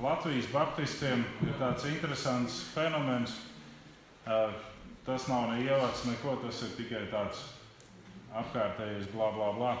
Latvijas 0.00 0.46
baptistiem 0.48 1.20
ir 1.44 1.52
tāds 1.60 1.84
interesants 1.84 2.72
fenomens. 2.72 3.36
Tas 5.04 5.26
nav 5.28 5.50
ne 5.50 5.58
ievads, 5.60 6.06
neko, 6.08 6.40
tas 6.40 6.62
ir 6.64 6.70
tikai 6.78 7.02
tāds 7.12 7.42
apkārtējais 8.32 9.12
bla 9.12 9.28
bla 9.34 9.52
bla. 9.58 9.74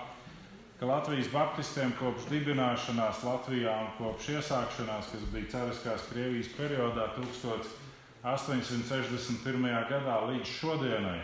Ka 0.80 0.86
Latvijas 0.88 1.28
baptistiem 1.32 1.92
kopš 1.96 2.22
dibināšanās 2.28 3.24
Latvijā 3.24 3.74
un 3.84 3.90
kopš 3.96 4.28
iesākšanās, 4.34 5.10
kas 5.12 5.22
bija 5.32 5.50
Cariskās 5.54 6.02
Krievijas 6.10 6.48
periodā 6.56 7.04
1861. 7.16 9.88
gadā 9.88 10.16
līdz 10.28 10.48
šodienai, 10.52 11.20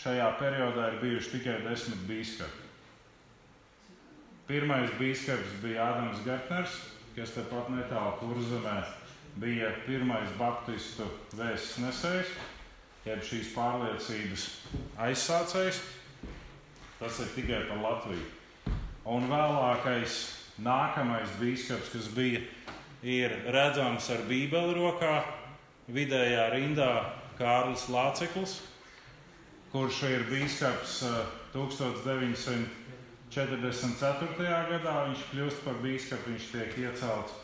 šajā 0.00 0.28
periodā 0.40 0.82
ir 0.92 0.96
bijuši 1.04 1.32
tikai 1.34 1.56
desmit 1.66 2.00
biskupi. 2.08 2.64
Pirmais 4.48 4.90
biskups 4.98 5.50
bija 5.62 5.80
Ādams 5.92 6.20
Gertners, 6.24 6.74
kas 7.16 7.34
tepat 7.34 7.70
netālu 7.74 8.16
kurzemē 8.20 8.78
bija 9.40 9.70
pirmais 9.86 10.30
baptistu 10.38 11.06
vēstures 11.36 11.78
nesējs, 11.84 12.34
jeb 13.06 13.22
šīs 13.24 13.52
pārliecības 13.54 14.46
aizsācējs. 15.06 15.80
Tas 17.00 17.20
ir 17.24 17.30
tikai 17.36 17.62
par 17.68 17.80
Latviju. 17.80 18.26
Un 19.08 19.24
vēlākais, 19.30 20.16
nākamais 20.60 21.30
biskups, 21.40 21.88
kas 21.94 22.10
bija, 22.12 22.42
ir 23.02 23.32
redzams 23.48 24.10
ar 24.12 24.26
Bībeli 24.28 24.76
rokā, 24.76 25.22
vidējā 25.88 26.50
rindā 26.52 26.90
Kārlis 27.38 27.86
Lāceklis, 27.88 28.58
kurš 29.72 30.02
ir 30.10 30.26
biskups 30.28 31.00
1944. 33.30 34.50
gadā. 34.74 34.96
Viņš 35.10 35.28
kļūst 35.30 35.62
par 35.66 35.78
biskupu, 35.84 36.32
viņš 36.32 36.50
tiek 36.54 36.82
iecelts 36.86 37.38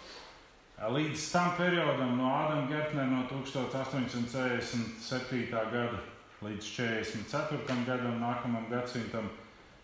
Līdz 0.76 1.32
tam 1.32 1.54
periodam, 1.56 2.18
no 2.18 2.28
Ādama 2.28 2.68
Gertnera 2.68 3.08
no 3.08 3.22
1847. 3.30 5.46
gada 5.48 6.00
līdz 6.44 6.66
44. 6.68 7.76
gadam, 7.86 8.20
nākamam 8.20 8.68
gadsimtam, 8.68 9.30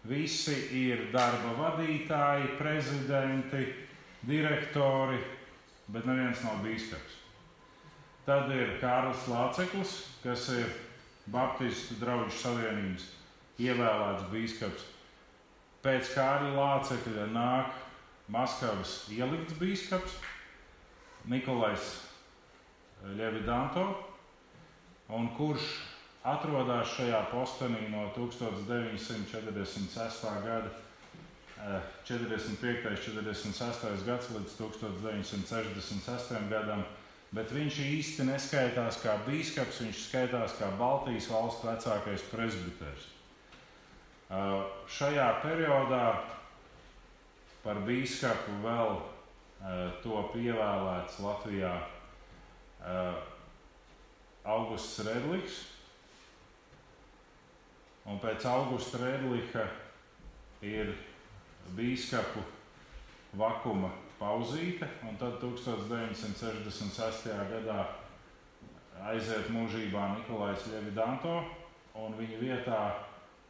visi 0.05 0.53
ir 0.77 1.09
darba 1.15 1.55
vadītāji, 1.57 2.59
prezidenti, 2.59 3.73
direktori, 4.29 5.17
bet 5.89 6.05
neviens 6.05 6.45
nav 6.45 6.61
biskups. 6.61 7.17
Tad 8.29 8.53
ir 8.53 8.77
Kārlis 8.85 9.25
Lāceklis, 9.33 9.97
kas 10.21 10.53
ir 10.53 10.69
Baptistu 11.33 11.97
draugu 12.05 12.29
savienības 12.37 13.09
ievēlēts 13.57 14.29
biskups. 14.29 14.92
Pēc 15.83 16.13
Kārļa 16.15 16.55
Lācekļa 16.55 17.25
nāk 17.35 17.75
Maskavas 18.31 19.11
ielikts 19.11 19.59
biskups 19.59 20.15
Nikolais 21.27 22.07
Ļevidanto, 23.19 23.83
un 25.11 25.27
kurš 25.35 25.67
atrodas 26.23 26.87
šajā 26.95 27.19
postenī 27.33 27.91
no 27.91 28.07
1946. 28.15 30.23
gada 30.47 30.71
45. 32.07 32.87
un 32.91 32.97
46. 32.99 34.07
gads 34.07 34.31
līdz 34.35 34.53
1966. 34.59 36.49
gadam, 36.51 36.83
bet 37.35 37.53
viņš 37.55 37.79
īsti 37.87 38.27
neskaitās 38.31 38.99
kā 39.03 39.17
biskups, 39.27 39.83
viņš 39.85 39.99
skaitās 40.09 40.53
kā 40.59 40.71
Baltijas 40.79 41.31
valsts 41.31 41.67
vecākais 41.67 42.23
presbiters. 42.31 43.12
Šajā 44.33 45.27
periodā 45.43 46.05
par 47.61 47.83
biskupu 47.85 48.55
vēl 48.65 48.95
top 50.01 50.39
ievēlēts 50.41 51.19
Latvijā 51.21 51.75
Augusts 54.49 55.03
Redliks. 55.05 55.59
Un 58.09 58.17
pēc 58.25 58.49
Augusta 58.49 58.99
Redlika 59.05 59.67
ir 60.65 60.97
biskupu 61.77 62.41
vakuma 63.39 63.93
pauzīte, 64.17 64.89
un 65.05 65.21
tad 65.21 65.39
1966. 65.45 67.31
gadā 67.53 67.85
aiziet 69.13 69.53
mūžībā 69.53 70.09
Nikolais 70.17 70.67
Ļevidanto, 70.73 71.39
un 72.01 72.17
viņa 72.17 72.41
vietā 72.41 72.83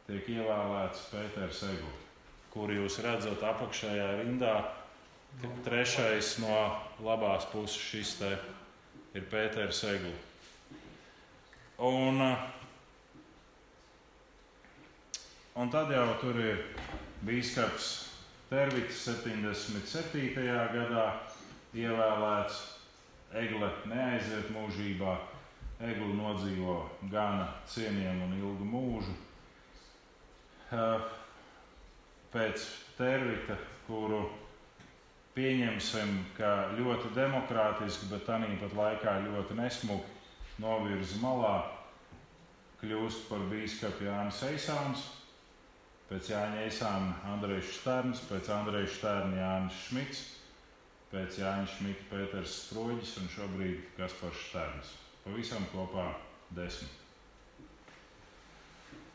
tiek 0.07 0.29
ievēlēts 0.35 1.09
Pēters 1.11 1.63
Eglis, 1.69 2.07
kuru 2.53 2.81
jūs 2.81 2.99
redzat 3.05 3.43
apakšējā 3.53 4.09
rindā 4.21 4.55
Trešais 5.65 6.35
no 6.43 6.57
labās 7.01 7.47
puses 7.51 7.79
šis 7.81 8.11
te 8.19 8.29
ir 9.17 9.25
Pēters 9.31 9.81
Egli. 9.89 10.13
Un, 11.83 12.21
un 15.57 15.73
tad 15.73 15.91
jau 15.91 16.05
tur 16.21 16.37
ir 16.39 16.61
biskups 17.25 17.89
Tervits 18.51 19.01
77. 19.07 20.45
gadā 20.77 21.07
ievēlēts. 21.73 22.61
Egle 23.33 23.71
neaiziet 23.89 24.51
mūžībā, 24.53 25.15
Egli 25.81 26.11
nodzīvo 26.13 26.75
gana 27.09 27.47
cienījumu 27.65 28.27
un 28.27 28.35
ilgu 28.37 28.67
mūžu. 28.69 29.15
Pēc 32.33 32.65
Tervita, 32.97 33.57
kuru 33.87 34.23
pieņemsim, 35.33 36.15
ka 36.37 36.73
ļoti 36.77 37.11
demokrātiski, 37.15 38.09
bet 38.11 38.25
tāpat 38.27 38.75
laikā 38.77 39.15
ļoti 39.27 39.57
nesmuki 39.57 40.61
novirza 40.61 41.17
malā, 41.21 41.55
kļūst 42.81 43.27
par 43.29 43.45
biskupu 43.51 44.07
Jānis 44.07 44.41
Eisāns, 44.49 45.05
pēc 46.09 46.29
Jāņa 46.33 46.65
Eisāna 46.67 47.15
Andrejs 47.33 47.71
Šterns, 47.77 48.25
pēc 48.29 48.49
Andreja 48.53 48.89
Šterna 48.97 49.39
Jānis 49.39 49.79
Šmits, 49.87 50.25
pēc 51.13 51.39
Jāņa 51.41 51.69
Šmita 51.77 52.09
Pēters 52.11 52.57
Stroģis 52.65 53.15
un 53.21 53.31
šobrīd 53.37 53.87
Kaspars 53.97 54.43
Šterns. 54.49 54.97
Pavisam 55.23 55.65
kopā 55.71 56.09
desmit. 56.57 57.02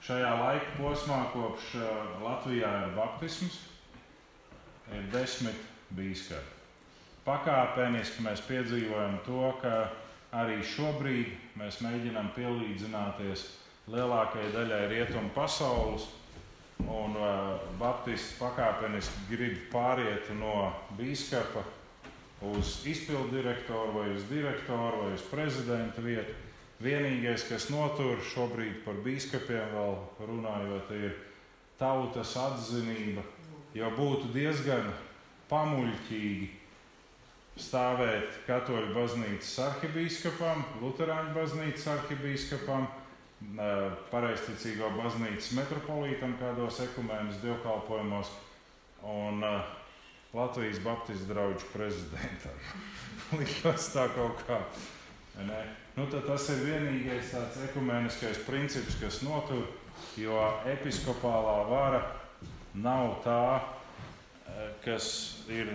Šajā 0.07 0.31
laika 0.39 0.77
posmā, 0.79 1.25
kopš 1.33 1.73
Latvijā 2.23 2.71
ir 2.85 2.95
baptisms, 2.97 3.59
ir 4.95 5.09
desmit 5.13 5.59
biskupi. 5.91 6.55
Pakāpeniski 7.27 8.23
mēs 8.25 8.41
piedzīvojam 8.47 9.19
to, 9.27 9.51
ka 9.61 9.91
arī 10.39 10.63
šobrīd 10.65 11.59
mēs 11.61 11.83
mēģinām 11.85 12.31
pielīdzināties 12.37 13.45
lielākajai 13.93 14.53
daļai 14.55 14.81
rietumu 14.93 15.33
pasaules, 15.35 16.07
un 16.79 17.17
uh, 17.19 17.59
Baptisti 17.81 18.39
pakāpeniski 18.39 19.27
grib 19.33 19.57
pāriet 19.73 20.31
no 20.39 20.71
biskupa 20.99 21.65
uz 22.49 22.79
izpildu 22.87 23.33
direktoru, 23.35 23.97
vai 23.99 24.11
uz 24.15 24.29
direktoru, 24.31 25.05
vai 25.05 25.15
uz 25.17 25.25
prezidenta 25.31 26.05
vietu. 26.05 26.48
Vienīgais, 26.79 27.43
kas 27.49 27.71
notur 27.75 28.21
šobrīd 28.23 28.85
par 28.85 29.01
biskupiem, 29.03 29.73
vēl 29.75 29.97
runājot, 30.29 30.93
ir 30.95 31.17
tautas 31.79 32.37
atzinība, 32.39 33.25
jo 33.75 33.91
būtu 33.97 34.31
diezgan 34.35 34.87
pamuļķīgi 35.51 36.53
stāvēt 37.59 38.45
Katoļu 38.47 38.93
baznīcas 38.95 39.57
arhibīskapam, 39.65 40.63
Lutāņu 40.83 41.35
baznīcas 41.35 41.89
arhibīskapam, 41.97 42.87
pareizticīgo 44.13 44.91
baznīcas 44.99 45.51
metropolītam 45.59 46.37
kādos 46.39 46.79
ekumēnas 46.87 47.41
dievkalpojumos 47.43 48.31
un 49.03 49.43
Latvijas 50.35 50.79
Baptistu 50.85 51.33
draugu 51.33 51.67
prezidentam. 51.73 52.63
Likās 53.39 53.91
tā 53.95 54.07
kaut 54.15 54.47
kā. 54.47 54.63
Nu, 55.39 56.07
tas 56.11 56.49
ir 56.51 56.65
vienīgais 56.67 57.31
tāds 57.31 57.59
ekumēniskais 57.69 58.41
princips, 58.47 58.97
kas 58.99 59.21
notur, 59.27 59.69
jo 60.19 60.39
episkopālā 60.71 61.57
vara 61.69 62.01
nav 62.75 63.21
tā, 63.25 63.43
kas 64.85 65.09
ir 65.51 65.71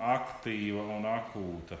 aktīva 0.00 0.84
un 0.96 1.08
akūta. 1.08 1.78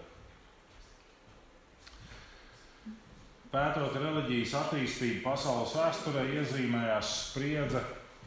Pētot 3.54 3.96
reliģijas 4.00 4.56
attīstību 4.64 5.22
pasaules 5.24 5.76
vēsturē, 5.78 6.24
iezīmējās 6.40 7.16
spriedze 7.30 7.84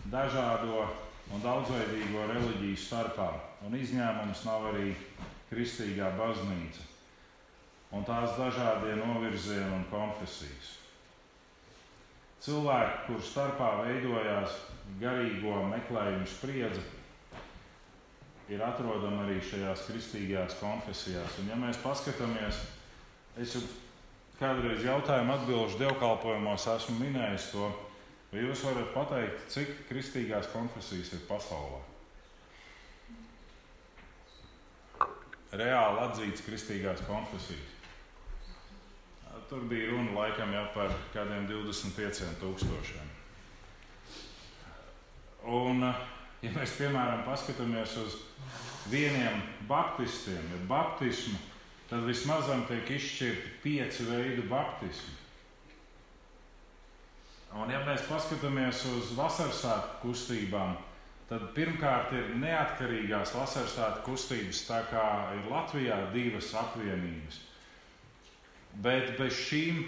dažādo 0.09 0.85
un 1.33 1.43
daudzveidīgo 1.43 2.29
reliģiju 2.31 2.83
starpā, 2.87 3.31
un 3.67 3.77
izņēmums 3.77 4.45
nav 4.47 4.69
arī 4.71 4.93
kristīgā 5.49 6.13
baznīca 6.17 6.86
un 7.95 8.03
tās 8.07 8.35
dažādie 8.39 8.97
novirzieni 8.99 9.71
un 9.77 9.85
konfesijas. 9.91 10.75
Cilvēki, 12.43 12.99
kurš 13.07 13.31
starpā 13.31 13.71
veidojās 13.81 14.59
garīgo 15.01 15.57
meklējumu 15.71 16.27
spriedzi, 16.29 16.83
ir 18.51 18.63
atrodama 18.63 19.25
arī 19.25 19.39
šajās 19.43 19.87
kristīgajās 19.89 20.55
konfesijās. 20.61 21.39
Un, 21.41 21.49
ja 21.51 21.57
mēs 21.59 21.79
paskatāmies, 21.83 22.61
es 23.41 23.57
jau 23.57 23.63
kādreiz 24.39 24.85
jautājumu 24.85 25.33
atbildžu 25.33 25.81
dievkalpojumos 25.81 26.67
esmu 26.75 26.99
minējis 27.01 27.51
to, 27.55 27.69
vai 28.31 28.45
jūs 28.45 28.63
varat 28.67 28.93
pateikt, 28.95 29.47
cik 29.51 29.73
kristīgās 29.89 30.51
konfesijas 30.53 31.15
ir 31.17 31.25
pasaulē? 31.29 31.81
Reāli 35.57 36.03
atzīts 36.03 36.43
kristīgās 36.45 37.01
konfesijas. 37.07 37.76
Tur 39.49 39.63
bija 39.63 39.91
runa 39.91 40.11
laikam 40.11 40.51
jau 40.51 40.65
par 40.73 40.91
kādiem 41.13 41.45
25 41.47 42.33
tūkstošiem. 42.41 43.13
Un, 45.47 45.85
ja 46.43 46.51
mēs 46.51 46.73
piemēram 46.75 47.23
paskatāmies 47.23 47.93
uz 48.01 48.17
vieniem 48.91 49.39
baptistiem, 49.69 50.43
ja 50.51 50.59
baptismu, 50.67 51.39
tad 51.87 52.03
vismaz 52.03 52.51
tiek 52.67 52.91
izšķirti 52.97 53.53
pieci 53.63 54.09
veidi 54.09 54.43
baptismu. 54.51 55.15
Un, 57.55 57.71
ja 57.71 57.79
mēs 57.87 58.03
paskatāmies 58.09 58.83
uz 58.91 59.15
vasaras 59.15 59.63
svētku 59.63 60.09
kustībām, 60.09 60.75
tad 61.31 61.47
pirmkārt 61.55 62.11
ir 62.19 62.35
neatkarīgās 62.43 63.31
vasaras 63.39 63.79
svētku 63.79 64.11
kustības, 64.11 64.65
tā 64.67 64.83
kā 64.91 65.07
ir 65.39 65.47
Latvijā 65.51 66.03
divas 66.11 66.51
apvienības. 66.59 67.46
Bet 68.83 69.15
bez 69.17 69.33
šīm 69.47 69.81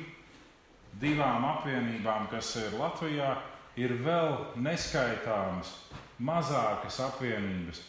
divām 1.01 1.45
apvienībām, 1.45 2.27
kas 2.31 2.56
ir 2.57 2.75
Latvijā, 2.80 3.36
ir 3.80 3.94
vēl 4.03 4.36
neskaitāmas 4.59 5.71
mazākas 6.19 7.00
apvienības. 7.06 7.83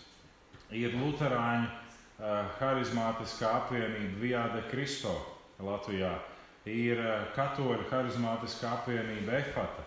Ir 0.76 0.94
Lutāņu 0.94 1.66
uh, 1.66 2.50
harizmātiskā 2.60 3.48
apvienība 3.64 4.20
Viāde 4.22 4.62
Kristo 4.70 5.14
Latvijā, 5.58 6.12
ir 6.68 7.00
uh, 7.02 7.24
Katoļu 7.34 7.88
harizmātiskā 7.90 8.76
apvienība 8.78 9.40
Efata. 9.40 9.86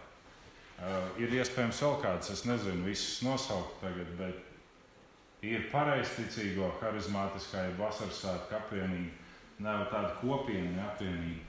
Uh, 0.83 1.05
ir 1.21 1.37
iespējams 1.37 1.79
vēl 1.85 1.99
kāds, 2.01 2.33
es 2.33 2.43
nezinu, 2.49 2.83
visus 2.89 3.21
nosaukt 3.23 3.77
tagad, 3.85 4.09
bet 4.19 5.45
ir 5.45 5.69
pareizticīgo 5.71 6.73
harizmātiskā 6.81 7.69
vasaras 7.77 8.19
svētku 8.23 8.57
apvienība 8.57 9.22
nav 9.61 9.87
tāda 9.91 10.15
kopiena 10.21 10.89
apvienība. 10.91 11.45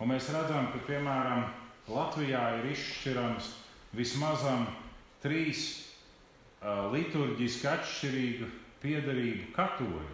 Un 0.00 0.10
mēs 0.10 0.30
redzam, 0.34 0.70
ka 0.72 0.80
piemēram 0.88 1.44
Latvijā 1.88 2.42
ir 2.58 2.70
izšķirams 2.72 3.50
vismaz 3.94 4.44
trīs 5.22 5.64
uh, 6.62 6.90
liturģiski 6.92 7.68
atšķirīgu 7.70 8.50
piedarību 8.82 9.50
katoļu. 9.54 10.04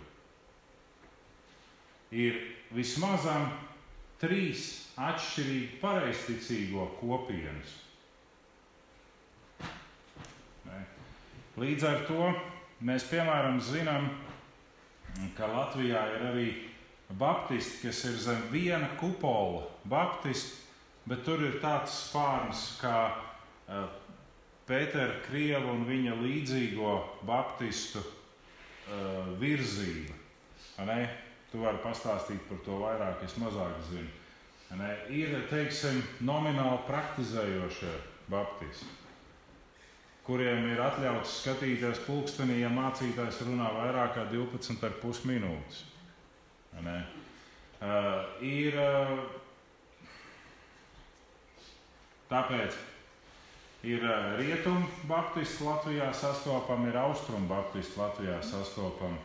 Ir 2.10 2.40
vismaz 2.74 3.26
trīs 4.20 4.66
atšķirīgi 5.00 5.78
pareizticīgo 5.80 6.86
kopienas. 6.98 7.78
Līdz 11.60 11.84
ar 11.84 12.02
to 12.08 12.30
mēs 12.86 13.04
piemēram 13.10 13.58
zinām, 13.60 14.06
ka 15.36 15.48
Latvijā 15.50 16.02
ir 16.14 16.26
arī 16.30 16.48
baptisti, 17.18 17.86
kas 17.86 18.04
ir 18.04 18.18
zem 18.18 18.42
viena 18.52 18.88
kupola, 19.00 19.64
baptisti, 19.84 20.60
bet 21.08 21.24
tur 21.26 21.42
ir 21.42 21.58
tāds 21.62 21.96
spārns 22.06 22.76
kā 22.80 22.96
uh, 23.10 23.88
Pētera 24.70 25.18
Krieva 25.24 25.72
un 25.72 25.82
viņa 25.88 26.14
līdzīgo 26.20 26.94
baptistu 27.26 28.02
uh, 28.04 29.32
virzība. 29.40 30.14
Ne? 30.86 31.02
Tu 31.50 31.58
vari 31.58 31.80
pastāstīt 31.82 32.44
par 32.46 32.60
to 32.64 32.78
vairāk, 32.78 33.24
es 33.26 33.34
mazāk 33.42 33.80
zinu. 33.88 34.08
Ne? 34.78 34.92
Ir, 35.10 35.34
teiksim, 35.50 35.98
nomināli 36.22 36.78
praktizējošie 36.86 37.90
baptisti, 38.30 38.86
kuriem 40.22 40.68
ir 40.70 40.82
atļauts 40.84 41.40
skatīties 41.42 42.04
pulkstenī, 42.06 42.60
ja 42.62 42.70
mācītājs 42.70 43.42
runā 43.48 43.72
vairāk 43.80 44.14
kā 44.14 44.28
12,5 44.30 45.26
minūtes. 45.26 45.89
Uh, 47.80 48.42
ir 48.44 48.74
uh, 48.76 49.14
tāpēc 52.28 52.74
ir 53.88 54.04
uh, 54.04 54.34
rietumu 54.36 54.84
baptisti 55.08 55.64
Latvijā 55.64 56.10
sastopami, 56.12 56.90
ir 56.90 56.98
austrumu 57.00 57.48
baptisti 57.48 57.96
Latvijā 57.96 58.36
sastopami, 58.44 59.16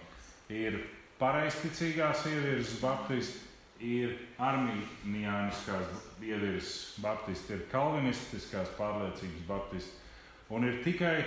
ir 0.56 0.80
pareizticīgās 1.19 2.24
ievirzes 2.31 2.80
baptisti, 2.80 3.44
ir 3.83 4.15
armīniskās 4.39 5.91
ievirzes 6.24 6.95
baptisti, 7.03 7.57
ir 7.57 7.68
kalvinistiskās 7.74 8.71
pārliecības 8.80 9.44
baptisti 9.50 10.56
un 10.56 10.63
ir 10.63 10.80
tikai, 10.86 11.18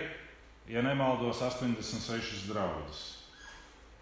ja 0.72 0.80
nemaldos, 0.80 1.44
86 1.44 2.48
draudzes. 2.48 3.17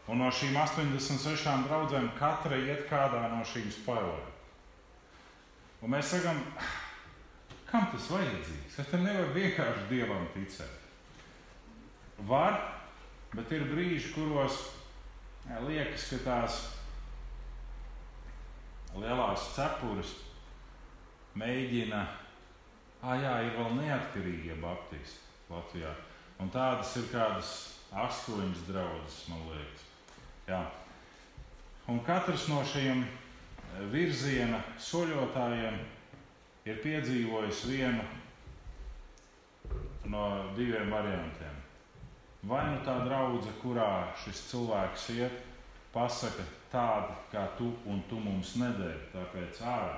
Un 0.06 0.20
no 0.22 0.30
šīm 0.30 0.54
86 0.54 1.66
draudzēm 1.66 2.12
katra 2.18 2.58
iet 2.62 2.84
kādā 2.90 3.24
no 3.32 3.42
šīm 3.46 3.66
spēlēm. 3.74 4.32
Un 5.82 5.92
mēs 5.92 6.12
sakām, 6.14 6.38
kam 7.70 7.88
tas 7.92 8.06
vajadzīgs? 8.14 8.78
Es 8.78 8.90
tam 8.92 9.02
nevaru 9.06 9.34
vienkārši 9.34 9.88
dievam 9.90 10.28
ticēt. 10.34 10.84
Var, 12.28 12.56
bet 13.34 13.50
ir 13.52 13.66
brīži, 13.68 14.14
kuros 14.14 14.62
jā, 15.48 15.58
liekas, 15.66 16.06
ka 16.12 16.20
tās 16.24 16.60
lielās 18.96 19.50
cepures 19.56 20.14
mēģina, 21.36 22.04
ah, 23.02 23.18
jā, 23.20 23.34
ir 23.44 23.58
vēl 23.58 23.74
neatkarīgie 23.82 24.56
baptisti 24.62 25.50
Latvijā. 25.52 25.92
Un 26.40 26.50
tādas 26.52 26.94
ir 27.00 27.10
kādas 27.12 27.52
astoņas 27.96 28.64
draudzes, 28.68 29.20
man 29.32 29.44
liekas. 29.50 29.85
Jā. 30.46 30.62
Un 31.90 32.00
katrs 32.06 32.46
no 32.50 32.60
šiem 32.66 33.02
eh, 33.02 33.82
virziena 33.90 34.60
soļotājiem 34.78 35.78
ir 36.66 36.80
piedzīvojis 36.82 37.64
vienu 37.70 38.04
no 40.10 40.26
diviem 40.56 40.90
variantiem. 40.90 41.62
Vai 42.46 42.62
nu 42.70 42.78
tā 42.86 43.00
draudzene, 43.02 43.56
kurā 43.58 43.90
šis 44.22 44.44
cilvēks 44.52 45.08
iet, 45.16 45.40
pasaka 45.94 46.44
tādu, 46.70 47.16
kā 47.32 47.46
tu 47.58 47.72
un 47.90 48.02
tu 48.10 48.20
mums 48.22 48.54
nedēļ, 48.60 49.00
tāpēc 49.14 49.62
ārā. 49.66 49.96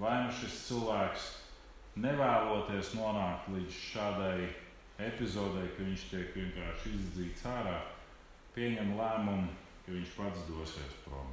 Vai 0.00 0.14
nu 0.24 0.32
šis 0.32 0.56
cilvēks 0.70 1.26
nevēloties 2.00 2.94
nonākt 2.96 3.50
līdz 3.52 3.80
šādai 3.90 4.48
epizodē, 5.08 5.64
ka 5.74 5.86
viņš 5.86 6.06
tiek 6.12 6.36
vienkārši 6.36 6.94
izdzīts 6.98 7.48
ārā, 7.48 7.76
pieņem 8.54 8.94
lēmumu, 8.98 9.50
ka 9.84 9.94
viņš 9.96 10.16
pats 10.16 10.48
dosies 10.48 10.96
prom. 11.04 11.30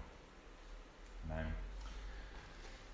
Ne. 1.27 1.45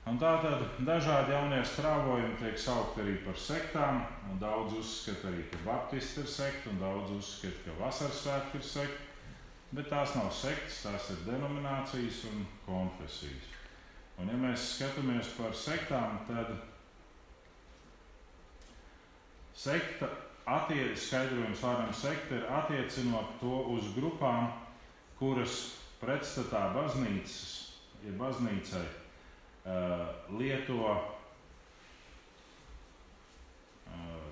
Un 0.09 0.17
tā 0.19 0.33
tad 0.43 0.65
dažādi 0.83 1.31
jaunie 1.31 1.61
strāvojumi 1.63 2.35
tiek 2.41 2.57
saukti 2.59 3.03
arī 3.05 3.13
par 3.23 3.37
sektām. 3.39 4.01
Daudz 4.41 4.75
uzskata 4.81 5.29
arī, 5.29 5.45
ka 5.51 5.61
Baptisti 5.63 6.19
ir 6.19 6.27
sekta, 6.27 6.73
un 6.73 6.81
daudz 6.81 7.13
uzskata, 7.15 7.61
ka 7.63 7.77
Vasaras 7.79 8.19
svētki 8.25 8.59
ir 8.59 8.67
sekta. 8.67 9.09
Bet 9.73 9.87
tās 9.89 10.11
nav 10.17 10.27
sektas, 10.35 10.81
tās 10.83 11.07
ir 11.13 11.23
denominācijas 11.25 12.19
un 12.29 12.43
konfesijas. 12.65 13.47
Un, 14.19 14.29
ja 14.29 14.35
mēs 14.37 14.67
skatāmies 14.75 15.31
par 15.37 15.55
sektām, 15.57 16.19
tad 16.27 16.51
sekta 19.57 20.11
attiecas 20.45 21.07
skaidrojums 21.07 21.61
vārdam 21.63 21.93
sekta 21.95 22.35
ir 22.35 22.49
attiecinot 22.51 23.37
to 23.39 23.61
uz 23.75 23.87
grupām, 23.95 24.51
kuras 25.19 25.79
pretstatā 26.01 26.65
baznīcas, 26.75 27.43
ja 28.03 28.11
baznīcai 28.19 28.83
uh, 28.83 30.07
lieto, 30.35 30.89
uh, 33.87 34.27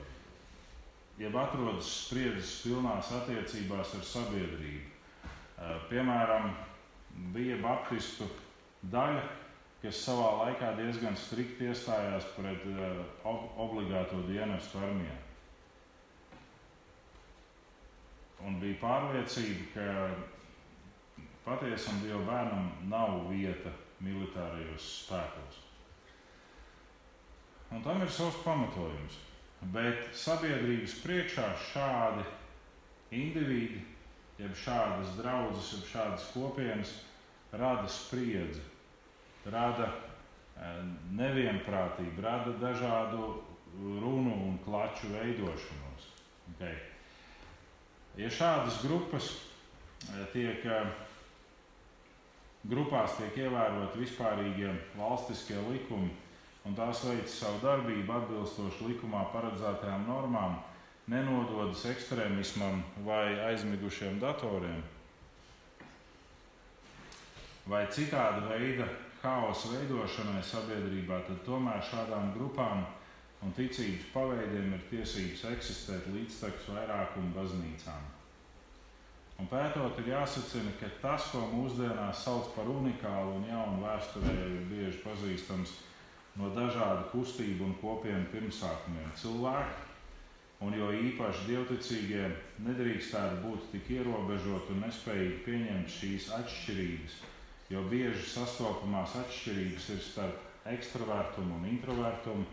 jeb 1.22 1.38
atrodas 1.40 1.88
spriedzes 2.08 2.58
pilnās 2.66 3.14
attiecībās 3.22 3.96
ar 3.96 4.04
sabiedrību. 4.12 4.88
Uh, 5.62 5.78
piemēram, 5.88 6.52
bija 7.32 7.56
baptistu 7.64 8.28
daļa, 8.92 9.24
kas 9.82 10.04
savā 10.04 10.30
laikā 10.44 10.76
diezgan 10.78 11.16
strikti 11.18 11.72
iestājās 11.72 12.28
pret 12.36 12.68
obligāto 13.26 14.20
dienestu 14.28 14.78
armijā. 14.78 15.31
Un 18.48 18.60
bija 18.62 18.80
pārliecība, 18.82 19.66
ka 19.76 19.86
patiesam 21.46 22.02
Dieva 22.04 22.22
bērnam 22.28 22.72
nav 22.90 23.28
vieta 23.32 23.74
militārajos 24.02 24.88
spēkos. 25.04 25.60
Un 27.72 27.84
tam 27.86 28.02
ir 28.04 28.12
savs 28.12 28.42
pamatojums. 28.46 29.20
Bet 29.74 30.10
sabiedrības 30.18 30.96
priekšā 31.04 31.46
šādi 31.70 32.24
indivīdi, 33.14 33.84
jeb 34.42 34.56
šādas 34.58 35.14
draudzes, 35.20 35.70
jeb 35.76 35.90
šādas 35.92 36.26
kopienas 36.34 36.96
rada 37.54 37.86
spriedzi, 37.92 38.64
rada 39.54 39.92
e, 39.92 40.72
nevienprātību, 41.20 42.24
rada 42.26 42.56
dažādu 42.64 43.36
runu 43.78 44.34
un 44.48 44.58
klaču 44.66 45.14
veidošanos. 45.14 46.10
Okay. 46.56 46.91
Ja 48.20 48.28
šādas 48.30 48.82
grupas 48.84 49.30
e, 49.32 50.26
tiek 50.34 50.66
grupās 52.68 53.16
tiek 53.18 53.38
ievērot 53.46 53.96
vispārīgie 53.98 54.72
valstiskie 54.98 55.58
likumi, 55.70 56.12
un 56.68 56.76
tās 56.78 57.06
veic 57.08 57.30
savu 57.32 57.62
darbību 57.64 58.14
atbilstoši 58.18 58.92
likumā 58.92 59.24
paredzētajām 59.34 60.06
normām, 60.10 60.60
nenododas 61.10 61.86
ekstrēmismam 61.90 62.84
vai 63.08 63.34
aizmigušiem 63.50 64.20
datoriem, 64.22 64.84
vai 67.72 67.86
citāda 67.94 68.46
veida 68.52 68.88
haosa 69.22 69.74
veidošanai 69.74 70.42
sabiedrībā, 70.46 71.22
tad 71.28 71.42
tomēr 71.46 71.82
šādām 71.90 72.34
grupām 72.38 72.86
un 73.42 73.54
ticības 73.58 74.10
paveidiem 74.14 74.74
ir 74.76 74.82
tiesības 74.92 75.46
eksistēt 75.56 76.10
līdztekus 76.14 76.68
vairākumu 76.76 77.34
baznīcām. 77.36 78.10
Un 79.42 79.48
pētot, 79.50 79.98
ir 80.04 80.12
jāsacina, 80.12 80.72
ka 80.78 80.90
tas, 81.02 81.32
ko 81.34 81.48
mūsdienās 81.50 82.20
sauc 82.28 82.52
par 82.54 82.68
unikālu 82.70 83.40
un 83.40 83.48
jaunu 83.50 83.82
vēsturē, 83.82 84.36
ir 84.46 84.68
bieži 84.70 85.02
pazīstams 85.02 85.74
no 86.38 86.52
dažādu 86.54 87.08
kustību 87.10 87.66
un 87.66 87.74
kopienu 87.82 88.30
pirmsākumiem. 88.30 89.10
Cilvēki, 89.18 89.88
un 90.62 90.78
jo 90.78 90.92
īpaši 90.94 91.48
dievticīgie, 91.50 92.30
nedrīkstētu 92.68 93.42
būt 93.42 93.68
tik 93.74 93.90
ierobežoti 93.98 94.76
un 94.76 94.86
nespējīgi 94.86 95.42
pieņemt 95.48 95.96
šīs 95.98 96.30
atšķirības, 96.38 97.18
jo 97.74 97.84
bieži 97.90 98.24
sastopamās 98.36 99.18
atšķirības 99.24 99.90
ir 99.96 100.06
starp 100.06 100.70
ekstravertumu 100.70 101.58
un 101.58 101.70
introvertumu, 101.74 102.46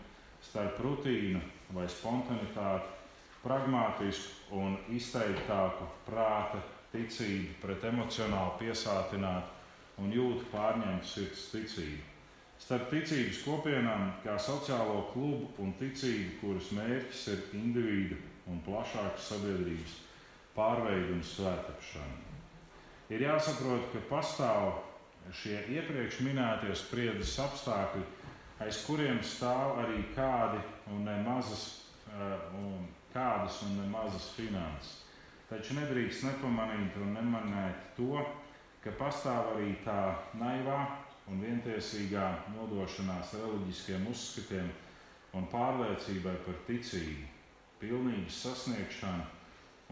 starp 0.44 0.80
rutīnu 0.84 1.40
vai 1.74 1.86
spontanitāti, 1.90 2.94
pragmātisku 3.42 4.58
un 4.58 4.76
izteiktāku 4.94 5.86
prāta 6.06 6.60
ticību, 6.92 7.58
pret 7.62 7.84
emocionāli 7.90 8.56
piesātinātu 8.62 10.02
un 10.02 10.12
jūtu 10.14 10.46
pārņemtu 10.52 11.06
sirds 11.06 11.48
ticību. 11.52 12.04
Starp 12.58 12.88
ticības 12.90 13.44
kopienām, 13.46 14.08
kā 14.24 14.34
sociālo 14.42 15.04
klubu 15.12 15.52
un 15.62 15.72
ticību, 15.78 16.40
kuras 16.40 16.72
mērķis 16.74 17.26
ir 17.34 17.44
individu 17.60 18.18
un 18.50 18.58
plašākas 18.66 19.30
sabiedrības 19.32 19.94
pārveide 20.56 21.14
un 21.14 21.22
svētāpšana. 21.22 22.24
Ir 23.14 23.24
jāsaprot, 23.24 23.86
ka 23.92 24.02
pastāv 24.10 24.72
šie 25.32 25.60
iepriekš 25.76 26.20
minētie 26.26 26.74
spriedzes 26.76 27.36
apstākļi, 27.44 28.02
aiz 28.64 28.82
kuriem 28.86 29.20
stāv 29.22 29.78
arī 29.84 30.02
kādi 30.16 30.60
un 30.92 31.04
nemazas, 31.06 31.64
uh, 32.10 32.48
un 32.58 32.88
kādas 33.12 33.62
un 33.66 33.78
nemazas 33.82 34.32
finanses. 34.36 35.04
Taču 35.48 35.78
nedrīkst 35.78 36.26
nepamanīt 36.26 36.98
un 37.00 37.14
nemanēt 37.16 37.94
to, 37.96 38.18
ka 38.84 38.92
pastāv 38.98 39.54
arī 39.54 39.72
tā 39.84 40.00
naivā 40.36 40.82
un 41.28 41.40
vientiesīgā 41.44 42.26
nodošanās 42.54 43.34
reliģiskiem 43.38 44.06
uzskatiem 44.10 44.68
un 45.36 45.48
pārliecībai 45.52 46.36
par 46.44 46.60
ticību, 46.68 47.26
pilnības 47.80 48.42
sasniegšanu 48.44 49.26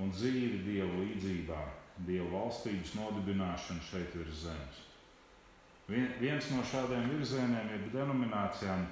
un 0.03 0.13
dzīvi 0.13 0.63
Dievu 0.67 1.05
līdzībā, 1.05 1.61
Dievu 2.09 2.33
valstības 2.35 2.97
nodibināšanu 2.99 3.85
šeit 3.91 4.17
virs 4.17 4.45
zemes. 4.45 4.86
Vien, 5.87 6.09
viens 6.19 6.49
no 6.51 6.65
šādiem 6.67 7.05
virzieniem 7.13 7.69
ir 7.77 7.85
denominācijām, 7.93 8.87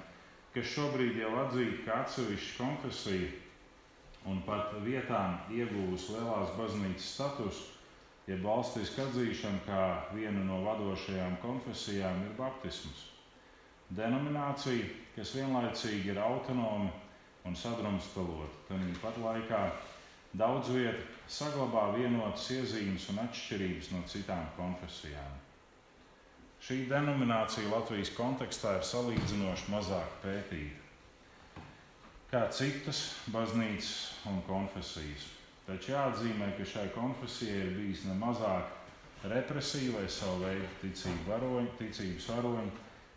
kas 0.55 0.69
šobrīd 0.71 1.17
jau 1.19 1.33
atzīta 1.41 1.81
kā 1.83 1.97
atsevišķa 2.05 2.53
konfesija 2.61 3.31
un 4.31 4.39
pat 4.45 4.71
vietām 4.85 5.35
iegūs 5.53 6.07
lielās 6.13 6.53
baznīcas 6.55 7.09
statusu, 7.17 7.65
jeb 8.29 8.39
ja 8.39 8.45
valstiska 8.45 9.09
atzīšana 9.09 9.59
kā 9.67 9.81
viena 10.15 10.45
no 10.47 10.61
vadošajām 10.63 11.35
konfesijām 11.43 12.23
ir 12.29 12.33
baptisms. 12.39 13.03
Denominācija, 13.95 14.87
kas 15.17 15.35
vienlaicīgi 15.35 16.13
ir 16.15 16.21
autonoma 16.23 16.89
un 17.45 17.59
sadrumstalota, 17.59 18.63
tad 18.69 19.01
pat 19.03 19.19
laikā 19.21 19.65
daudz 20.33 20.71
vietu 20.73 21.03
saglabā 21.29 21.91
vienotas 21.99 22.47
iezīmes 22.55 23.11
un 23.11 23.21
atšķirības 23.27 23.91
no 23.93 24.01
citām 24.09 24.47
konfesijām. 24.57 25.44
Šī 26.65 26.87
denominācija 26.89 27.69
Latvijas 27.69 28.09
kontekstā 28.17 28.79
ir 28.79 28.87
salīdzinoši 28.89 29.69
mazāk 29.69 30.17
pētīta 30.23 30.85
kā 32.35 32.47
citas 32.51 32.99
baznīcas 33.31 33.91
un 34.27 34.41
konfesijas. 34.47 35.29
Taču 35.65 35.93
jāatzīmē, 35.93 36.49
ka 36.57 36.65
šai 36.67 36.89
konfesijai 36.95 37.61
ir 37.61 37.69
bijis 37.77 38.01
ne 38.09 38.15
mazāk 38.19 38.73
represija 39.31 39.93
vai 39.95 40.07
savu 40.11 40.41
veidu 40.43 40.67
ticību 40.81 41.29
varoņi, 41.29 41.71
ticības 41.79 42.27
varoņi, 42.33 42.73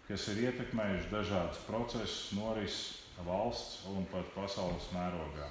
kas 0.08 0.28
ir 0.32 0.42
ietekmējuši 0.46 1.10
dažādus 1.12 1.64
procesus, 1.66 2.20
norises 2.36 3.24
valsts 3.26 3.88
un 3.90 4.06
pat 4.12 4.30
pasaules 4.36 4.86
mērogā. 4.94 5.48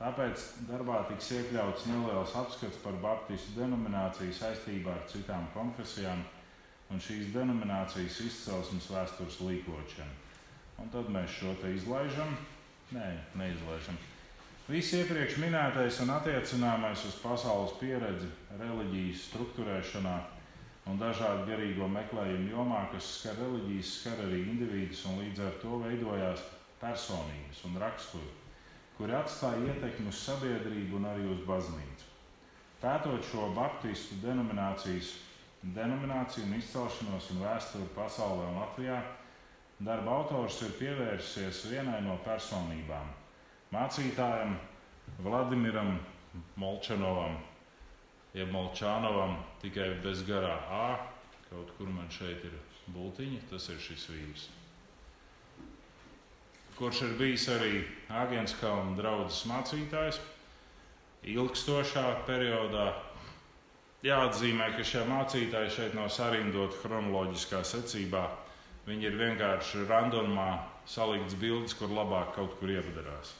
Tāpēc 0.00 0.46
darbā 0.70 1.02
tiks 1.10 1.28
iekļauts 1.36 1.86
neliels 1.90 2.32
apskats 2.40 2.80
par 2.82 2.96
baptistu 3.04 3.54
denomināciju 3.60 4.32
saistībā 4.38 4.96
ar 4.96 5.06
citām 5.12 5.46
konfesijām 5.54 6.24
un 6.90 7.00
šīs 7.02 7.32
denominācijas 7.34 8.20
izcelsmes 8.26 8.90
vēstures 8.92 9.40
līkošanu. 9.42 10.22
Un 10.82 10.92
tad 10.92 11.08
mēs 11.12 11.38
šo 11.38 11.54
te 11.62 11.72
izlaižam. 11.74 12.36
Nē, 12.94 13.08
neizlaižam. 13.34 13.96
Viss 14.66 14.94
iepriekš 14.98 15.38
minētais 15.42 16.00
un 16.02 16.10
attiecināmais 16.14 17.02
uz 17.06 17.16
pasaules 17.22 17.76
pieredzi, 17.80 18.28
reliģijas 18.58 19.28
struktūrēšanā 19.28 20.16
un 20.90 20.98
dažādu 20.98 21.46
garīgo 21.46 21.86
meklējumu 21.90 22.50
jomā, 22.50 22.80
kas 22.92 23.08
skar 23.20 23.38
reliģijas, 23.40 23.92
skar 24.00 24.22
arī 24.26 24.42
individus 24.44 25.04
un 25.10 25.20
līdz 25.22 25.44
ar 25.46 25.54
to 25.62 25.78
veidojās 25.82 26.42
personības 26.80 27.62
un 27.66 27.78
raksturi, 27.82 28.34
kuri 28.98 29.16
atstāja 29.18 29.72
ietekmi 29.72 30.10
uz 30.10 30.20
sabiedrību 30.26 31.00
un 31.00 31.08
arī 31.12 31.26
uz 31.30 31.42
baznīcu. 31.46 32.10
Pētot 32.82 33.24
šo 33.30 33.48
baptistu 33.56 34.18
denominācijas, 34.22 35.14
denomināciju 35.74 36.46
un 36.46 36.58
izcelšanos 36.58 37.30
un 37.34 37.42
vēsturi 37.42 37.88
pasaulē 37.96 38.50
un 38.50 38.60
Latvijā, 38.60 39.00
Darba 39.76 40.14
autors 40.22 40.62
ir 40.64 40.70
pievērsies 40.78 41.66
vienai 41.68 41.98
no 42.00 42.14
personībām- 42.24 43.10
mācītājam 43.76 44.54
Vladimiram 45.20 45.98
Molčanovam, 46.56 47.36
jeb 48.32 48.48
Molčānovam, 48.54 49.36
tikai 49.60 50.00
bez 50.02 50.22
garā 50.22 50.56
A. 50.70 50.86
Kaut 51.50 51.76
kur 51.76 51.86
man 51.88 52.08
šeit 52.08 52.44
ir 52.44 52.56
bultiņa, 52.88 53.42
tas 53.50 53.68
ir 53.68 53.76
šis 53.76 54.06
vīrs. 54.10 54.48
Kurš 56.76 57.02
ir 57.02 57.12
bijis 57.18 57.48
arī 57.48 57.84
Agenskalna 58.08 58.96
draugs 58.96 59.44
mācītājs 59.44 60.18
ilgstošā 61.22 62.24
periodā. 62.26 62.94
Jāatzīmē, 64.06 64.70
ka 64.76 64.84
šie 64.86 65.02
mācītāji 65.08 65.72
šeit 65.80 65.94
nav 65.98 66.12
sarindoti 66.14 66.78
chronoloģiskā 66.82 67.64
secībā 67.66 68.26
Viņi 68.86 69.08
ir 69.08 69.16
vienkārši 69.18 69.82
randomā 69.88 70.50
salikts 70.86 71.34
bildes, 71.40 71.74
kur 71.74 71.90
labāk 71.90 72.36
kaut 72.36 72.52
kur 72.60 72.70
iepadarās. 72.70 73.32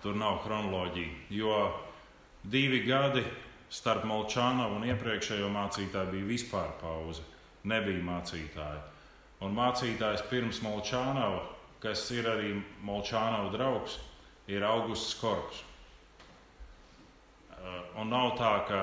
Tur 0.00 0.16
nav 0.16 0.38
chronoloģija, 0.44 1.18
jo 1.36 1.58
divi 2.48 2.80
gadi 2.86 3.20
starp 3.68 4.06
Molčānovu 4.08 4.78
un 4.78 4.88
iepriekšējo 4.88 5.50
mācītāju 5.52 6.14
bija 6.14 6.30
vispār 6.30 6.72
pauze. 6.80 7.24
Nebija 7.68 8.00
mācītāja. 8.08 8.80
Un 9.44 9.52
mācītājs 9.56 10.24
pirms 10.30 10.62
Molčānova, 10.64 11.42
kas 11.82 12.08
ir 12.16 12.30
arī 12.32 12.54
Molčānova 12.88 13.52
draugs, 13.52 13.98
ir 14.48 14.64
Augusts 14.64 15.12
Korps. 15.20 15.60
Un 17.96 18.10
nav 18.12 18.34
tā, 18.36 18.52
ka 18.68 18.80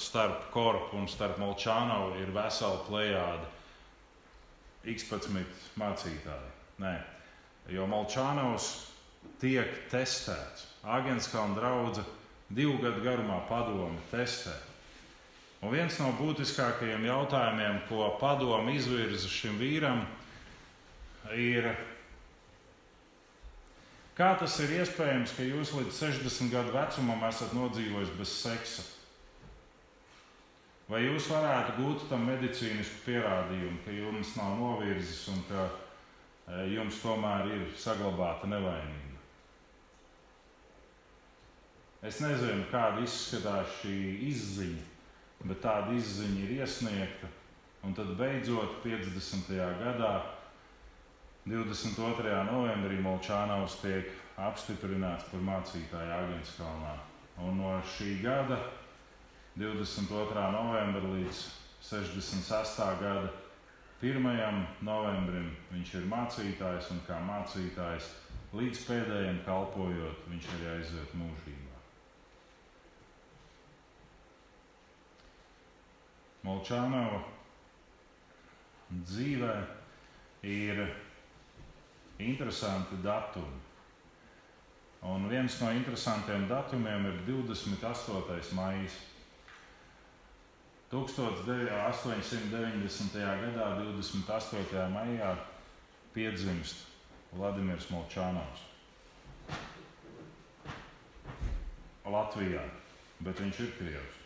starp 0.00 0.48
Korpu 0.54 0.96
un 0.98 1.08
starp 1.10 1.36
Molčānovu 1.42 2.16
ir 2.22 2.32
vesela 2.34 2.80
plējāde 2.86 3.50
X11 4.94 5.70
mācītāji. 5.80 6.50
Nē, 6.82 6.94
jo 7.72 7.86
Malčānaus 7.88 8.70
tiek 9.40 9.70
testēts. 9.92 10.66
Agenskalna 10.84 11.56
drauga 11.56 12.04
divu 12.52 12.76
gadu 12.82 13.04
garumā 13.04 13.40
padome 13.48 14.00
testē. 14.10 14.54
Un 15.64 15.72
viens 15.72 15.96
no 15.96 16.10
būtiskākajiem 16.18 17.06
jautājumiem, 17.08 17.78
ko 17.88 18.10
padome 18.20 18.74
izvirza 18.76 19.30
šim 19.32 19.56
vīram, 19.60 20.02
ir 21.32 21.70
Kā 24.14 24.28
tas 24.38 24.54
ir 24.62 24.76
iespējams, 24.76 25.32
ka 25.34 25.42
jūs 25.42 25.72
līdz 25.74 25.96
60 25.98 26.52
gadu 26.52 26.70
vecumam 26.74 27.24
esat 27.26 27.54
nodzīvojis 27.56 28.12
bez 28.14 28.34
seksa? 28.44 28.84
Vai 30.86 31.00
jūs 31.06 31.26
varētu 31.32 31.78
gūt 31.80 32.04
tam 32.10 32.28
medicīnisku 32.28 33.00
pierādījumu, 33.06 33.80
ka 33.82 33.94
jums 33.96 34.34
nav 34.38 34.58
novirzis 34.60 35.24
un 35.32 35.40
ka 35.48 35.64
e, 35.66 36.60
jums 36.76 37.00
tomēr 37.02 37.48
ir 37.56 37.64
saglabāta 37.80 38.46
nevainība? 38.52 39.18
Es 42.04 42.20
nezinu, 42.20 42.68
kāda 42.70 43.00
izskatās 43.02 43.80
šī 43.80 43.96
izziņa, 44.28 44.82
bet 45.48 45.62
tāda 45.64 45.96
izziņa 45.96 46.42
ir 46.44 46.54
iesniegta. 46.60 47.30
Un 47.84 47.96
tad 47.96 48.12
beidzot, 48.20 48.78
50. 48.84 49.50
gadā, 49.80 50.12
22. 51.44 52.44
novembrī 52.48 53.02
Molčānaus 53.04 53.74
tiek 53.82 54.06
apstiprināts 54.40 55.26
par 55.28 55.42
mācītāju 55.44 56.14
Agenskalnā. 56.16 56.94
Un 57.44 57.58
no 57.60 57.74
šī 57.84 58.14
gada, 58.22 58.56
22. 59.60 60.46
novembra 60.54 61.10
līdz 61.12 61.42
66. 61.84 62.80
gada 63.02 63.28
1. 64.00 64.64
novembrim, 64.88 65.52
viņš 65.68 65.94
ir 66.00 66.08
mācītājs 66.08 66.90
un 66.96 67.04
kā 67.04 67.20
mācītājs 67.28 68.08
līdz 68.56 68.82
pēdējiem 68.88 69.44
kalpojot, 69.44 70.24
viņš 70.32 70.50
arī 70.56 70.72
aiziet 70.78 71.14
mūžībā. 71.20 71.78
Molčānova 76.48 77.20
dzīvē 79.04 79.56
ir 80.48 80.86
interesanti 82.18 82.94
datumi. 83.02 83.60
Un 85.04 85.28
viens 85.28 85.60
no 85.60 85.72
interesantiem 85.72 86.48
datumiem 86.48 87.06
ir 87.06 87.24
28. 87.26 88.54
maija. 88.54 88.90
1890. 90.90 93.18
gadā, 93.18 93.76
28. 93.82 94.88
maijā, 94.94 95.36
piedzimst 96.14 96.76
Vladimirs 97.34 97.90
Molčānovs. 97.90 98.60
Latvijā, 102.04 102.62
bet 103.24 103.40
viņš 103.40 103.60
ir 103.64 103.70
Krievs 103.78 104.24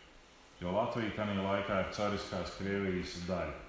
jo 0.59 0.71
Latvija 0.75 1.11
tajā 1.15 1.39
laikā 1.39 1.79
ir 1.83 1.91
cariskās 1.95 2.57
Krievijas 2.59 3.15
daļa. 3.27 3.68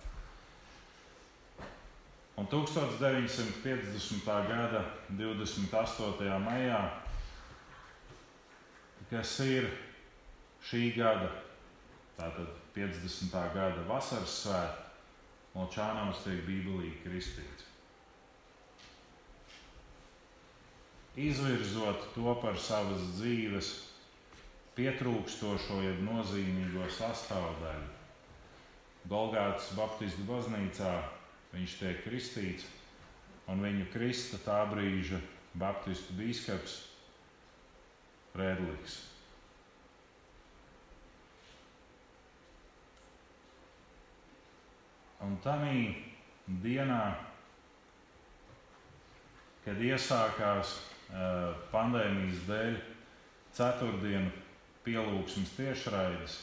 Un 2.40 2.46
1950. 2.48 4.24
gada 4.48 4.80
28. 5.12 6.38
maijā, 6.40 6.78
kas 9.10 9.34
ir 9.44 9.66
šī 10.64 10.94
gada, 10.96 11.28
tātad 12.16 12.48
50. 12.72 13.36
gada 13.52 13.84
vasaras 13.90 14.38
svētki, 14.46 14.86
Molčānavs 15.50 16.24
tiek 16.24 16.40
bībelīgi 16.46 17.02
kristīts. 17.04 17.68
Izvirzot 21.18 22.08
to 22.14 22.38
par 22.40 22.56
savas 22.56 23.02
dzīves 23.18 23.72
pietrūkstošo, 24.78 25.82
jeb 25.84 26.04
nozīmīgo 26.08 26.88
sastāvdaļu. 26.96 27.88
Golgātas 29.10 29.74
Baptistu 29.76 30.24
baznīcā 30.30 31.19
viņš 31.54 31.76
tiek 31.80 32.02
kristīts, 32.04 32.66
un 33.50 33.62
viņu 33.64 33.88
krista 33.92 34.38
tā 34.44 34.62
brīža 34.70 35.20
Baptistu 35.58 36.14
biskups 36.14 36.76
Rēdliks. 38.38 39.00
Un 45.20 45.34
tādā 45.44 45.72
dienā, 46.62 47.02
kad 49.66 49.82
iesākās 49.84 50.78
pandēmijas 51.74 52.46
dēļ 52.46 52.78
ceturtdienu 53.58 54.30
pielūgsmes 54.86 55.52
tiešraides. 55.58 56.38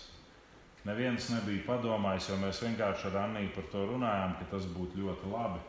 Neviens 0.88 1.26
nebija 1.34 1.66
padomājis, 1.68 2.30
jo 2.32 2.38
mēs 2.40 2.62
vienkārši 2.64 3.10
ar 3.10 3.18
Anniju 3.26 3.50
par 3.56 3.66
to 3.74 3.82
runājām, 3.90 4.38
ka 4.40 4.46
tas 4.54 4.68
būtu 4.72 5.02
ļoti 5.02 5.32
labi. 5.34 5.60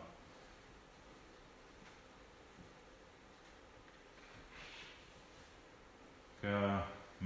Ka 6.42 6.60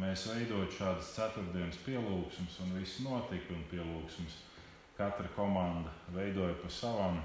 mēs 0.00 0.24
veidojam 0.30 0.70
šādas 0.78 1.10
ceturtdienas 1.18 1.82
pielūgsmes, 1.84 2.56
un 2.64 2.72
viss 2.78 3.02
notika, 3.04 3.52
un 3.52 3.66
pielūgsmes 3.74 4.38
katra 4.96 5.28
komanda 5.36 5.92
veidoja 6.16 6.56
pa 6.62 6.72
savam. 6.72 7.20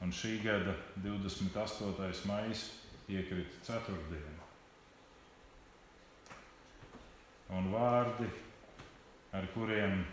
Un 0.00 0.12
šī 0.12 0.38
gada 0.44 0.72
28. 1.04 2.24
maija 2.28 2.56
iekrita 3.08 3.60
ceturtdiena 3.68 4.44
un 7.52 7.70
vārdi, 7.72 8.28
ar 9.34 9.46
kuriem 9.54 10.04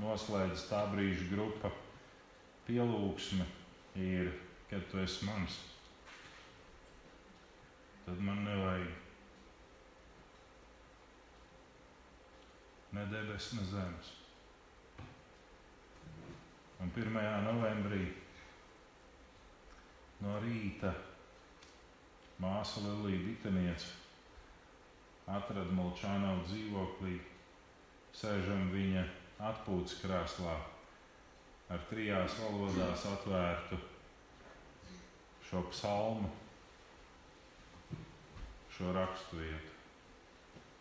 noslēdz 0.00 0.68
tā 0.70 0.84
brīža 0.92 1.26
grupa 1.32 1.72
pielūgsme, 2.68 3.46
ir, 3.98 4.32
kad 4.70 4.86
tu 4.92 5.00
esi 5.02 5.26
mans. 5.26 5.58
Tad 8.06 8.20
man 8.22 8.44
nevajag 8.46 8.90
ne 12.96 13.06
debesis, 13.10 13.52
ne 13.58 13.66
zemes. 13.70 14.14
Un 16.80 16.90
1. 16.96 17.18
novembrī 17.44 18.06
no 20.24 20.38
rīta 20.44 20.94
māsa 22.40 22.80
Lilija 22.84 23.26
Biteniece 23.26 23.92
atrada 25.30 25.70
Molčānavu 25.76 26.46
dzīvoklī, 26.48 27.18
sēžam 28.16 28.68
viņa 28.74 29.04
atpūtas 29.50 29.96
krēslā 30.02 30.54
ar 31.70 31.82
trijās 31.90 32.36
valodās 32.42 33.04
atvērtu 33.06 33.78
šo 35.50 35.62
psalmu, 35.70 36.30
šo 38.76 38.94
rakstu 38.94 39.38
vietu. 39.42 39.76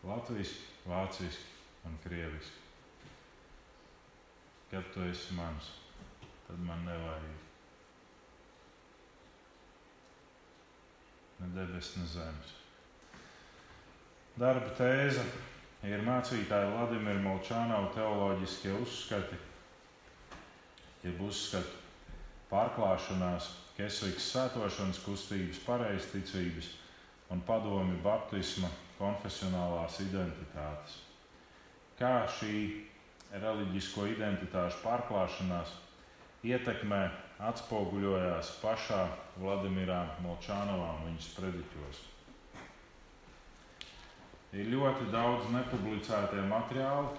Latvijas, 0.05 0.53
vāciski 0.87 1.85
un 1.85 1.97
krieviski. 2.03 2.65
Kad 4.71 4.89
tu 4.93 5.03
esi 5.09 5.33
mans, 5.35 5.71
tad 6.47 6.59
man 6.63 6.85
nevajag 6.85 7.29
ne 11.39 11.47
debesis, 11.55 11.95
ne 11.97 12.07
zemes. 12.13 12.55
Darba 14.39 14.71
tēze 14.77 15.23
ir 15.87 16.03
mācītāja 16.03 16.73
Vladimira 16.73 17.21
Molčānova 17.23 17.93
teoloģiskie 17.95 18.73
uzskati, 18.81 19.37
jeb 21.05 21.21
uzskatu 21.23 21.79
pārklāšanās, 22.51 23.55
Kesvikas 23.79 24.25
svētošanas 24.33 24.97
kustības, 25.05 25.61
pareizticības 25.63 26.65
un 27.31 27.39
padomi 27.47 27.95
baptisma 28.03 28.67
konfesionālās 28.97 30.01
identitātes. 30.03 30.97
Kā 31.95 32.25
šī 32.27 32.57
reliģisko 33.31 34.09
identitāšu 34.17 34.83
pārklāšanās 34.83 35.71
ietekmē 36.43 37.05
atspoguļojās 37.53 38.57
pašā 38.59 39.05
Vladimirā 39.39 40.01
Molčānovā 40.25 40.91
un 40.97 41.05
viņas 41.13 41.31
prediķos. 41.39 42.03
Ir 44.57 44.65
ļoti 44.73 45.11
daudz 45.13 45.51
nepublicētie 45.53 46.41
materiāli, 46.49 47.09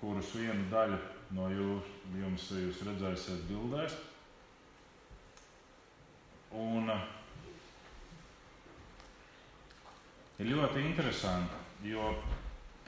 kurus 0.00 0.30
vienu 0.32 0.64
daļu 0.70 0.96
no 1.36 1.50
jūs, 1.52 1.90
jums 2.16 2.46
jūs 2.56 2.78
redzēsiet 2.86 3.42
bildēs. 3.50 3.98
Un 6.62 6.88
uh, 6.92 7.04
ir 10.40 10.48
ļoti 10.48 10.86
interesanti, 10.88 11.60
jo 11.92 12.08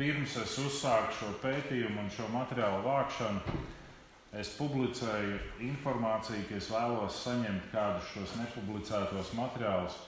pirms 0.00 0.38
es 0.40 0.56
uzsāku 0.64 1.18
šo 1.18 1.30
pētījumu 1.44 2.06
un 2.06 2.10
šo 2.12 2.30
materiālu 2.32 2.80
vākšanu, 2.88 3.60
es 4.40 4.56
publicēju 4.56 5.36
informāciju, 5.68 6.48
ka 6.48 6.56
es 6.56 6.72
vēlos 6.72 7.20
saņemt 7.28 7.68
kādus 7.72 8.08
šos 8.16 8.34
nepublicētos 8.40 9.36
materiālus 9.36 10.00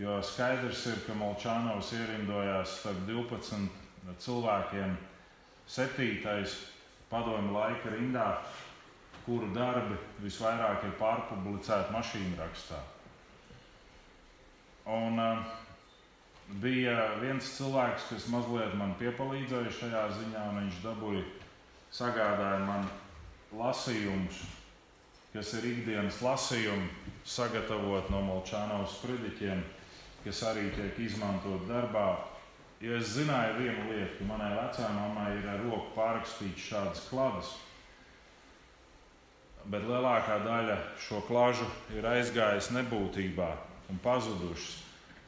Jo 0.00 0.16
skaidrs 0.24 0.86
ir, 0.88 1.00
ka 1.04 1.12
Molčānovs 1.12 1.90
ierindojās 1.92 2.78
starp 2.80 3.02
12 3.04 3.66
cilvēkiem, 4.24 4.94
septītais 5.68 6.54
padomju 7.10 7.52
laika 7.52 7.92
rindā, 7.92 8.28
kuru 9.26 9.50
darbi 9.52 9.98
visvairāk 10.22 10.86
ir 10.88 10.94
pārpublicēti 10.96 11.92
mašīnu 11.92 12.38
rakstā. 12.38 12.78
Un, 14.88 15.20
uh, 15.20 15.42
bija 16.62 16.94
viens 17.20 17.50
cilvēks, 17.58 18.08
kas 18.10 18.28
mazliet 18.32 18.72
man 18.80 18.94
piepalīdzēja 19.02 19.74
šajā 19.82 20.04
ziņā, 20.16 20.46
un 20.48 20.62
viņš 20.62 20.78
dabūja, 20.86 21.26
sagādāja 21.94 22.62
man 22.64 22.88
lasījumus, 23.58 24.40
kas 25.34 25.52
ir 25.60 25.68
ikdienas 25.74 26.22
lasījumi, 26.24 26.88
sagatavot 27.28 28.08
no 28.10 28.24
Molčānavas 28.26 28.96
sprediķiem, 28.96 29.60
kas 30.24 30.42
arī 30.50 30.68
tiek 30.74 30.98
izmantot 31.06 31.66
darbā. 31.68 32.08
Jo 32.80 32.96
es 32.96 33.12
zināju 33.12 33.58
vienu 33.58 33.90
lietu, 33.90 34.18
ka 34.18 34.28
manai 34.28 34.52
vecajai 34.56 34.92
mammai 34.96 35.32
ir 35.36 35.48
ar 35.52 35.60
roku 35.66 35.92
pārrakstīts 35.96 36.68
šādas 36.70 37.02
kladas, 37.10 37.50
bet 39.68 39.84
lielākā 39.84 40.38
daļa 40.46 40.78
šo 41.04 41.20
klažu 41.28 41.66
ir 41.92 42.08
aizgājusi 42.08 42.78
nebūtībā 42.78 43.50
un 43.92 44.00
pazudušas 44.00 44.78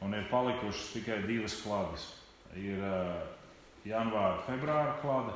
un 0.03 0.17
ir 0.17 0.25
palikušas 0.31 0.91
tikai 0.95 1.21
divas 1.27 1.55
klādes. 1.63 2.09
Ir 2.59 2.81
uh, 2.83 3.21
janvāra, 3.87 4.41
februāra 4.47 4.97
klāde 5.01 5.33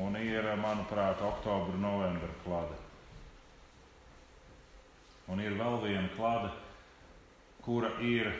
un 0.00 0.16
ir, 0.18 0.46
manuprāt, 0.60 1.20
oktobra, 1.22 1.76
novembra 1.80 2.32
klāde. 2.44 2.78
Un 5.30 5.42
ir 5.42 5.56
vēl 5.58 5.78
viena 5.82 6.08
klāde, 6.16 6.50
kura 7.64 7.90
ir 8.02 8.30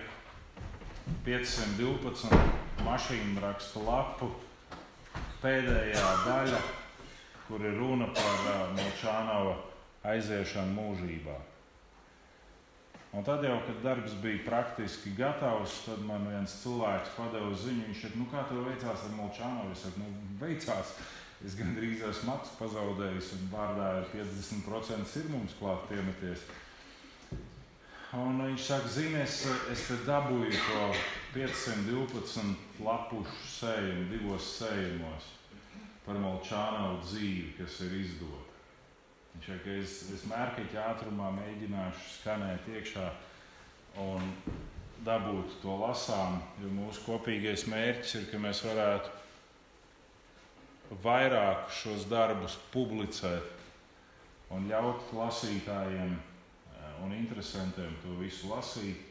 512 1.26 2.30
mašīnu 2.86 3.42
rakstu 3.42 3.82
lapu 3.86 4.30
pēdējā 5.42 6.06
daļa, 6.26 6.62
kur 7.46 7.62
ir 7.62 7.76
runa 7.78 8.08
par 8.14 8.48
uh, 8.50 8.64
Molčānova 8.74 9.58
aiziešanu 10.06 10.74
mūžībā. 10.74 11.36
Un 13.16 13.24
tad 13.24 13.44
jau, 13.46 13.54
kad 13.64 13.78
darbs 13.84 14.16
bija 14.20 14.42
praktiski 14.44 15.14
gatavs, 15.16 15.78
tad 15.86 16.02
man 16.04 16.26
viens 16.28 16.58
cilvēks 16.60 17.14
padeva 17.16 17.54
ziņu. 17.54 17.86
Viņš 17.86 18.02
teica, 18.02 18.18
nu, 18.20 18.26
kā 18.32 18.42
tev 18.48 18.66
veicās 18.66 19.06
ar 19.06 19.14
Molčānu? 19.16 19.70
Es 19.72 19.86
teicu, 19.86 20.02
nu, 20.02 20.26
veicās. 20.42 20.92
Es 21.46 21.54
gandrīz 21.56 22.02
esmu 22.10 22.32
matus 22.32 22.52
pazaudējis, 22.58 23.32
un 23.36 23.48
vārdā 23.52 23.88
ir 24.00 24.06
50% 24.12 25.08
sirmums 25.12 25.56
klāt 25.60 25.86
piemeties. 25.90 26.44
Un 28.14 28.38
viņš 28.38 28.62
saka, 28.62 28.88
zini, 28.94 29.18
es, 29.18 29.40
te 29.88 29.96
dabūju 30.06 30.54
to 30.54 30.82
512 31.34 32.82
lapušu 32.86 33.48
sējumu 33.50 34.04
divos 34.12 34.46
sējumos 34.60 35.26
par 36.04 36.20
Molčānu 36.22 37.00
dzīvi, 37.02 37.56
kas 37.58 37.80
ir 37.82 37.96
izdota. 37.98 38.54
Viņš 39.34 39.48
saka, 39.48 39.58
ka 39.64 39.70
es, 39.82 39.96
es 40.14 40.22
mērķiķa 40.30 40.84
ātrumā 40.92 41.32
mēģināšu 41.34 42.04
skanēt 42.20 42.62
iekšā 42.76 43.08
un 44.04 44.30
dabūt 45.04 45.58
to 45.64 45.74
lasām, 45.82 46.38
jo 46.62 46.70
mūsu 46.78 47.02
kopīgais 47.08 47.66
mērķis 47.68 48.14
ir, 48.20 48.24
ka 48.30 48.38
mēs 48.40 48.62
varētu 48.68 49.08
vairāk 51.02 51.66
šos 51.74 52.06
darbus 52.06 52.54
publicēt 52.70 53.46
un 54.54 54.70
ļaut 54.70 55.10
lasītājiem 55.18 56.14
un 57.04 57.12
interesantiem 57.16 57.92
to 58.02 58.16
visu 58.20 58.50
lasīt. 58.52 59.02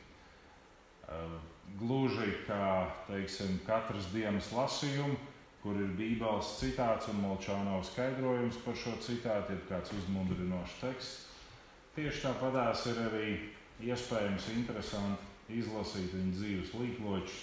Eh, 1.05 1.37
gluži 1.79 2.31
kā 2.47 2.87
teiksim, 3.07 3.59
katras 3.65 4.07
dienas 4.13 4.51
lasījumu, 4.53 5.17
kur 5.61 5.77
ir 5.81 5.93
Bībeles 5.97 6.55
citāts 6.59 7.09
un 7.09 7.21
Molčānova 7.23 7.83
skaidrojums 7.85 8.57
par 8.65 8.77
šo 8.77 8.93
citātu, 9.01 9.53
ir 9.53 9.63
kāds 9.69 9.93
uzmundrinošs 9.97 10.79
teksts. 10.81 11.21
Tieši 11.95 12.25
tāpatās 12.25 12.85
ir 12.91 13.01
arī 13.05 13.29
iespējams 13.85 14.49
interesanti 14.55 15.59
izlasīt 15.61 16.13
viņa 16.13 16.33
dzīves 16.39 16.73
līkločus, 16.79 17.41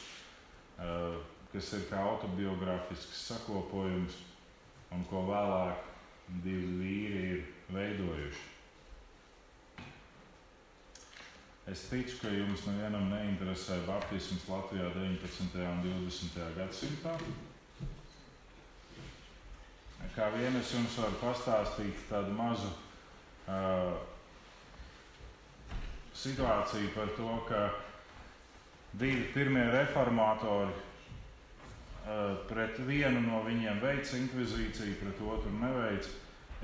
eh, 0.79 1.19
kas 1.53 1.73
ir 1.79 1.87
kā 1.91 2.03
autobiogrāfisks 2.13 3.27
sakopojums 3.29 4.19
un 4.93 5.05
ko 5.11 5.27
vēlāk 5.29 5.91
divi 6.43 6.79
vīri 6.81 7.23
ir 7.33 7.45
veidojuši. 7.73 8.52
Es 11.71 11.85
ticu, 11.87 12.17
ka 12.19 12.31
jums 12.35 12.65
nevienam 12.67 13.05
neinteresē 13.13 13.85
baptisms 13.87 14.49
Latvijā 14.51 14.89
19. 14.97 15.61
un 15.63 15.85
20. 15.85 16.41
gadsimtā. 16.57 17.13
Kā 20.17 20.27
vien 20.35 20.59
es 20.59 20.73
jums 20.75 20.99
varu 20.99 21.21
pastāstīt 21.21 22.03
tādu 22.11 22.35
mazu 22.35 22.67
uh, 23.47 23.95
situāciju 26.19 26.91
par 26.99 27.15
to, 27.15 27.31
ka 27.47 27.63
divi 28.99 29.31
pirmie 29.31 29.63
reformatori 29.71 30.75
uh, 30.75 32.43
pret 32.51 32.83
vienu 32.91 33.23
no 33.31 33.47
viņiem 33.47 33.79
veica 33.81 34.19
inkvizīciju, 34.19 34.99
pret 34.99 35.27
otru 35.31 35.55
neveica, 35.63 36.11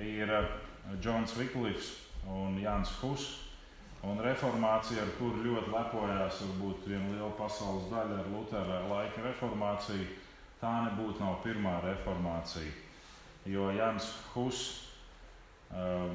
ir 0.03 0.39
uh, 0.43 0.57
Džons 0.99 1.39
Viklifs 1.39 1.95
un 2.27 2.59
Jānis 2.59 2.99
Hus. 2.99 3.48
Un 4.07 4.21
reformācija, 4.23 5.03
ar 5.03 5.15
kuru 5.19 5.43
ļoti 5.43 5.73
lepojās, 5.75 6.43
varbūt 6.45 6.87
viena 6.87 7.09
liela 7.11 7.33
pasaules 7.39 7.89
daļa 7.91 8.21
ar 8.23 8.29
Lutera 8.31 8.83
laika 8.93 9.25
reformāciju, 9.25 10.07
tā 10.61 10.75
nebūtu 10.87 11.25
nav 11.25 11.41
pirmā 11.43 11.81
reformācija 11.83 12.87
jo 13.49 13.71
Jans 13.71 14.09
Hus 14.35 14.59
uh, 15.73 16.11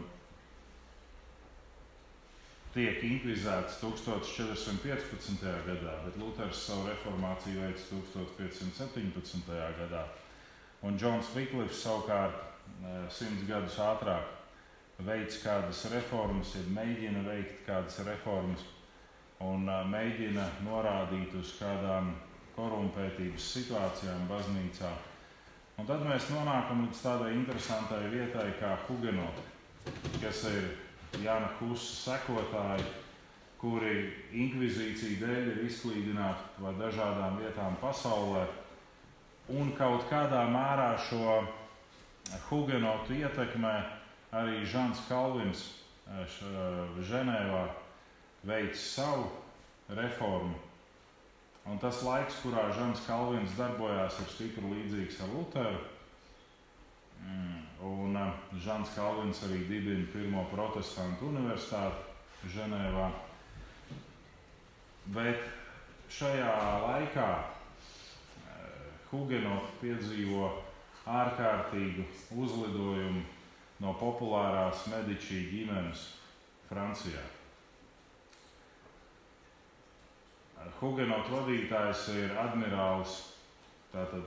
tiek 2.74 3.02
inkvizēts 3.06 3.80
1415. 3.82 5.42
gadā, 5.68 5.98
bet 6.06 6.18
Luters 6.22 6.64
savu 6.68 6.88
reformāciju 6.90 7.66
veids 7.66 7.90
1517. 7.90 9.50
gadā. 9.80 10.06
Un 10.84 10.98
Džons 11.00 11.30
Viklifs 11.36 11.84
savukārt 11.86 12.38
uh, 12.38 13.06
simts 13.14 13.46
gadus 13.50 13.78
ātrāk 13.82 14.43
veids 15.00 15.40
kādas 15.44 15.86
reformas, 15.94 16.54
ja 16.56 16.66
mēģina 16.76 17.24
veikt 17.26 17.66
kādas 17.68 18.00
reformas 18.08 18.68
un 19.44 19.66
mēģina 19.66 20.46
norādīt 20.68 21.34
uz 21.40 21.56
kādām 21.60 22.14
korumpētības 22.56 23.50
situācijām 23.58 24.30
baznīcā 24.30 24.92
Un 25.74 25.88
tad 25.90 26.04
mēs 26.06 26.28
nonākam 26.30 26.84
līdz 26.86 27.00
tādai 27.02 27.32
interesantai 27.34 28.04
vietai 28.12 28.52
kā 28.60 28.76
hugenoti, 28.86 29.46
kas 30.22 30.44
ir 30.52 30.68
Jāna 31.24 31.50
Husa 31.58 31.96
sekotāji, 32.12 32.86
kuri 33.58 33.96
inkvizīcija 34.44 35.18
dēļ 35.24 35.50
ir 35.54 35.64
izklīdināti 35.66 36.60
pa 36.60 36.76
dažādām 36.78 37.40
vietām 37.42 37.78
pasaulē. 37.82 38.46
Un 39.50 39.74
kaut 39.78 40.06
kādā 40.12 40.44
mērā 40.54 40.92
šo 41.08 41.40
hugenotu 42.52 43.18
ietekmē 43.18 43.74
arī 44.34 44.66
Žants 44.66 45.06
Kalvins 45.08 45.66
eh, 46.10 46.38
Ženēvā 47.10 47.66
veids 48.44 48.84
savu 48.96 49.30
reformu 49.94 50.58
Un 51.64 51.80
tas 51.80 52.02
laiks, 52.04 52.42
kurā 52.44 52.66
Žants 52.76 53.06
Kalvins 53.08 53.54
darbojās, 53.56 54.18
ir 54.20 54.32
stipri 54.34 54.68
līdzīgs 54.68 55.22
ar 55.24 55.30
Lutheru. 55.32 55.80
Mm, 57.24 57.62
un 57.88 58.18
uh, 58.20 58.34
Žants 58.66 58.92
Kalvins 58.98 59.40
arī 59.48 59.62
dibina 59.70 60.04
pirmo 60.12 60.44
protestantu 60.52 61.30
universitāti 61.32 62.52
Ženēvā. 62.52 63.08
Bet 65.16 65.48
šajā 66.12 66.52
laikā 66.84 67.30
Hugenoti 69.08 69.80
piedzīvo 69.80 70.50
ārkārtīgu 71.08 72.04
uzlidojumu 72.44 73.24
no 73.82 73.94
populārās 73.98 74.86
Medičī 74.92 75.46
ģimenes 75.50 76.06
Francijā. 76.70 77.24
Hugenot 80.80 81.28
vadītājs 81.32 82.08
ir 82.14 82.34
admirālis, 82.40 83.18
tātad 83.92 84.24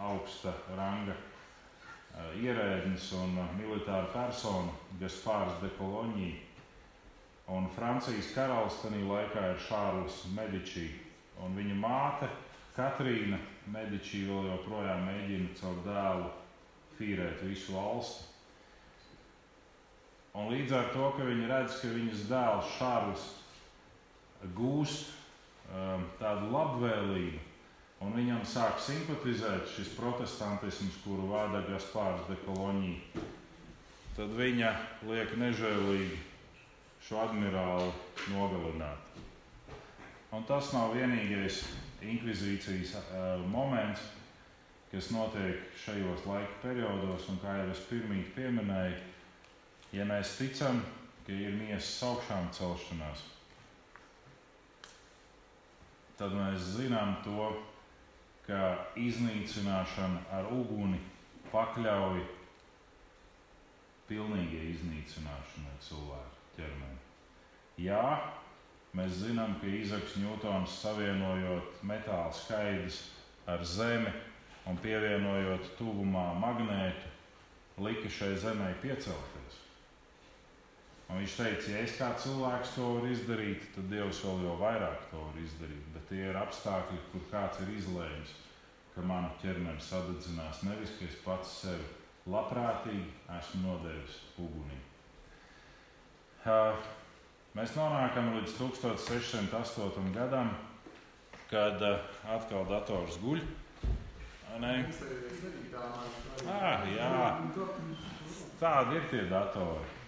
augsta 0.00 0.52
ranga 0.76 1.14
eh, 1.14 2.36
ierēdnis 2.44 3.10
un 3.20 3.36
militāra 3.58 4.08
persona 4.12 4.72
Gaspārs 5.00 5.60
de 5.62 5.70
Cologne. 5.78 6.32
Un 7.50 7.66
Francijas 7.74 8.30
karalis 8.36 8.78
tajā 8.82 9.02
laikā 9.08 9.46
ir 9.52 9.62
Šārls 9.66 10.22
Medičī. 10.36 10.86
Un 11.42 11.56
viņa 11.58 11.76
māte 11.80 12.28
Katrīna 12.76 13.40
Medičī 13.72 14.22
vēl 14.28 14.52
joprojām 14.52 15.06
mēģina 15.08 15.56
caur 15.58 15.80
dēlu 15.86 16.28
fīrēt 16.98 17.42
visu 17.48 17.74
valsti. 17.74 18.29
Un 20.38 20.46
līdz 20.52 20.74
ar 20.78 20.90
to, 20.94 21.08
ka 21.16 21.26
viņi 21.26 21.48
redz, 21.50 21.80
ka 21.82 21.90
viņas 21.90 22.26
dēls 22.30 22.74
Šārls 22.76 23.24
gūst 24.54 25.10
um, 25.74 26.06
tādu 26.20 26.52
labvēlību, 26.54 27.40
un 28.06 28.14
viņam 28.14 28.44
sāk 28.46 28.78
simpatizēt 28.80 29.66
šis 29.74 29.90
protestantisms, 29.98 31.00
kuru 31.04 31.32
vada 31.32 31.64
Gaspārs 31.66 32.22
de 32.30 32.38
Koloņī, 32.46 32.94
tad 34.16 34.32
viņa 34.38 34.72
liek 35.10 35.34
nežēlīgi 35.40 36.22
šo 37.04 37.24
admirāli 37.26 37.90
nogalināt. 38.30 39.20
Un 40.30 40.46
tas 40.46 40.70
nav 40.70 40.94
vienīgais, 40.94 41.64
inkvizīcijas 42.06 42.94
uh, 43.00 43.40
moments, 43.50 44.12
kas 44.92 45.10
notiek 45.10 45.66
šajos 45.84 46.22
laika 46.30 46.60
periodos, 46.62 47.26
un 47.32 47.42
kā 47.42 47.58
jau 47.58 47.70
es 47.74 47.82
pirmīt 47.90 48.30
pieminēju, 48.38 49.09
ja 49.92 50.06
mēs 50.06 50.36
ticam, 50.38 50.82
ka 51.26 51.34
ir 51.34 51.56
miesas 51.58 52.02
augšām 52.06 52.50
celšanās, 52.54 53.24
tad 56.18 56.34
mēs 56.36 56.74
zinām 56.76 57.16
to, 57.24 57.50
ka 58.46 58.90
iznīcināšana 58.98 60.26
ar 60.34 60.50
uguni 60.52 60.98
pakļauj 61.52 62.22
pilnīgai 64.10 64.66
iznīcināšanai 64.72 65.76
cilvēku 65.86 66.46
ķermeni. 66.56 66.98
Jā, 67.80 68.04
mēs 68.98 69.20
zinām, 69.22 69.54
ka 69.62 69.70
Izaks 69.70 70.18
Ņūtons 70.20 70.80
savienojot 70.82 71.84
metāla 71.86 72.32
skaidrs 72.34 73.04
ar 73.48 73.62
zemi 73.64 74.10
un 74.68 74.78
pievienojot 74.82 75.76
tuvumā 75.78 76.26
magnētu, 76.42 77.14
lika 77.86 78.10
šai 78.12 78.34
zemē 78.42 78.74
piecelties. 78.82 79.29
Un 81.10 81.18
viņš 81.18 81.32
teica, 81.40 81.70
ja 81.72 81.78
es 81.82 81.96
kā 81.98 82.08
cilvēks 82.22 82.76
to 82.76 82.84
varu 82.94 83.08
izdarīt, 83.10 83.64
tad 83.74 83.88
Dievs 83.90 84.20
vēl 84.22 84.44
jau 84.46 84.52
vairāk 84.60 85.08
to 85.10 85.22
var 85.24 85.40
izdarīt. 85.42 85.88
Bet 85.96 86.06
tie 86.06 86.28
ir 86.28 86.38
apstākļi, 86.38 87.00
kur 87.10 87.24
kāds 87.32 87.58
ir 87.64 87.72
izlēmis, 87.74 88.36
ka 88.94 89.02
mana 89.02 89.32
ķermenis 89.42 89.90
sadedzinās 89.90 90.62
nevis, 90.68 90.94
ka 91.00 91.08
es 91.08 91.18
pats 91.24 91.56
sevi 91.64 92.30
labprātīgi 92.30 93.10
esmu 93.40 93.64
nodevis 93.64 94.20
ugunī. 94.38 94.78
Mēs 97.58 97.74
nonākam 97.74 98.30
līdz 98.36 98.54
1608. 98.60 100.10
gadam, 100.14 100.54
kad 101.50 101.82
atkal 101.82 102.68
dators 102.70 103.18
guļ. 103.18 103.42
Nē, 104.60 104.74
ah, 106.50 106.86
jā, 106.90 107.10
tādi 108.60 108.98
ir 108.98 109.10
tie 109.10 109.26
datori 109.30 109.99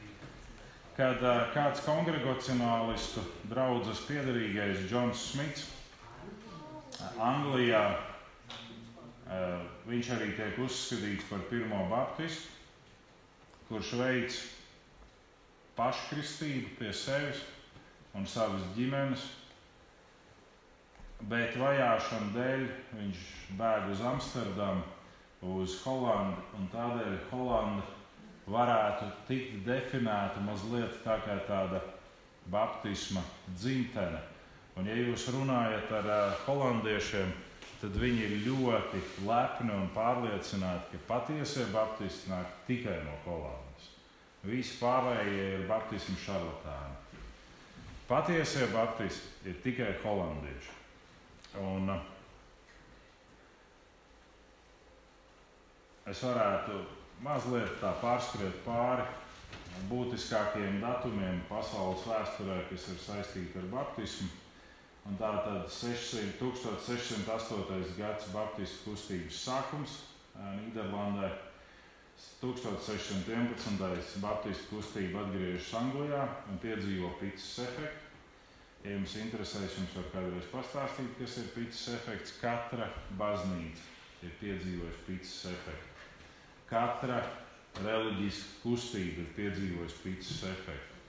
kad 0.96 1.22
uh, 1.24 1.46
kāds 1.54 1.80
kongregacionālistu 1.86 3.22
draugs 3.48 4.02
piedarīgais 4.08 4.84
Džons 4.90 5.22
Smits 5.30 5.68
Anglijā, 7.16 7.84
uh, 7.92 9.62
viņš 9.88 10.10
arī 10.16 10.32
tiek 10.36 10.58
uzskatīts 10.60 11.28
par 11.30 11.46
pirmo 11.48 11.86
baptistu, 11.90 12.50
kurš 13.70 13.94
veids 14.02 14.40
paškristību 15.78 16.76
pie 16.76 16.92
sevis 16.92 17.40
un 18.12 18.28
savas 18.28 18.66
ģimenes, 18.76 19.24
bet 21.30 21.56
vajāšanu 21.56 22.34
dēļ 22.36 22.66
viņš 22.98 23.24
bēg 23.56 23.88
uz 23.94 24.04
Amsterdamu, 24.12 24.84
uz 25.56 25.80
Holandi, 25.86 26.44
un 26.58 26.68
tādēļ 26.74 27.16
Holanda 27.30 28.01
varētu 28.50 29.06
tikt 29.28 29.62
definēta 29.66 30.42
mazliet 30.42 30.98
tā 31.04 31.18
kā 31.22 31.38
tāda 31.46 31.80
baptisma 32.50 33.22
dzimtene. 33.54 34.20
Un, 34.76 34.86
ja 34.88 34.96
jūs 34.96 35.28
runājat 35.34 35.90
ar 35.92 36.08
uh, 36.08 36.36
holandiešiem, 36.46 37.32
tad 37.82 37.98
viņi 37.98 38.22
ir 38.24 38.36
ļoti 38.46 39.02
lepni 39.26 39.74
un 39.74 39.90
pārliecināti, 39.94 40.94
ka 40.94 41.08
patiesie 41.10 41.66
baptisti 41.74 42.30
nāk 42.30 42.46
tikai 42.66 42.96
no 43.04 43.18
Holandas. 43.26 43.90
Visi 44.46 44.78
pārējie 44.80 45.44
ir 45.58 45.66
baptismu 45.68 46.16
šarlatāni. 46.24 47.20
Patiesie 48.08 48.66
baptisti 48.72 49.50
ir 49.50 49.60
tikai 49.62 49.92
holandieši. 50.02 50.80
Un, 51.60 51.92
uh, 51.92 52.00
es 56.08 56.24
varētu 56.24 56.80
mazliet 57.22 57.78
tā 57.80 57.92
pārskriet 58.02 58.62
pāri 58.66 59.06
būtiskākajiem 59.90 60.80
datumiem 60.82 61.40
pasaules 61.48 62.04
vēsturē, 62.06 62.58
kas 62.70 62.88
ir 62.92 62.98
saistīti 63.02 63.60
ar 63.60 63.68
baptismu. 63.72 64.28
Un 65.08 65.16
tā 65.18 65.30
tad 65.42 65.66
600, 65.72 66.36
1608. 66.38 67.96
gads 67.98 68.28
Baptistu 68.34 68.92
kustības 68.92 69.40
sākums 69.48 69.96
Nīderlandē. 70.36 71.32
1611. 72.42 74.20
Baptistu 74.22 74.76
kustība 74.76 75.24
atgriežas 75.24 75.72
Anglijā 75.80 76.22
un 76.52 76.60
piedzīvo 76.62 77.10
pīcis 77.18 77.64
efektu. 77.64 78.10
Ja 78.82 78.94
jums 78.96 79.14
interesēs, 79.18 79.78
jums 79.78 79.94
var 79.98 80.08
kādreiz 80.14 80.48
pastāstīt, 80.50 81.14
kas 81.18 81.38
ir 81.42 81.50
pīcis 81.56 81.94
efekts. 81.96 82.36
Katra 82.42 82.90
baznīca 83.18 84.26
ir 84.26 84.36
piedzīvojusi 84.42 85.06
pīcis 85.08 85.38
efektu. 85.54 85.91
Katra 86.72 87.20
reliģiska 87.84 88.62
kustība 88.62 89.20
ir 89.20 89.32
piedzīvojusi 89.36 89.98
pīcis 90.02 90.38
efektu. 90.48 91.00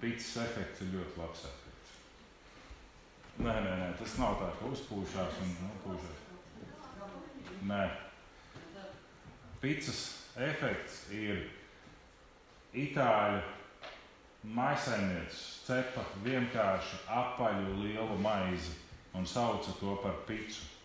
Pīcis 0.00 0.38
efekts 0.40 0.80
ir 0.80 0.94
ļoti 0.94 1.20
labs 1.20 1.44
efekts. 1.50 1.92
Nē, 3.40 3.52
nē, 3.66 3.76
nē, 3.82 3.90
tas 4.00 4.16
nav 4.20 4.40
tā, 4.40 4.48
ka 4.56 4.72
uzpūšās 4.72 5.38
un 5.44 5.54
nopūšās. 5.66 6.26
Nē. 7.68 7.84
Pīcis 9.60 10.02
efekts 10.40 11.02
ir 11.12 11.44
itāļu 12.72 13.44
maisaimnieks 14.56 15.40
cepa 15.66 16.04
vienkārši 16.24 17.04
apaļu 17.12 17.80
lielu 17.82 18.16
maizi 18.24 18.76
un 19.12 19.26
sauca 19.28 19.74
to 19.80 19.96
par 20.00 20.22
picu 20.28 20.79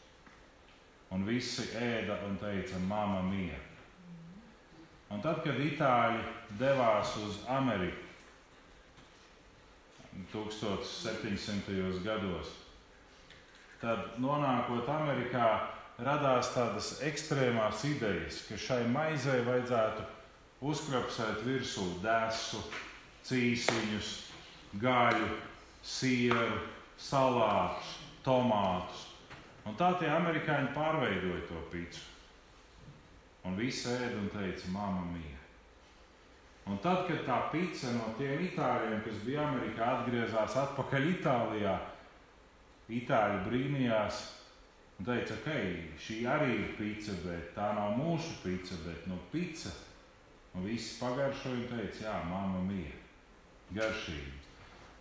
un 1.15 1.23
visi 1.23 1.69
ēda 1.79 2.19
un 2.27 2.35
teica, 2.41 2.79
Māma 2.89 3.21
mija. 3.23 3.57
Un 5.13 5.21
tad, 5.23 5.39
kad 5.45 5.59
itāļi 5.61 6.23
devās 6.59 7.13
uz 7.23 7.37
Ameriku 7.51 8.03
1700. 10.33 12.01
gados, 12.03 12.51
tad 13.79 14.19
nonākot 14.23 14.89
Amerikā, 14.91 15.47
radās 16.03 16.51
tādas 16.55 16.91
ekstrēmās 17.07 17.85
idejas, 17.87 18.41
ka 18.49 18.59
šai 18.59 18.81
maizei 18.91 19.43
vajadzētu 19.47 20.03
uzkrapsēt 20.67 21.43
virsū 21.47 21.87
dēsu, 22.03 22.63
cīsiņus, 23.27 24.13
gaļu, 24.83 25.29
sieru, 25.83 26.63
salātus, 26.99 27.99
tomātus 28.25 29.14
Un 29.65 29.77
tā 29.79 29.95
tie 29.99 30.09
amerikāņi 30.13 30.75
pārveidoja 30.75 31.41
to 31.49 31.61
pīci. 31.71 32.03
Un 33.45 33.57
visi 33.57 33.89
ēda 33.89 34.19
un 34.19 34.29
teica, 34.33 34.69
mamma 34.73 35.05
mija. 35.09 35.41
Un 36.65 36.79
tad, 36.81 37.03
kad 37.05 37.25
tā 37.27 37.37
pīce 37.51 37.91
no 37.93 38.11
tiem 38.17 38.41
itāļiem, 38.47 39.01
kas 39.05 39.19
bija 39.25 39.43
Amerikā, 39.45 39.89
atgriezās 39.99 40.55
atpakaļ 40.63 41.09
Itālijā, 41.11 41.75
itāļi 42.89 43.43
brīnījās 43.45 44.21
un 44.99 45.09
teica, 45.09 45.37
ka 45.43 45.53
okay, 45.53 45.75
šī 46.01 46.21
arī 46.29 46.55
ir 46.55 46.71
pīce, 46.79 47.17
bet 47.25 47.53
tā 47.57 47.71
nav 47.77 47.97
mūsu 47.99 48.39
pīce, 48.41 48.79
bet 48.85 49.05
no 49.09 49.19
pīce. 49.33 49.73
Un 50.55 50.65
visi 50.65 50.95
pagaršoja 51.01 51.57
un 51.59 51.65
teica, 51.69 52.05
jā, 52.05 52.17
mamma 52.29 52.61
mija, 52.63 52.93
garšīgi. 53.75 54.35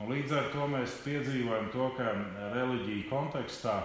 Un 0.03 0.11
līdz 0.11 0.33
ar 0.35 0.48
to 0.53 0.66
mēs 0.72 0.96
piedzīvojam 1.05 1.68
to, 1.72 1.90
ka 1.96 2.11
reliģija 2.57 3.07
kontekstā 3.12 3.77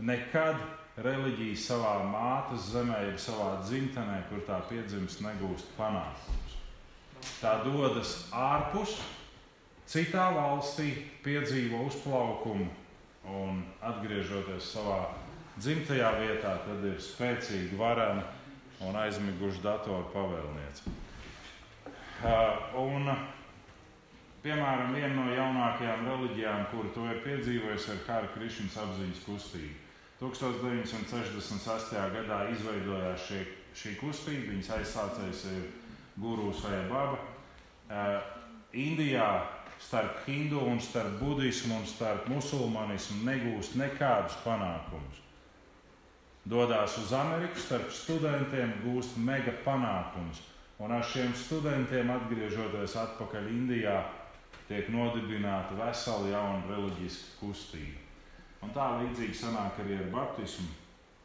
nekad 0.00 0.60
reliģija 1.00 1.56
savā 1.60 1.94
mātes 2.10 2.70
zemē, 2.74 2.98
ir 3.10 3.18
savā 3.20 3.54
dzimtenē, 3.64 4.20
kur 4.28 4.42
tā 4.48 4.58
piedzimst, 4.68 5.22
negūst 5.24 5.72
panākumus. 5.78 6.58
Tā 7.40 7.60
dodas 7.64 8.14
ārpus, 8.32 8.96
citā 9.88 10.30
valstī 10.36 10.92
piedzīvo 11.24 11.84
uzplaukumu 11.88 12.68
un 13.30 13.64
atgriežoties 13.84 14.70
savā 14.74 15.02
dzimtajā 15.60 16.14
vietā, 16.20 16.54
tad 16.64 16.84
ir 16.88 16.96
spēcīga, 17.02 17.76
varena 17.80 18.24
un 18.86 18.96
aizmiguša 18.96 19.60
datoru 19.64 20.08
pavēlniece. 20.14 20.96
Un, 22.80 23.12
piemēram, 24.44 24.96
viena 24.96 25.12
no 25.16 25.28
jaunākajām 25.32 26.08
reliģijām, 26.08 26.66
kuru 26.72 26.92
to 26.96 27.06
ir 27.12 27.20
piedzīvojusi, 27.24 27.94
ir 27.94 28.02
Hara 28.08 28.32
Krišņas 28.34 28.80
apziņas 28.84 29.22
kustība. 29.28 29.89
1968. 30.20 32.10
gadā 32.16 32.42
izveidojās 32.52 33.24
šī, 33.28 33.40
šī 33.76 33.94
kustība. 34.00 34.50
Viņas 34.52 34.74
aizsācējs 34.76 35.46
ir 35.54 35.62
Guru 36.20 36.52
Sajababa. 36.52 37.16
Uh, 37.90 38.20
Indijā 38.76 39.30
starp 39.80 40.20
hindu 40.26 40.60
un 40.60 40.78
starp 40.80 41.16
budismu 41.22 41.80
un 41.80 41.86
starp 41.88 42.28
musulmanismu 42.28 43.24
negūst 43.26 43.78
nekādus 43.80 44.36
panākumus. 44.44 45.24
Dodās 46.44 46.96
uz 47.00 47.12
Ameriku, 47.16 47.58
starp 47.60 47.90
studentiem 47.92 48.76
gūst 48.84 49.16
mega 49.16 49.52
panākumus. 49.64 50.44
Un 50.80 50.92
ar 50.96 51.04
šiem 51.04 51.32
studentiem 51.36 52.12
atgriežoties 52.12 52.94
atpakaļ 52.96 53.48
Indijā, 53.52 53.98
tiek 54.68 54.88
nodibināta 54.92 55.76
vesela 55.80 56.30
jauna 56.30 56.62
reliģiska 56.70 57.40
kustība. 57.40 57.99
Un 58.60 58.72
tā 58.76 58.86
līdzīgi 59.00 59.36
sanāk 59.36 59.80
arī 59.80 59.96
ar 59.96 60.08
baptismu. 60.12 60.68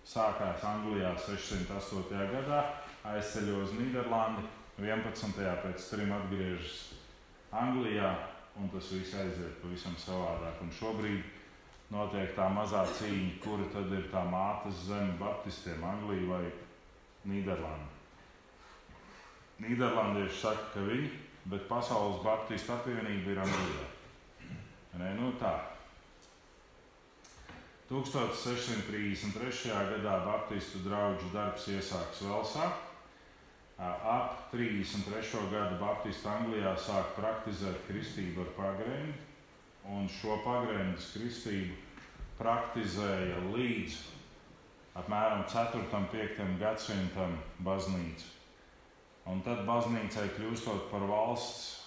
Sākās 0.05 0.63
Anglijā 0.63 1.11
608. 1.17 2.19
gadā, 2.31 2.59
aizceļo 3.09 3.63
uz 3.63 3.73
Nīderlandi, 3.75 4.45
11. 4.77 5.41
pēc 5.63 5.87
trim 5.89 6.13
atgriežas 6.15 6.75
Anglijā, 7.55 8.11
un 8.59 8.69
tas 8.69 8.91
viss 8.93 9.17
aiziet 9.17 9.57
pavisam 9.63 9.97
savādāk. 9.99 10.61
Un 10.61 10.71
šobrīd 10.77 11.25
notiek 11.91 12.35
tā 12.37 12.47
mazā 12.53 12.85
cīņa, 12.99 13.35
kura 13.43 13.67
tad 13.73 13.91
ir 13.97 14.07
tā 14.13 14.23
mātes 14.29 14.85
zeme 14.87 15.17
baptistiem, 15.19 15.83
Anglija 15.83 16.29
vai 16.29 16.43
Nīderlanda. 17.25 17.91
Nīderlandieši 19.63 20.41
saka, 20.41 20.71
ka 20.73 20.87
viņi, 20.87 21.11
bet 21.51 21.67
Pasaules 21.69 22.23
Baptistu 22.23 22.73
apvienība 22.75 23.31
ir 23.33 23.45
Anglijā. 23.45 23.87
Nē, 24.99 25.15
nu 25.19 25.33
tā. 25.39 25.74
1633. 27.89 29.69
gadā 29.91 30.15
Baptistu 30.25 30.81
draugu 30.87 31.29
darbs 31.33 31.67
iesāks 31.69 32.23
Velsā. 32.25 32.71
Ap 33.77 34.49
33. 34.51 35.45
gadu 35.51 35.77
Baptistu 35.81 36.29
Anglijā 36.31 36.73
sāk 36.79 37.13
praktizēt 37.19 37.83
kristību 37.89 38.41
ar 38.45 38.51
pagrēnu, 38.57 39.13
un 39.93 40.07
šo 40.09 40.39
pagrēnas 40.45 41.11
kristību 41.13 41.75
praktizēja 42.39 43.43
līdz 43.53 43.99
apmēram 44.95 45.43
4. 45.51 45.85
un 45.93 46.07
5. 46.13 46.41
gadsimtam 46.59 47.37
baznīca. 47.67 48.31
Un 49.29 49.41
tad 49.45 49.65
baznīcai 49.67 50.29
kļūstot 50.37 50.89
par 50.91 51.05
valsts 51.09 51.85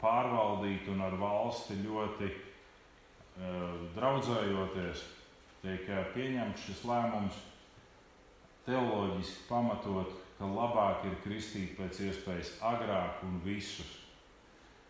pārvaldītu 0.00 0.92
un 0.92 1.04
ar 1.06 1.14
valsti 1.18 1.78
ļoti 1.82 2.28
uh, 2.30 3.84
draudzējoties, 3.96 5.04
tiek 5.66 6.14
pieņemts 6.14 6.64
šis 6.68 6.82
lēmums 6.86 7.42
teoloģiski 8.66 9.46
pamatot, 9.48 10.14
ka 10.38 10.48
labāk 10.50 11.06
ir 11.08 11.14
kristīt 11.24 11.76
pēc 11.78 12.02
iespējas 12.08 12.56
agrāk 12.66 13.22
un 13.26 13.38
visus. 13.44 14.02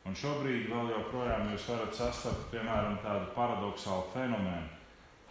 Un 0.07 0.15
šobrīd 0.15 0.69
vēl 0.71 0.93
joprojām 0.93 1.49
jūs 1.51 1.67
varat 1.71 1.97
sastapt, 1.99 2.49
piemēram, 2.53 3.01
tādu 3.03 3.33
paradoxālu 3.35 4.07
fenomenu, 4.13 4.69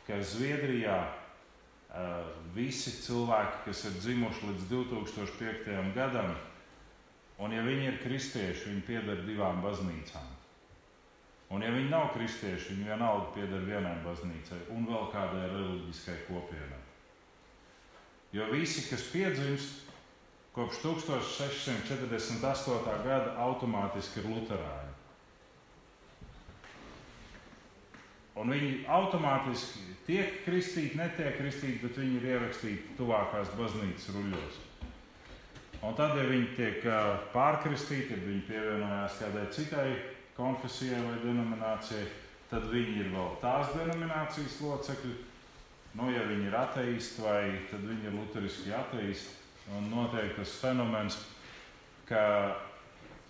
ka 0.05 0.19
Zviedrijā 0.19 0.97
uh, 1.05 2.27
visi 2.55 2.91
cilvēki, 3.05 3.63
kas 3.69 3.85
ir 3.87 3.97
dzimuši 4.01 4.51
līdz 4.51 4.69
2005. 4.73 5.93
gadam, 5.95 6.35
un 7.39 7.55
ja 7.55 7.63
viņi 7.63 7.87
ir 7.93 8.01
kristieši, 8.03 8.73
viņi 8.73 8.87
pieder 8.89 9.23
divām 9.27 9.63
baznīcām. 9.63 10.34
Un 11.53 11.61
ja 11.61 11.69
viņi 11.69 11.91
nav 11.91 12.07
kristieši, 12.15 12.73
viņi 12.73 12.87
vienalga 12.89 13.27
pieder 13.35 13.61
vienai 13.67 13.97
baznīcai 14.05 14.61
un 14.73 14.81
vēl 14.89 15.05
kādai 15.13 15.45
reliģiskai 15.51 16.17
kopienai. 16.25 16.83
Jo 18.33 18.43
visi, 18.49 18.81
kas 18.89 19.03
piedzimst 19.13 19.85
kopš 20.55 20.75
1648. 20.81 23.03
gada, 23.05 23.29
automātiski 23.45 24.19
ir 24.23 24.27
luterāņi. 24.31 24.93
Un 28.35 28.51
viņi 28.51 28.71
automātiski 28.91 29.93
tiek 30.07 30.41
kristīti, 30.43 30.97
netiek 30.99 31.37
kristīti, 31.37 31.79
bet 31.85 31.97
viņi 32.01 32.17
ir 32.19 32.25
ierakstīti 32.33 32.97
tuvākās 32.97 33.53
baznīcas 33.55 34.09
ruļļos. 34.15 34.55
Un 35.85 35.91
tad, 35.95 36.11
ja 36.17 36.25
viņi 36.27 36.49
tiek 36.57 36.79
pārkristīti, 37.31 38.09
tad 38.11 38.21
viņi 38.25 38.43
pievienojās 38.49 39.19
kādai 39.21 39.45
citai 39.55 39.89
konfesijai 40.35 41.01
vai 41.05 41.15
denominācijai, 41.23 42.05
tad 42.49 42.67
viņi 42.71 42.99
ir 43.03 43.13
vēl 43.13 43.37
tās 43.41 43.71
denominācijas 43.75 44.59
locekļi. 44.65 45.15
Nu, 45.95 46.09
ja 46.11 46.25
viņi 46.27 46.49
ir 46.49 46.57
ateisti 46.59 47.23
vai 47.23 47.41
tad 47.69 47.85
viņi 47.87 48.09
ir 48.09 48.17
luteriski 48.17 48.73
ateisti, 48.75 49.37
un 49.77 49.87
notiek 49.93 50.35
tas 50.35 50.57
fenomens, 50.59 51.21
ka, 52.09 52.21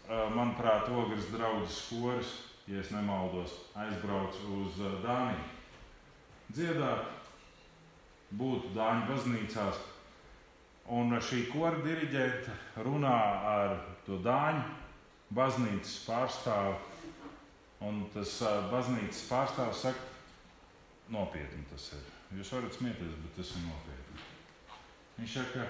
manuprāt, 0.10 0.90
ogres 0.90 1.30
draugs 1.34 1.78
skoris 1.86 2.34
ja 2.68 2.80
es 2.80 2.90
nemaldos, 2.90 3.54
aizbraucu 3.78 4.62
uz 4.64 4.78
Dāniju. 5.04 5.44
Dziedāt, 6.50 7.12
būt 8.34 8.72
Dāņu 8.74 9.06
baznīcās. 9.10 9.82
Un 10.96 11.14
šī 11.22 11.46
kora 11.50 11.82
diriģente 11.86 12.54
runā 12.86 13.18
ar 13.52 13.78
to 14.06 14.18
Dāņu 14.26 14.66
baznīcas 15.34 15.96
pārstāvu. 16.08 16.76
Un 17.86 18.04
tas 18.14 18.36
baznīcas 18.72 19.24
pārstāvs 19.30 19.86
saka, 19.86 20.12
nopietni 21.14 21.66
tas 21.70 21.92
ir. 21.98 22.12
Jūs 22.36 22.52
varat 22.56 22.74
smieties, 22.74 23.18
bet 23.24 23.36
tas 23.38 23.56
ir 23.56 23.66
nopietni. 23.68 24.28
Viņš 25.20 25.40
saka, 25.40 25.66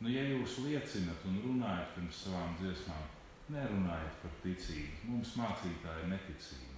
nu, 0.00 0.10
ja 0.10 0.24
jūs 0.24 0.60
liecinat 0.64 1.26
un 1.28 1.42
runājat 1.44 1.96
pirms 1.96 2.22
savām 2.24 2.56
dziesmām, 2.62 3.08
Nerunājiet 3.50 4.18
par 4.22 4.34
ticību. 4.44 5.08
Mums 5.10 5.32
mācītāji 5.38 6.04
ir 6.04 6.10
neticīgi. 6.12 6.76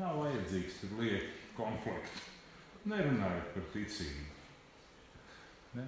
Nav 0.00 0.20
vajadzīgs 0.22 0.78
tur 0.80 0.94
lieki 1.02 1.32
konflikts. 1.58 2.22
Nerunājiet 2.88 3.50
par 3.52 3.66
ticību. 3.74 4.24
Ne? 5.76 5.84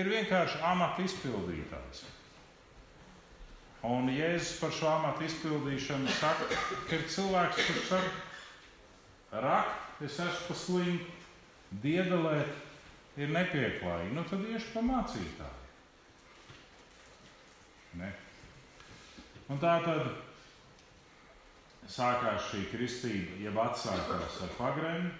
Ir 0.00 0.08
vienkārši 0.14 0.62
amata 0.64 1.04
izpildītājs. 1.04 2.06
Un 3.86 4.10
Jēzus 4.12 4.58
par 4.60 4.74
šo 4.76 4.88
amatu 4.90 5.24
izpildīšanu 5.24 6.10
saka, 6.18 6.50
ka 6.88 6.98
ir 6.98 7.06
cilvēks, 7.08 7.62
kurš 7.64 7.86
saka, 7.88 8.10
rakt, 9.40 10.02
es 10.04 10.18
esmu 10.20 10.48
pa 10.50 10.56
slimu, 10.60 10.98
diedelēt 11.80 13.20
ir 13.20 13.32
nepieklājīgi. 13.32 14.12
Nu 14.16 14.24
tad 14.28 14.44
iešu 14.50 14.74
pa 14.74 14.84
mācītāju. 14.84 15.56
Ne? 18.00 18.10
Un 19.50 19.58
tā 19.62 19.78
tad 19.82 20.12
sākās 21.90 22.50
šī 22.52 22.66
kristība, 22.70 23.40
jeb 23.42 23.56
atsākās 23.58 24.42
ar 24.44 24.52
pagrēnu, 24.58 25.10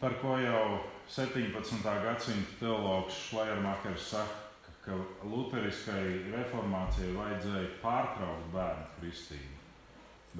par 0.00 0.16
ko 0.22 0.38
jau 0.40 0.80
17. 1.12 1.84
gadsimta 1.84 2.56
teologs 2.62 3.20
Šlajermakers 3.28 4.08
saka, 4.14 4.49
ka 4.84 4.92
luteriskai 5.28 6.04
reformācijai 6.32 7.16
vajadzēja 7.16 7.70
pārtraukt 7.82 8.46
bērnu 8.54 8.86
kristību, 8.98 9.56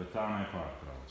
bet 0.00 0.08
tā 0.14 0.24
nepārtrauc. 0.38 1.08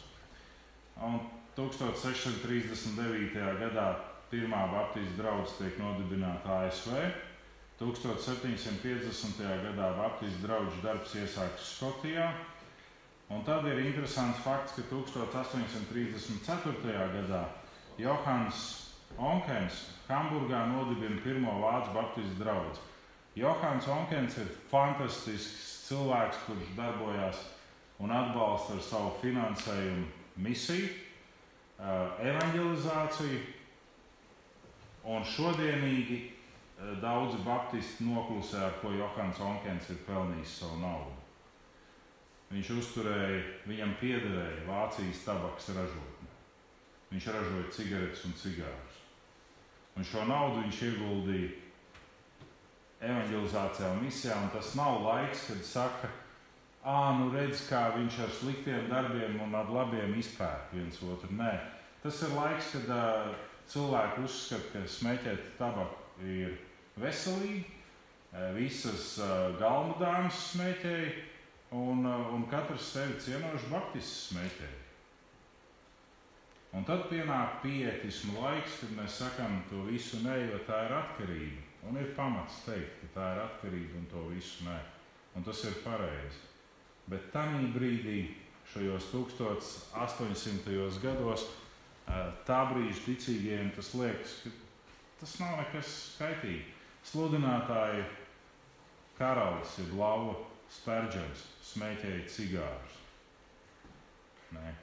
Un 1.05 1.13
1639. 1.55 3.35
gadā 3.59 3.87
pirmā 4.31 4.61
Baptistu 4.73 5.15
draugs 5.19 5.51
tiek 5.59 5.75
nodibināta 5.81 6.47
ASV. 6.65 6.91
1750. 7.79 9.43
gadā 9.63 9.87
Baptistu 9.97 10.39
draugu 10.43 10.77
darbs 10.83 11.11
iesākas 11.15 11.65
Skotijā. 11.77 12.27
Un 13.29 13.39
tad 13.45 13.65
ir 13.69 13.77
interesants 13.85 14.39
fakts, 14.43 14.71
ka 14.75 14.81
1834. 14.89 16.93
gadā 17.15 17.43
Johans 17.99 18.57
Onkens 19.17 19.75
Hamburgā 20.09 20.61
nodibina 20.71 21.21
pirmo 21.23 21.51
vācu 21.61 21.89
Baptistu 21.93 22.35
draugu. 22.41 22.88
Johans 23.35 23.87
Onkens 23.87 24.37
ir 24.41 24.49
fantastisks 24.71 25.67
cilvēks, 25.89 26.41
kurš 26.47 26.73
darbojās 26.77 27.43
un 27.99 28.11
atbalsta 28.15 28.75
ar 28.77 28.83
savu 28.83 29.13
finansējumu 29.21 30.07
misiju, 30.39 30.89
evanģelizāciju. 31.79 33.39
Un 35.09 35.23
šodienīgi 35.25 36.19
Eh, 36.79 37.01
daudzi 37.01 37.37
baptisti 37.43 38.05
noklusē, 38.07 38.59
ar 38.63 38.75
ko 38.79 38.93
Johans 38.95 39.39
Onkens 39.43 39.89
ir 39.91 39.97
pelnījis 40.07 40.51
savu 40.61 40.77
naudu. 40.79 41.11
Viņš 42.53 42.69
uzturēja, 42.79 43.41
viņam 43.67 43.97
piederēja 43.99 44.63
Vācijas 44.63 45.25
tabaks 45.25 45.67
ražotne. 45.75 46.29
Viņš 47.11 47.27
ražoja 47.35 47.73
cigaretes 47.75 48.23
un 48.29 48.37
cigārus. 48.39 49.01
Un 49.97 50.07
šo 50.07 50.23
naudu 50.29 50.63
viņš 50.63 50.79
ieguldīja 50.87 51.49
evanģelizācijā 53.01 53.91
un 53.93 54.01
misijā. 54.03 54.37
Un 54.43 54.49
tas 54.53 54.73
nav 54.79 55.01
laiks, 55.05 55.45
kad 55.49 55.65
saka, 55.65 56.09
ah, 56.83 57.11
nu 57.19 57.29
redz, 57.33 57.65
kā 57.69 57.89
viņš 57.95 58.21
ar 58.25 58.33
sliktiem 58.39 58.89
darbiem 58.91 59.39
un 59.45 59.55
ar 59.55 59.71
labiem 59.73 60.15
izpērk 60.19 60.73
viens 60.75 61.01
otru. 61.03 61.31
Nē, 61.39 61.53
tas 62.03 62.21
ir 62.27 62.35
laiks, 62.35 62.73
kad 62.75 62.93
uh, 62.95 63.33
cilvēki 63.69 64.23
uzskata, 64.25 64.71
ka 64.73 64.85
smēķēt 64.89 65.51
tabaku 65.59 66.25
ir 66.25 66.55
veselīgi. 66.99 67.75
Visas 68.53 69.15
eh, 69.25 69.29
galma 69.57 69.95
dāmas 69.97 70.37
smēķēja, 70.51 71.13
un, 71.73 72.03
eh, 72.05 72.27
un 72.35 72.43
katrs 72.51 72.91
sevi 72.93 73.15
cienošs 73.25 73.65
baptists 73.71 74.27
smēķēja. 74.29 74.85
Un 76.77 76.85
tad 76.85 77.07
pienāk 77.09 77.63
pietismu 77.63 78.43
laiks, 78.43 78.75
kad 78.83 78.93
mēs 78.99 79.17
sakām 79.23 79.63
to 79.71 79.81
visu 79.87 80.21
nē, 80.21 80.35
jo 80.51 80.59
tā 80.67 80.83
ir 80.85 80.93
atkarība. 80.99 81.68
Un 81.87 81.97
ir 81.97 82.11
pamats 82.17 82.63
teikt, 82.65 82.99
ka 83.01 83.13
tā 83.15 83.27
ir 83.35 83.41
atkarība 83.45 83.97
un 84.01 84.07
to 84.11 84.25
visu 84.33 84.65
nē. 84.67 84.77
Un 85.37 85.45
tas 85.47 85.63
ir 85.63 85.77
pareizi. 85.85 86.41
Bet 87.09 87.31
tajā 87.33 87.61
brīdī 87.73 88.19
šajos 88.73 89.09
1800. 89.13 90.99
gados 91.01 91.47
tā 92.47 92.59
brīža 92.71 93.05
ticīgajiem 93.05 93.71
tas 93.75 93.93
liekas, 93.97 94.35
ka 94.43 94.51
tas 95.21 95.35
nav 95.41 95.57
nekas 95.61 95.95
skaitīgs. 96.15 96.75
Sludinātāji 97.09 98.03
karalis 99.17 99.77
ir 99.79 99.93
lauva 99.97 100.35
spērģens, 100.69 101.45
smēķēja 101.71 102.25
cigārus. 102.29 102.97
Nē. 104.53 104.73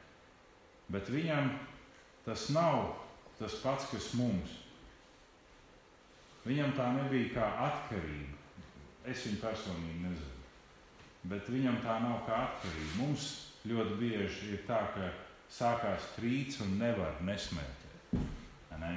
Bet 0.90 1.11
viņam 1.12 1.51
tas 2.24 2.49
nav 2.55 2.94
tas 3.38 3.59
pats, 3.62 3.90
kas 3.92 4.14
mums. 4.16 4.65
Viņam 6.47 6.72
tā 6.78 6.86
nebija 6.94 7.32
kā 7.34 7.47
atkarība. 7.66 8.34
Es 9.07 9.24
viņu 9.26 9.42
personīgi 9.42 10.03
nezinu. 10.05 10.34
Bet 11.26 11.49
viņam 11.51 11.80
tā 11.82 11.99
nav 12.05 12.20
kā 12.26 12.38
atkarība. 12.49 12.92
Mums 13.01 13.28
ļoti 13.66 13.99
bieži 14.01 14.53
ir 14.55 14.62
tā, 14.68 14.80
ka 14.94 15.11
sākās 15.51 16.12
trīts 16.14 16.61
un 16.62 16.76
nevar 16.78 17.18
nesmēķēt. 17.26 18.18
Ne? 18.76 18.92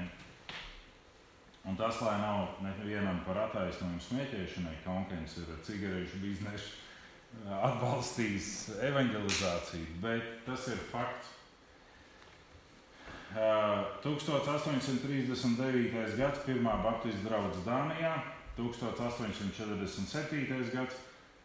Un 1.70 1.78
tas, 1.80 2.02
lai 2.02 2.18
nav 2.22 2.60
nevienam 2.66 3.22
par 3.26 3.38
attaisnojumu 3.46 4.02
smēķēšanai, 4.04 4.78
konkurence 4.84 5.42
ir 5.42 5.60
cigarešu 5.66 6.22
biznesa 6.24 7.50
atbalstījis 7.70 8.48
evanģelizāciju, 8.90 10.00
bet 10.04 10.32
tas 10.48 10.68
ir 10.74 10.82
fakts. 10.92 11.39
1839. 13.36 16.16
gads, 16.18 16.40
pirmā 16.48 16.84
Baptistu 16.84 17.28
draugs 17.28 17.58
Dānijā, 17.66 18.24
1847. 18.58 20.72
gads, 20.74 20.96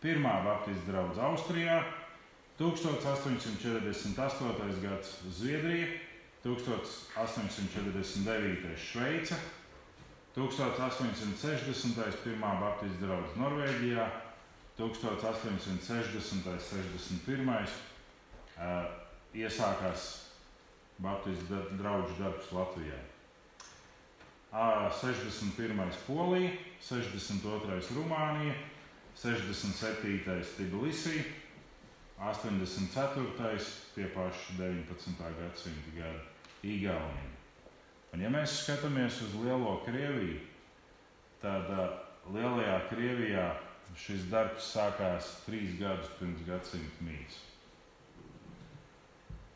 pirmā 0.01 0.45
Baptistu 0.45 0.93
draugs 0.93 1.19
Austrijā, 1.21 1.85
1848. 2.59 4.81
gads 4.81 5.19
Zviedrija, 5.29 5.87
1849. 6.45 8.77
Šveice, 8.81 9.37
1860. 10.35 12.17
pirmā 12.25 12.61
Baptistu 12.61 13.05
draugs 13.05 13.37
Norvēģijā, 13.37 14.11
1860. 14.81 16.49
61. 16.65 17.69
iesākās 19.35 20.24
Baptistu 20.99 21.61
draugu 21.79 22.15
darbs 22.19 22.53
Latvijā. 22.55 23.01
61. 24.55 25.91
Polija, 26.07 26.51
62. 26.81 27.81
Rumānija, 27.97 28.55
67. 29.19 30.45
Tbilisī, 30.57 31.25
84. 32.19 33.59
tie 33.95 34.07
paši 34.15 34.53
19. 34.59 35.19
gadsimta 35.41 35.91
gadi 35.97 36.21
Igaunija. 36.63 37.31
Un, 38.15 38.23
ja 38.23 38.31
mēs 38.31 38.61
skatāmies 38.63 39.19
uz 39.27 39.35
Lielo 39.43 39.81
Krieviju, 39.85 40.39
tad 41.43 41.67
uh, 41.75 41.97
Lielajā 42.31 42.77
Krievijā 42.93 43.49
šis 43.99 44.29
darbs 44.31 44.71
sākās 44.71 45.33
trīs 45.45 45.75
gadus 45.81 46.15
pirms 46.21 46.47
gadsimta 46.47 47.05
mītnes. 47.05 47.44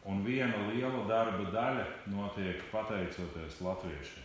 Un 0.08 0.22
viena 0.24 0.56
liela 0.70 1.04
darba 1.08 1.50
daļa 1.52 1.84
notiek 2.08 2.62
pateicoties 2.72 3.58
latviešiem. 3.60 4.24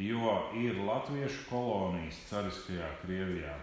Jo 0.00 0.34
ir 0.56 0.76
latviešu 0.84 1.46
kolonijas 1.48 2.20
Cariskajā 2.28 2.88
Krievijā. 3.02 3.54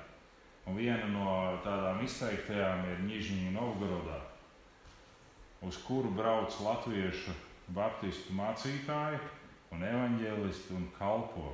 Un 0.68 0.76
viena 0.78 1.08
no 1.10 1.28
tādām 1.64 2.02
izteiktajām 2.06 2.84
ir 2.92 3.06
Nižņija 3.08 3.54
Novgorodā, 3.56 4.18
uz 5.64 5.78
kuru 5.86 6.12
brauc 6.18 6.58
latviešu 6.62 7.34
baptistu 7.78 8.36
mācītāji 8.36 9.22
un 9.72 9.86
evaņģēlisti 9.88 10.76
un 10.76 10.90
kalpo. 10.98 11.54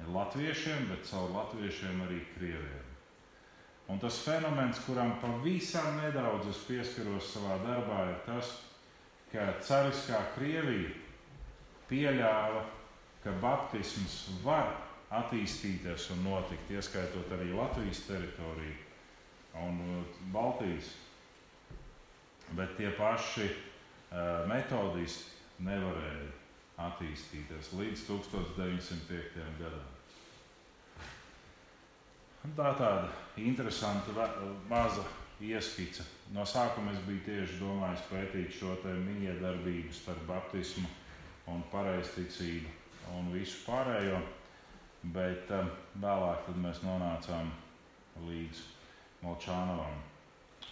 Ir 0.00 0.12
latviešiem, 0.14 0.86
bet 0.92 1.08
caur 1.08 1.34
latviešiem 1.34 2.06
arī 2.06 2.22
krieviem. 2.36 2.89
Un 3.90 3.98
tas 3.98 4.20
fenomens, 4.22 4.78
kuram 4.86 5.16
pavisam 5.18 5.96
nedaudz 5.98 6.46
es 6.52 6.60
pieskaros 6.68 7.32
savā 7.34 7.56
darbā, 7.64 8.04
ir 8.12 8.20
tas, 8.26 8.52
ka 9.32 9.48
Cariskā 9.66 10.20
Krievija 10.36 10.92
pieļāva, 11.90 12.62
ka 13.24 13.34
baptisms 13.42 14.20
var 14.44 14.70
attīstīties 15.10 16.06
un 16.14 16.22
notikt, 16.28 16.70
ieskaitot 16.70 17.34
arī 17.34 17.50
Latvijas 17.50 18.04
teritoriju 18.06 18.78
un 19.66 19.80
uh, 19.82 20.18
Baltijas. 20.32 20.94
Bet 22.54 22.76
tie 22.78 22.90
paši 22.94 23.48
uh, 23.50 24.46
metodisti 24.50 25.66
nevarēja 25.66 26.30
attīstīties 26.86 27.74
līdz 27.76 28.06
1905. 28.06 29.40
gadam. 29.58 29.99
Tā 32.40 32.70
tāda 32.72 33.08
interesanta, 33.36 34.28
maza 34.68 35.02
ieskice. 35.44 36.06
No 36.32 36.46
sākuma 36.48 36.94
es 36.94 37.02
biju 37.04 37.20
tieši 37.26 37.58
domājis 37.60 38.06
pētīt 38.08 38.54
šo 38.56 38.76
miedarbību 39.04 39.92
starp 39.92 40.22
baptismu 40.28 40.88
un 41.52 41.60
pareizticību 41.72 42.72
un 43.18 43.28
visu 43.34 43.60
pārējo, 43.66 44.22
bet 45.12 45.52
um, 45.52 45.68
vēlāk 46.00 46.48
mēs 46.56 46.80
nonācām 46.84 47.52
līdz 48.24 48.64
Molčānovam. 49.20 50.00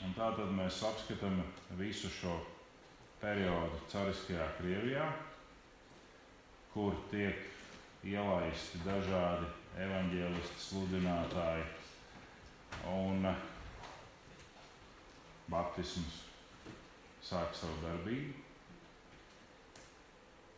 Un 0.06 0.16
tā 0.16 0.32
tad 0.38 0.48
mēs 0.56 0.80
apskatām 0.88 1.42
visu 1.76 2.08
šo 2.08 2.38
periodu 3.20 3.84
Cariskajā 3.92 4.48
Krievijā, 4.56 5.04
kur 6.72 6.96
tiek 7.12 7.44
ielaisti 8.08 8.80
dažādi 8.86 9.57
evaņģēlisti, 9.78 10.62
sludinātāji 10.62 11.66
un 12.90 13.28
baptisms 15.48 16.24
sāk 17.24 17.54
savu 17.56 17.76
darbību. 17.84 18.34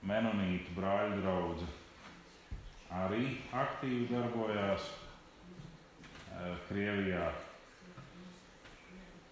Menonītu 0.08 0.72
brāļu 0.78 1.20
draugi 1.20 1.68
arī 2.90 3.26
aktīvi 3.54 4.08
darbojās 4.10 4.86
eh, 4.88 6.56
Krievijā. 6.68 7.26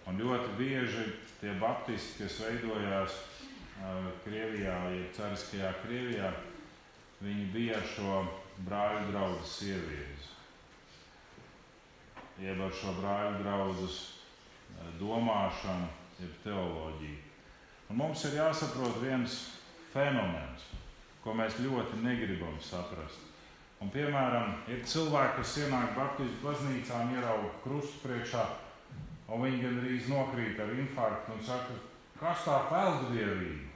Un 0.09 0.21
ļoti 0.21 0.53
bieži 0.59 1.07
tie 1.41 1.55
baptisti, 1.61 2.23
kas 2.23 2.39
veidojās 2.45 3.17
eh, 3.17 4.11
Krievijā, 4.27 4.77
jeb 4.95 5.17
Cariskajā 5.17 5.73
Krievijā, 5.83 6.31
viņi 7.25 7.49
bija 7.57 7.81
šo 7.97 8.21
brāļu 8.67 9.13
draugu 9.13 9.45
sievietes. 9.47 10.33
Jeb 12.43 12.61
ar 12.63 12.75
šo 12.75 12.95
brāļu 12.99 13.43
draugu 13.43 13.87
eh, 13.87 14.91
domāšanu, 15.01 15.89
jeb 16.19 16.35
teoloģiju. 16.45 17.23
Un 17.89 18.03
mums 18.03 18.25
ir 18.29 18.37
jāsaprot 18.39 18.99
viens 19.03 19.39
fenomens, 19.93 20.67
ko 21.25 21.35
mēs 21.35 21.59
ļoti 21.63 22.03
negribam 22.05 22.59
saprast. 22.63 23.25
Un, 23.79 23.93
piemēram, 23.95 24.57
ir 24.67 24.83
cilvēki, 24.91 25.37
kas 25.39 25.55
ienāk 25.63 25.95
Baptistu 25.95 26.43
baznīcā 26.43 27.05
un 27.05 27.15
ierauga 27.15 27.53
krustu 27.63 28.03
priekšā, 28.03 28.43
un 29.31 29.45
viņi 29.45 29.63
gandrīz 29.63 30.11
nokrīt 30.11 30.59
ar 30.61 30.75
infarktu 30.75 31.37
un 31.37 31.45
saka, 31.47 31.79
kas 32.19 32.43
tā 32.49 32.59
pelddievība? 32.73 33.68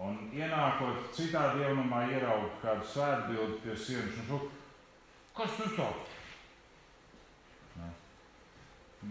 Un 0.00 0.16
ienākot 0.32 1.10
citā 1.12 1.50
dievnamā, 1.58 2.06
ieraugot 2.08 2.56
kādu 2.62 2.86
svētbildi 2.88 3.58
pie 3.64 3.74
sienas, 3.76 4.16
un 4.22 4.28
šuk, 4.30 4.46
kas 5.36 5.58
tas 5.58 5.76
tāds? 5.76 6.16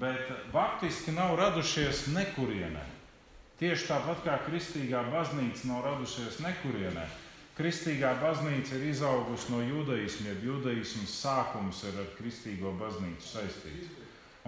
Bet 0.01 0.31
baptisti 0.53 1.13
nav 1.13 1.35
radušies 1.37 2.07
nekurienē. 2.13 2.81
Tieši 3.59 3.87
tāpat 3.89 4.21
kā 4.25 4.35
kristīgā 4.45 5.01
baznīca 5.11 5.69
nav 5.69 5.81
radušies 5.85 6.37
nekurienē. 6.45 7.05
Kristīgā 7.57 8.13
baznīca 8.21 8.77
ir 8.77 8.85
izaugusi 8.93 9.51
no 9.51 9.59
judaisma, 9.65 10.29
jeb 10.29 10.45
judaismas 10.47 11.17
sākums 11.21 11.81
ir 11.89 11.97
ar 11.99 12.13
kristīgo 12.15 12.71
baznīcu 12.79 13.33
saistīts. 13.33 13.89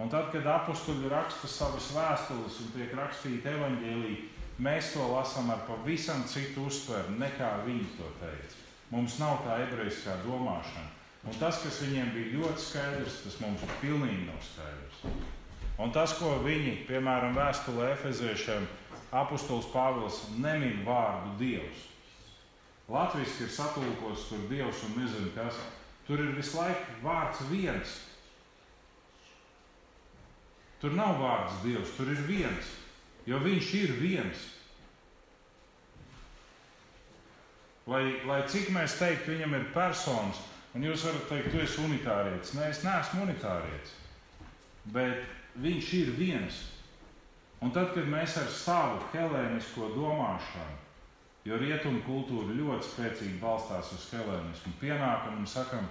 Un 0.00 0.08
tad, 0.08 0.30
kad 0.32 0.46
apstuļi 0.48 1.10
raksta 1.12 1.50
savas 1.50 1.90
vēstules 1.92 2.62
un 2.64 2.70
tiek 2.72 2.94
rakstīta 2.96 3.52
evaņģēlīja, 3.52 4.31
Mēs 4.62 4.92
to 4.94 5.02
lasām 5.10 5.48
ar 5.50 5.64
pavisam 5.66 6.22
citu 6.30 6.68
uztveru 6.68 7.16
nekā 7.18 7.50
viņi 7.66 7.86
to 7.96 8.10
teica. 8.20 8.58
Mums 8.92 9.16
nav 9.18 9.40
tā 9.42 9.56
ebrejiskā 9.64 10.20
domāšana. 10.22 10.90
Un 11.26 11.38
tas, 11.40 11.58
kas 11.62 11.80
viņiem 11.82 12.12
bija 12.14 12.36
ļoti 12.36 12.62
skaidrs, 12.62 13.20
tas 13.24 13.38
mums 13.42 13.62
pilnīgi 13.80 14.26
nav 14.26 14.38
skaidrs. 14.42 15.00
Un 15.82 15.90
tas, 15.94 16.14
ko 16.18 16.36
viņi, 16.44 16.82
piemēram, 16.86 17.34
vēstulē 17.38 17.92
Efeziešiem, 17.96 18.66
apustulis 19.22 19.70
Pāvils 19.72 20.20
nemin 20.42 20.84
vārdu 20.86 21.34
Dievs. 21.40 21.88
Latvijas 22.92 23.40
ir 23.40 23.50
satulkots 23.50 24.28
tur 24.28 24.46
Dievs 24.50 24.82
un 24.86 24.98
nezinu 25.00 25.32
kas. 25.34 25.58
Tur 26.06 26.22
ir 26.22 26.34
visu 26.36 26.58
laiku 26.58 27.00
vārds 27.02 27.42
viens. 27.50 27.96
Tur 30.82 30.94
nav 30.98 31.18
vārds 31.22 31.62
Dievs, 31.64 31.94
tur 31.96 32.10
ir 32.10 32.22
viens, 32.26 32.72
jo 33.26 33.38
Viņš 33.42 33.70
ir 33.78 33.94
viens. 34.00 34.48
Lai, 37.86 38.02
lai 38.26 38.42
cik 38.46 38.70
mēs 38.70 38.94
teiktu, 39.00 39.32
viņam 39.32 39.56
ir 39.58 39.70
personas, 39.74 40.38
un 40.74 40.84
jūs 40.86 41.02
varat 41.08 41.24
teikt, 41.30 41.50
tu 41.50 41.62
esi 41.64 41.80
unitārietis. 41.82 42.52
Nē, 42.54 42.68
es 42.70 42.82
neesmu 42.86 43.24
unitārietis, 43.24 43.96
bet 44.94 45.24
viņš 45.58 45.88
ir 45.98 46.12
viens. 46.18 46.60
Un 47.62 47.74
tad, 47.74 47.90
kad 47.94 48.06
mēs 48.10 48.36
ar 48.38 48.46
savu 48.50 49.02
helēnisko 49.12 49.90
domāšanu, 49.96 50.78
jo 51.46 51.58
rietumu 51.58 52.04
kultūra 52.06 52.54
ļoti 52.54 52.88
spēcīgi 52.88 53.42
balstās 53.42 53.90
uz 53.94 54.06
helēnismu, 54.14 54.76
pienākam 54.82 55.42
un 55.42 55.50
sakam, 55.50 55.90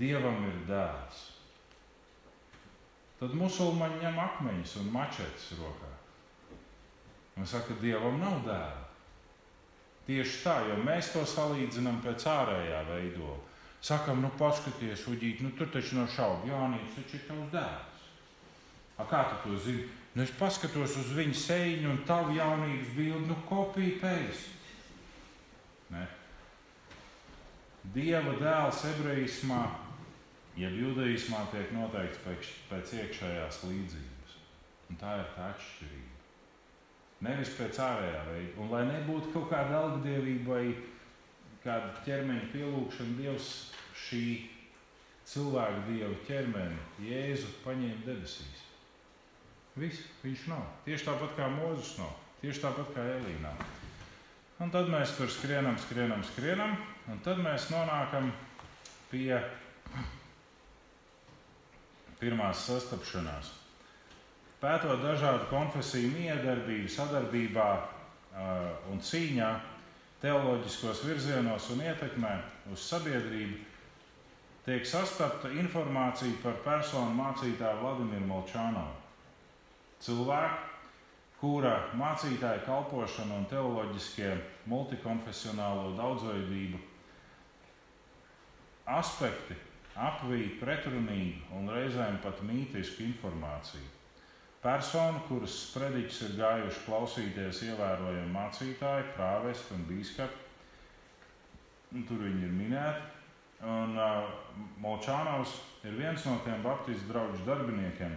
Dievam 0.00 0.38
ir 0.48 0.60
dēls. 0.64 1.18
Tad 3.20 3.34
musulmaņi 3.36 4.00
ņem 4.00 4.20
akmeņus 4.22 4.78
un 4.80 4.88
mačetes 4.94 5.50
rokā. 5.58 5.91
Un 7.40 7.48
saka, 7.48 7.74
Dievam 7.80 8.20
nav 8.20 8.42
dēla. 8.46 8.82
Tieši 10.06 10.42
tā, 10.42 10.56
jo 10.66 10.76
mēs 10.82 11.12
to 11.14 11.22
salīdzinām 11.28 12.02
pēc 12.04 12.26
ārējā 12.28 12.82
veidola. 12.90 13.38
Sakam, 13.82 14.20
nu 14.22 14.30
paskaties, 14.38 15.06
uģīt, 15.10 15.40
nu 15.42 15.50
tur 15.58 15.70
taču 15.72 15.96
nav 15.98 16.10
šaubu, 16.14 16.50
Jānis, 16.50 16.94
taču 16.96 17.18
ir 17.18 17.26
tavs 17.26 17.50
dēls. 17.54 18.06
A, 18.98 19.06
kā 19.10 19.22
tu 19.30 19.38
to 19.44 19.58
zini? 19.64 19.88
Nu, 20.12 20.22
es 20.26 20.32
paskatos 20.36 20.98
uz 21.00 21.14
viņa 21.16 21.38
sēņu 21.40 21.88
un 21.90 22.02
tavu 22.06 22.36
jaunības 22.36 22.90
bildi, 22.94 23.30
nu 23.30 23.38
kopija 23.48 23.96
pēc. 24.02 24.42
Dieva 27.92 28.36
dēls 28.38 28.84
ebrejiskā, 28.92 29.62
jeb 30.56 30.78
judaismā, 30.78 31.42
tiek 31.50 31.72
noteikts 31.74 32.22
pēc, 32.22 32.52
pēc 32.70 32.94
iekšējās 33.00 33.64
līdzības. 33.66 34.38
Un 34.92 35.00
tā 35.00 35.16
ir 35.18 35.28
tā 35.34 35.50
atšķirība. 35.50 36.01
Nevis 37.22 37.52
pēc 37.54 37.78
ārējā 37.82 38.22
veida. 38.26 38.54
Un 38.62 38.72
lai 38.72 38.82
nebūtu 38.88 39.30
kaut 39.34 39.50
kāda 39.52 39.78
algadievība 39.78 40.56
vai 40.56 40.64
kāda 41.62 41.92
ķermeņa 42.06 42.48
pielūgšana, 42.54 43.14
Dievs 43.20 43.52
šī 44.02 44.24
cilvēka 45.30 45.84
dieva 45.86 46.16
ķermeni, 46.26 46.80
Jēzu, 47.06 47.52
paņēma 47.62 48.02
debesīs. 48.08 48.66
Viss, 49.78 50.02
viņš 50.24 50.48
nav. 50.50 50.66
Tieši 50.84 51.06
tāpat 51.06 51.38
kā 51.38 51.46
Mozus 51.54 51.94
nav. 52.00 52.10
Tieši 52.42 52.64
tāpat 52.64 52.90
kā 52.96 53.06
Elīna. 53.14 53.54
Un 54.62 54.70
tad 54.74 54.90
mēs 54.92 55.14
tur 55.16 55.30
skrienam, 55.32 55.78
skrienam, 55.80 56.26
skrienam. 56.26 56.76
Un 57.10 57.22
tad 57.24 57.40
mēs 57.42 57.70
nonākam 57.72 58.28
pie 59.10 59.38
pirmās 62.20 62.66
sastapšanās. 62.68 63.61
Pētot 64.62 65.00
dažādu 65.02 65.48
konfesiju 65.50 66.12
miedarbību, 66.14 66.86
sadarbībā 66.94 67.68
uh, 67.74 68.66
un 68.92 69.00
cīņā, 69.02 69.48
teoloģiskos 70.22 71.00
virzienos 71.02 71.64
un 71.74 71.80
ietekmē 71.82 72.30
uz 72.70 72.84
sabiedrību, 72.86 73.56
tiek 74.62 74.86
sastapta 74.86 75.50
informācija 75.58 76.38
par 76.44 76.60
personu 76.62 77.10
mācītāju 77.18 77.80
Vladimiru 77.80 78.28
Molčānovu. 78.28 79.00
Cilvēku, 80.06 80.68
kura 81.40 81.72
mācītāja 81.98 82.62
kalpošana 82.62 83.40
un 83.40 83.48
teoloģiskie 83.50 84.30
multikonfesionālo 84.70 85.90
daudzveidību 85.98 86.78
aspekti 88.94 89.58
apvīja 89.98 90.54
pretrunīgu 90.60 91.58
un 91.58 91.74
reizēm 91.74 92.22
pat 92.22 92.38
mītisku 92.46 93.02
informāciju. 93.08 93.91
Persona, 94.62 95.18
kuras 95.26 95.54
sprediķis 95.66 96.20
ir 96.28 96.34
gājuši 96.38 96.82
klausīties 96.86 97.64
ievērojami 97.66 98.30
mācītāji, 98.30 99.08
prāvesti 99.16 99.74
un 99.74 99.80
bīskapi, 99.88 100.38
tur 102.06 102.22
viņi 102.22 102.46
ir 102.46 102.52
minēti. 102.60 103.08
Un 103.62 103.98
uh, 103.98 104.28
Molčānaus 104.82 105.56
ir 105.86 105.94
viens 105.98 106.24
no 106.26 106.36
tiem 106.46 106.62
Baptistu 106.62 107.10
draugu 107.10 107.42
darbiniekiem, 107.46 108.14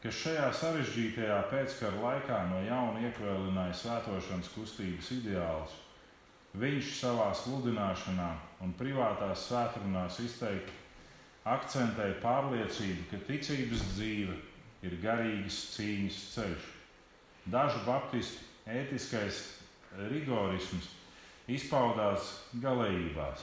kas 0.00 0.20
šajā 0.20 0.46
sarežģītajā 0.56 1.38
pēckara 1.48 2.00
laikā 2.04 2.42
no 2.52 2.60
jauna 2.64 3.02
iekvēlināja 3.08 3.76
svētošanas 3.80 4.52
kustības 4.54 5.10
ideālus. 5.16 5.74
Viņš 6.60 6.94
savā 6.98 7.30
sludināšanā 7.36 8.30
un 8.64 8.72
privātās 8.76 9.48
svētkrunās 9.48 10.20
izteikti 10.24 10.76
akcentēja 11.48 12.20
pārliecību, 12.20 13.08
ka 13.12 13.20
ticības 13.28 13.84
dzīve 13.94 14.36
ir 14.86 14.96
garīgas 15.02 15.58
cīņas 15.74 16.20
ceļš. 16.34 16.68
Dažu 17.50 17.82
baptistu 17.86 18.44
ētiskais 18.70 19.40
rigorisms 20.10 20.90
izpaudās 21.50 22.32
galējībās. 22.62 23.42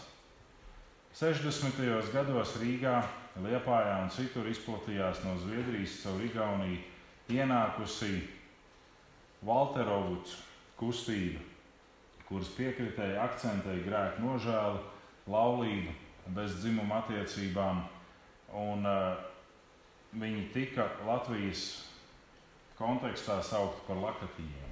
60. 1.18 2.12
gados 2.14 2.58
Rīgā, 2.62 3.00
Liepājā 3.42 4.00
un 4.02 4.10
citur 4.10 4.48
izplatījās 4.50 5.20
no 5.26 5.36
Zviedrijas 5.38 6.00
caur 6.02 6.24
Igauniju 6.26 6.80
ienākusi 7.34 8.24
Valterovucu 9.46 10.40
kustība, 10.80 11.42
kuras 12.26 12.50
piekritēji 12.58 13.20
akcentēja 13.22 13.84
grēku 13.86 14.26
nožēlu 14.26 14.82
laulību 15.30 15.94
bez 16.34 16.58
dzimuma 16.62 17.04
attiecībām. 17.04 17.84
Un, 18.58 18.86
uh, 18.88 19.27
viņi 20.22 20.48
tika 20.54 20.88
Latvijas 21.08 21.66
kontekstā 22.78 23.40
saukti 23.46 23.84
par 23.88 24.00
lakatīviem. 24.02 24.68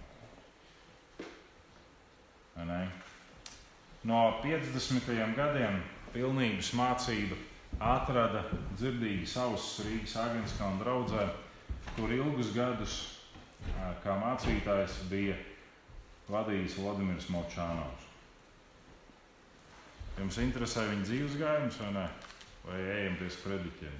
No 4.05 4.19
50. 4.43 5.35
gadiem 5.35 5.81
pilnības 6.13 6.71
mācība 6.77 7.37
atrada 7.81 8.45
dzirdīgi 8.77 9.25
savus 9.27 9.79
Rīgas 9.83 10.15
Agenskā 10.21 10.69
un 10.69 10.79
draudzē, 10.79 11.25
kur 11.95 12.13
ilgus 12.13 12.53
gadus 12.55 12.95
kā 14.03 14.15
mācītājs 14.21 15.01
bija 15.09 15.35
vadījis 16.29 16.77
Vladimirs 16.79 17.29
Močānovs. 17.33 18.05
Jums 20.15 20.37
interesē 20.39 20.85
viņa 20.87 21.09
dzīves 21.09 21.39
gājums 21.41 21.81
vai 21.81 21.89
nē? 21.97 22.05
Vai 22.65 22.77
ejam 22.81 23.17
pie 23.19 23.27
sprediķiem? 23.33 23.97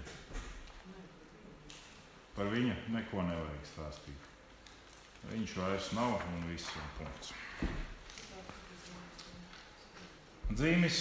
Par 2.36 2.50
viņu 2.52 2.76
neko 2.92 3.24
nevajag 3.24 3.68
stāstīt. 3.70 4.32
Viņš 5.32 5.54
vairs 5.58 5.92
nav 5.98 6.18
un 6.20 6.48
viss 6.52 6.74
ir 6.76 6.90
punkts. 7.00 7.32
Dzīvis 10.52 11.00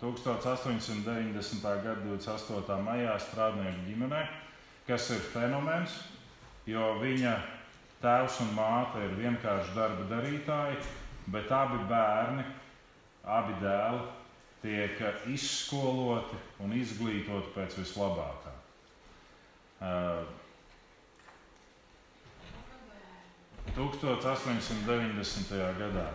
1890. 0.00 1.62
gada 1.62 2.00
28. 2.04 2.80
maijā 2.84 3.14
strādnieku 3.22 3.86
ģimenē, 3.86 4.24
kas 4.88 5.08
ir 5.14 5.22
fenomens, 5.32 5.94
jo 6.68 6.98
viņa 7.00 7.38
tēvs 8.02 8.42
un 8.44 8.52
māte 8.58 9.00
ir 9.06 9.16
vienkārši 9.22 9.72
darba 9.78 10.04
darītāji, 10.10 10.76
bet 11.32 11.52
abi 11.54 11.80
bērni 11.88 12.44
abi 13.24 13.56
dēli 13.62 14.02
tiek 14.64 15.00
izskoloti 15.32 16.36
un 16.60 16.72
izglītoti 16.76 17.52
pēc 17.56 17.78
vislabākā. 17.80 18.43
Uh, 19.84 20.24
1890. 23.74 25.58
gadā, 25.76 26.06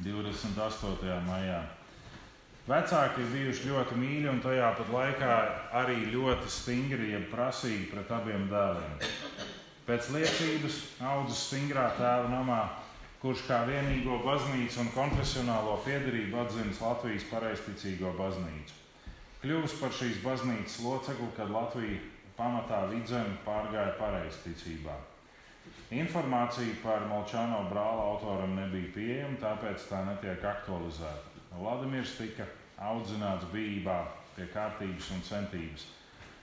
28. 0.00 1.20
maijā. 1.26 1.60
Vecāki 2.70 3.24
ir 3.24 3.32
bijuši 3.34 3.68
ļoti 3.68 3.98
mīļi 3.98 4.28
un 4.30 4.40
tajā 4.44 4.68
pat 4.78 4.92
laikā 4.94 5.36
arī 5.80 5.98
ļoti 6.12 6.52
stingri, 6.54 7.10
jeb 7.12 7.26
prasīgi 7.32 7.90
pret 7.90 8.12
abiem 8.14 8.46
dēliem. 8.48 9.00
Pēc 9.88 10.12
liecības 10.14 10.76
audzis 11.02 11.48
stingrā 11.48 11.88
tēva 11.98 12.30
namā 12.30 12.62
kurš 13.20 13.42
kā 13.44 13.64
vienīgo 13.68 14.22
baznīcu 14.24 14.80
un 14.80 14.92
konfesionālo 14.94 15.76
piedarību 15.84 16.38
atzīst 16.40 16.80
Latvijas 16.80 17.26
pareizticīgo 17.28 18.14
baznīcu. 18.16 18.79
Kļuvis 19.40 19.76
par 19.80 19.94
šīs 19.96 20.18
baznīcas 20.24 20.80
locekli, 20.84 21.28
kad 21.36 21.52
Latvija 21.52 22.00
pamatā 22.36 22.82
vidzemi 22.90 23.38
pārgāja 23.44 23.94
pareizticībā. 24.00 24.96
Informācija 25.96 26.76
par 26.82 27.06
Molčāno 27.10 27.62
brāla 27.70 28.08
autoram 28.12 28.52
nebija 28.56 28.92
pieejama, 28.96 29.40
tāpēc 29.42 29.86
tā 29.90 30.02
netiek 30.08 30.44
aktualizēta. 30.52 31.46
Vladimirs 31.56 32.18
tika 32.18 32.46
audzināts 32.90 33.48
bijībā 33.54 34.02
pie 34.36 34.46
kārtības 34.52 35.10
un 35.16 35.24
centības 35.26 35.88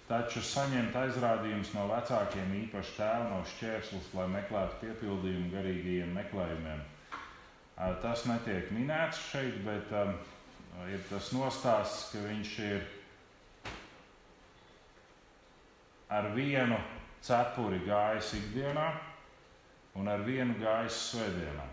Taču 0.07 0.39
saņemt 0.39 0.93
aizrādījumus 0.95 1.73
no 1.75 1.81
vecākiem, 1.89 2.51
īpaši 2.61 2.93
tēva 2.95 3.25
no 3.27 3.39
šķērslis, 3.53 4.05
lai 4.15 4.27
meklētu 4.37 4.77
piepildījumu 4.85 5.49
garīgajiem 5.51 6.13
meklējumiem. 6.15 6.85
Tas 8.05 8.23
netiek 8.29 8.71
minēts 8.71 9.19
šeit, 9.33 9.57
bet 9.65 9.91
ir 10.91 11.01
tas 11.09 11.31
nostāsts, 11.33 12.11
ka 12.11 12.21
viņš 12.21 12.53
ir 12.67 12.85
ar 16.13 16.29
vienu 16.35 16.77
cepuri 17.25 17.81
gājis 17.87 18.35
ikdienā 18.37 18.87
un 19.97 20.07
ar 20.11 20.23
vienu 20.23 20.55
gājis 20.61 20.99
svētdienā. 21.09 21.65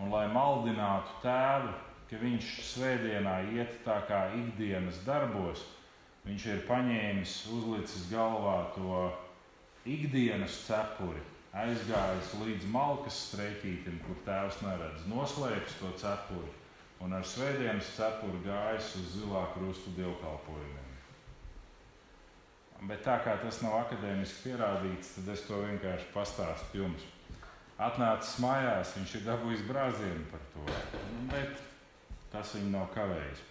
Un 0.00 0.12
lai 0.14 0.24
maldinātu 0.32 1.18
tēvu, 1.24 1.74
ka 2.08 2.20
viņš 2.22 2.52
svētdienā 2.70 3.34
iet 3.56 3.74
tā 3.84 3.98
kā 4.08 4.22
ikdienas 4.38 5.02
darbos, 5.04 5.66
viņš 6.24 6.46
ir 6.54 6.62
paņēmis, 6.68 7.34
uzlicis 7.52 8.08
galvā 8.12 8.56
to 8.76 9.02
ikdienas 9.88 10.62
cepuri, 10.66 11.20
aizgājis 11.56 12.34
līdz 12.44 12.66
malkas 12.70 13.16
streitītim, 13.26 13.98
kur 14.04 14.18
tēvs 14.26 14.60
neredz, 14.62 15.06
noslēpis 15.10 15.78
to 15.80 15.90
cepuri 15.98 16.52
un 17.00 17.16
ar 17.16 17.24
svētdienas 17.26 17.94
cepuri 17.96 18.42
gājis 18.44 18.92
uz 19.00 19.14
zilā 19.16 19.46
krustu 19.54 19.92
dievkalpojumiem. 19.96 20.88
Bet 22.88 23.02
tā 23.04 23.18
kā 23.24 23.34
tas 23.42 23.60
nav 23.64 23.74
akadēmiski 23.82 24.46
pierādīts, 24.46 25.16
tad 25.16 25.32
es 25.34 25.42
to 25.44 25.58
vienkārši 25.60 26.06
pastāstu 26.14 26.80
jums. 26.80 27.02
Atnācis 27.80 28.38
mājās, 28.44 28.94
viņš 28.96 29.14
ir 29.16 29.26
dabūjis 29.26 29.66
brāzienu 29.68 30.24
par 30.30 30.42
to, 30.54 30.64
bet 31.32 31.60
tas 32.32 32.54
viņu 32.56 32.72
nav 32.72 32.88
kavējis. 32.94 33.44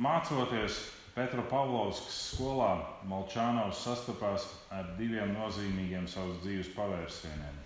Mācoties 0.00 0.80
Petra 1.14 1.44
Pavlovskas 1.46 2.14
skolā, 2.32 2.72
Malčānaus 3.06 3.84
sastapās 3.84 4.48
ar 4.74 4.88
diviem 4.98 5.30
nozīmīgiem 5.36 6.08
savas 6.10 6.40
dzīves 6.42 6.72
pavērsieniem. 6.74 7.60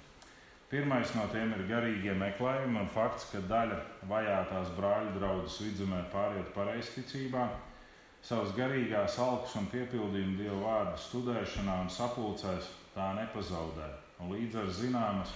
Pirmais 0.68 1.14
no 1.16 1.24
tiem 1.32 1.54
ir 1.56 1.62
garīgie 1.70 2.12
meklējumi 2.12 2.82
un 2.82 2.90
fakts, 2.92 3.30
ka 3.32 3.40
daļa 3.48 3.78
vajātās 4.10 4.74
brāļu 4.76 5.14
draudzes 5.14 5.56
vidzemē 5.64 6.02
pāriet 6.12 6.52
pareizticībā, 6.52 7.46
savas 8.20 8.52
garīgās 8.58 9.16
alkas 9.24 9.56
un 9.56 9.72
piepildījumu 9.72 10.36
Dieva 10.42 10.60
vārdu 10.66 11.00
studēšanā 11.06 11.80
un 11.86 11.88
sapulcēs 11.88 12.68
tā 12.92 13.14
nepazaudē. 13.16 13.88
Un 14.20 14.36
līdz 14.36 14.60
ar 14.60 14.72
zināmas 14.76 15.32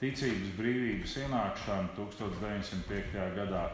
ticības 0.00 0.56
brīvības 0.56 1.20
ienākšanu 1.26 1.92
1905. 2.00 3.32
gadā 3.36 3.68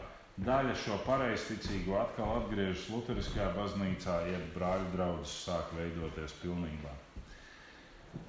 daļa 0.45 0.75
šo 0.79 0.97
pareizticīgo 1.03 1.97
atkal 1.99 2.37
atgriežas 2.37 2.87
Lutheriskajā 2.93 3.49
baznīcā, 3.57 4.15
jeb 4.31 4.49
brāļu 4.55 4.89
draugs 4.93 5.33
sāk 5.45 5.73
veidoties 5.75 6.35
pilnībā. 6.43 6.93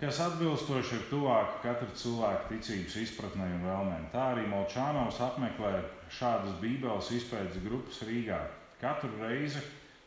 Kas 0.00 0.18
atbilstoši 0.20 0.96
ir 0.98 1.04
tuvāk 1.08 1.61
katra 1.62 1.88
cilvēka 1.96 2.48
ticības 2.50 2.96
izpratnē 3.04 3.46
un 3.56 3.62
vēlmēm. 3.64 4.08
Tā 4.12 4.26
arī 4.34 4.44
Molčānovs 4.50 5.20
apmeklē 5.24 5.72
šādas 6.12 6.58
Bībeles 6.61 7.08
izpētes 7.16 7.62
grupas 7.64 8.02
Rīgā. 8.08 8.42
Katru 8.80 9.12
reizi, 9.22 9.62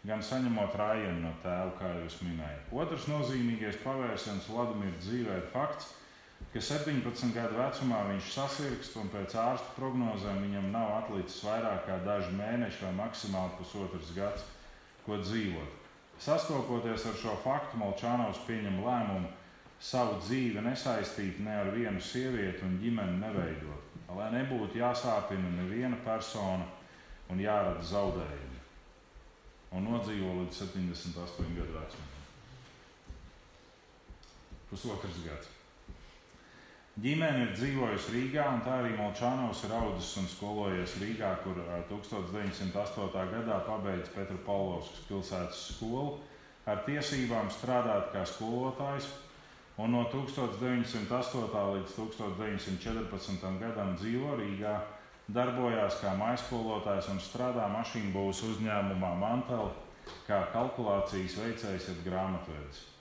gan 0.06 0.22
saņemot 0.22 0.78
rājienu 0.78 1.24
no 1.24 1.34
tēva, 1.42 1.74
kā 1.80 1.90
jūs 2.04 2.20
minējāt. 2.26 2.72
Otrs 2.84 3.10
nozīmīgais 3.10 3.82
pavērsiens 3.86 4.50
Vladimira 4.52 4.98
dzīvē 5.02 5.40
ir 5.42 5.52
fakts, 5.54 5.90
ka 5.90 6.03
17 6.62 7.32
gadu 7.34 7.58
vecumā 7.58 8.04
viņš 8.12 8.28
sasirgst 8.36 8.98
un 9.02 9.08
pēc 9.10 9.34
ārsta 9.42 9.72
prognozēm 9.74 10.44
viņam 10.46 10.68
nav 10.76 10.92
atlicis 11.00 11.40
vairāk 11.42 11.88
kā 11.88 11.96
daži 12.06 12.30
mēneši 12.38 12.84
vai 12.86 12.92
maksimāli 13.00 13.56
pusotrs 13.58 14.12
gads, 14.14 14.44
ko 15.06 15.18
dzīvot. 15.18 15.80
Sastopoties 16.22 17.08
ar 17.10 17.18
šo 17.18 17.34
faktu, 17.42 17.80
Molčānovs 17.82 18.44
pieņem 18.46 18.84
lēmumu 18.86 19.32
savu 19.82 20.20
dzīvi 20.22 20.62
nesaistīt 20.62 21.42
ne 21.42 21.58
ar 21.64 21.74
vienu 21.74 22.02
sievieti 22.02 22.62
un 22.68 22.78
ģimeni 22.84 23.18
neveidot, 23.24 23.98
lai 24.14 24.30
nebūtu 24.38 24.78
jāsāpina 24.78 25.56
neviena 25.58 25.98
persona 26.06 26.70
un 27.34 27.42
jārada 27.42 27.82
zaudējumi 27.82 28.62
un 29.74 29.90
nodzīvo 29.90 30.38
līdz 30.44 30.62
78 30.68 31.58
gadu 31.58 31.74
vecumam. 31.80 32.14
Pusotrs 34.70 35.22
gads. 35.26 35.53
Ģimene 37.02 37.48
ir 37.48 37.54
dzīvojusi 37.58 38.12
Rīgā, 38.14 38.44
un 38.54 38.60
tā 38.62 38.76
arī 38.84 38.92
Molčānovs 38.94 39.64
ir 39.66 39.72
audzis 39.74 40.12
un 40.22 40.28
skolojies 40.30 40.94
Rīgā, 41.02 41.32
kur 41.42 41.58
1908. 41.90 43.24
gadā 43.32 43.58
pabeidza 43.66 44.14
Petra 44.14 44.38
Paulovskas 44.46 45.08
pilsētas 45.08 45.64
skolu 45.72 46.20
ar 46.70 46.84
tiesībām 46.86 47.50
strādāt 47.50 48.14
kā 48.14 48.22
skolotājs, 48.30 49.10
un 49.82 49.98
no 49.98 50.06
1908. 50.14 51.66
līdz 51.80 51.98
1914. 51.98 53.50
gadam 53.66 53.98
dzīvo 53.98 54.38
Rīgā 54.44 54.78
darbojās 55.34 55.98
kā 55.98 56.14
maiskolotājs 56.22 57.10
un 57.10 57.18
strādā 57.26 57.74
mašīnu 57.74 58.14
būvs 58.14 58.46
uzņēmumā 58.54 59.16
Manteli 59.18 59.74
kā 60.30 60.44
kalkulācijas 60.54 61.42
veicējs 61.42 61.96
un 61.96 62.04
grāmatvedis. 62.06 62.93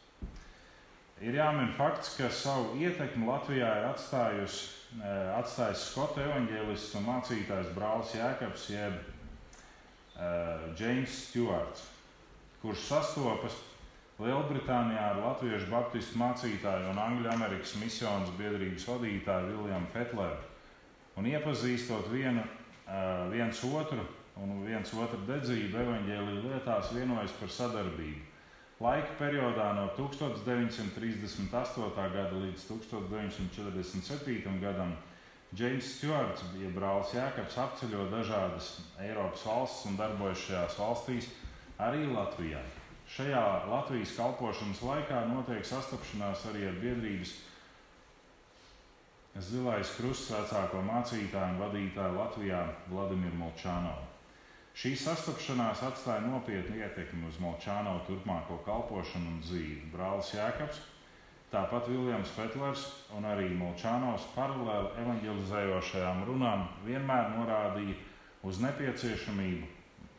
Ir 1.22 1.36
jāmin 1.38 1.70
fakts, 1.76 2.16
ka 2.18 2.26
savu 2.34 2.80
ietekmi 2.82 3.28
Latvijā 3.28 3.68
ir 3.78 3.84
eh, 3.86 5.28
atstājis 5.38 5.84
Skotu 5.92 6.18
evanģēlists 6.24 6.96
un 6.98 7.06
mācītājs 7.06 7.68
brālis 7.76 8.14
Jēkabs 8.16 8.64
jeb 8.72 8.96
uh, 8.98 10.64
James 10.78 11.14
Stewarts, 11.28 11.84
kurš 12.62 12.88
sastopas 12.88 13.54
Lielbritānijā 14.22 15.04
ar 15.12 15.20
latviešu 15.22 15.70
baptistu 15.70 16.18
mācītāju 16.20 16.90
un 16.90 16.98
Angļu 17.00 17.30
Amerikas 17.32 17.76
misijas 17.80 18.34
biedrības 18.38 18.88
vadītāju 18.90 19.54
Viljamu 19.62 19.88
Fetleru 19.94 20.42
un 21.18 21.30
iepazīstot 21.30 22.10
vienu, 22.12 22.42
viens 23.32 23.62
otru 23.68 24.04
un 24.42 24.62
viens 24.66 24.92
otru 24.94 25.22
dedzību 25.28 25.80
evaņģēlīju 25.86 26.44
lietās 26.50 26.92
vienojas 26.94 27.34
par 27.40 27.50
sadarbību. 27.52 28.32
Laika 28.83 29.14
periodā 29.14 29.68
no 29.78 29.85
1938. 29.95 31.93
gada 31.95 32.35
līdz 32.35 32.64
1947. 32.66 34.59
gadam 34.59 34.97
Džeims 35.55 35.87
Stjorts, 35.87 36.43
ja 36.59 36.70
brālis 36.74 37.12
Jēkabs, 37.14 37.59
apceļo 37.62 38.09
dažādas 38.11 38.72
Eiropas 39.05 39.45
valstis 39.47 39.87
un 39.87 39.99
darbojas 40.01 40.43
šajās 40.49 40.78
valstīs, 40.80 41.28
arī 41.78 42.09
Latvijā. 42.11 42.62
Šajā 43.12 43.45
Latvijas 43.70 44.16
kalpošanas 44.18 44.83
laikā 44.89 45.20
notiek 45.30 45.62
sastapšanās 45.68 46.47
arī 46.51 46.66
ar 46.72 46.76
biedrības 46.83 47.37
Zilais 49.47 49.95
krusts 49.97 50.33
vecāko 50.35 50.83
mācītāju 50.89 51.55
un 51.55 51.62
vadītāju 51.62 52.18
Latvijā 52.18 52.64
Vladimiru 52.91 53.39
Molčānovu. 53.45 54.11
Šī 54.72 54.94
sastapšanās 54.96 55.82
atstāja 55.84 56.24
nopietnu 56.24 56.78
ietekmi 56.80 57.26
uz 57.28 57.36
Molčānovu 57.44 58.06
turpmāko 58.06 58.56
kalpošanu 58.64 59.34
un 59.34 59.42
dzīvi. 59.44 59.90
Brālis 59.92 60.32
Jēkabs, 60.32 60.80
tāpat 61.52 61.90
Viljams 61.92 62.32
Fetlers 62.32 62.86
un 63.12 63.28
arī 63.28 63.50
Molčānovs 63.58 64.24
paralēli 64.32 64.94
evanģelizējošajām 65.04 66.24
runām 66.30 66.64
vienmēr 66.86 67.30
norādīja 67.34 67.98
uz 68.48 68.64
nepieciešamību 68.64 69.68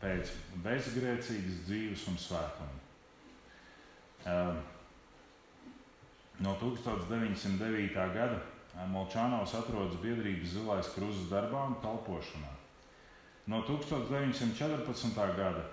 pēc 0.04 0.38
bezgrēcīgas 0.64 1.60
dzīves 1.66 2.08
un 2.12 2.22
svētuma. 2.22 2.82
Ehm, 4.30 4.62
no 6.46 6.58
1909. 6.62 8.10
gada 8.14 8.38
Molčānovs 8.94 9.58
atrodas 9.58 9.98
biedrības 10.02 10.54
Zilais 10.56 10.94
kruzes 10.94 11.32
darbā 11.34 11.66
un 11.72 11.82
kalpošanā. 11.82 12.53
No 13.52 13.60
1914. 13.68 15.18
gada 15.38 15.64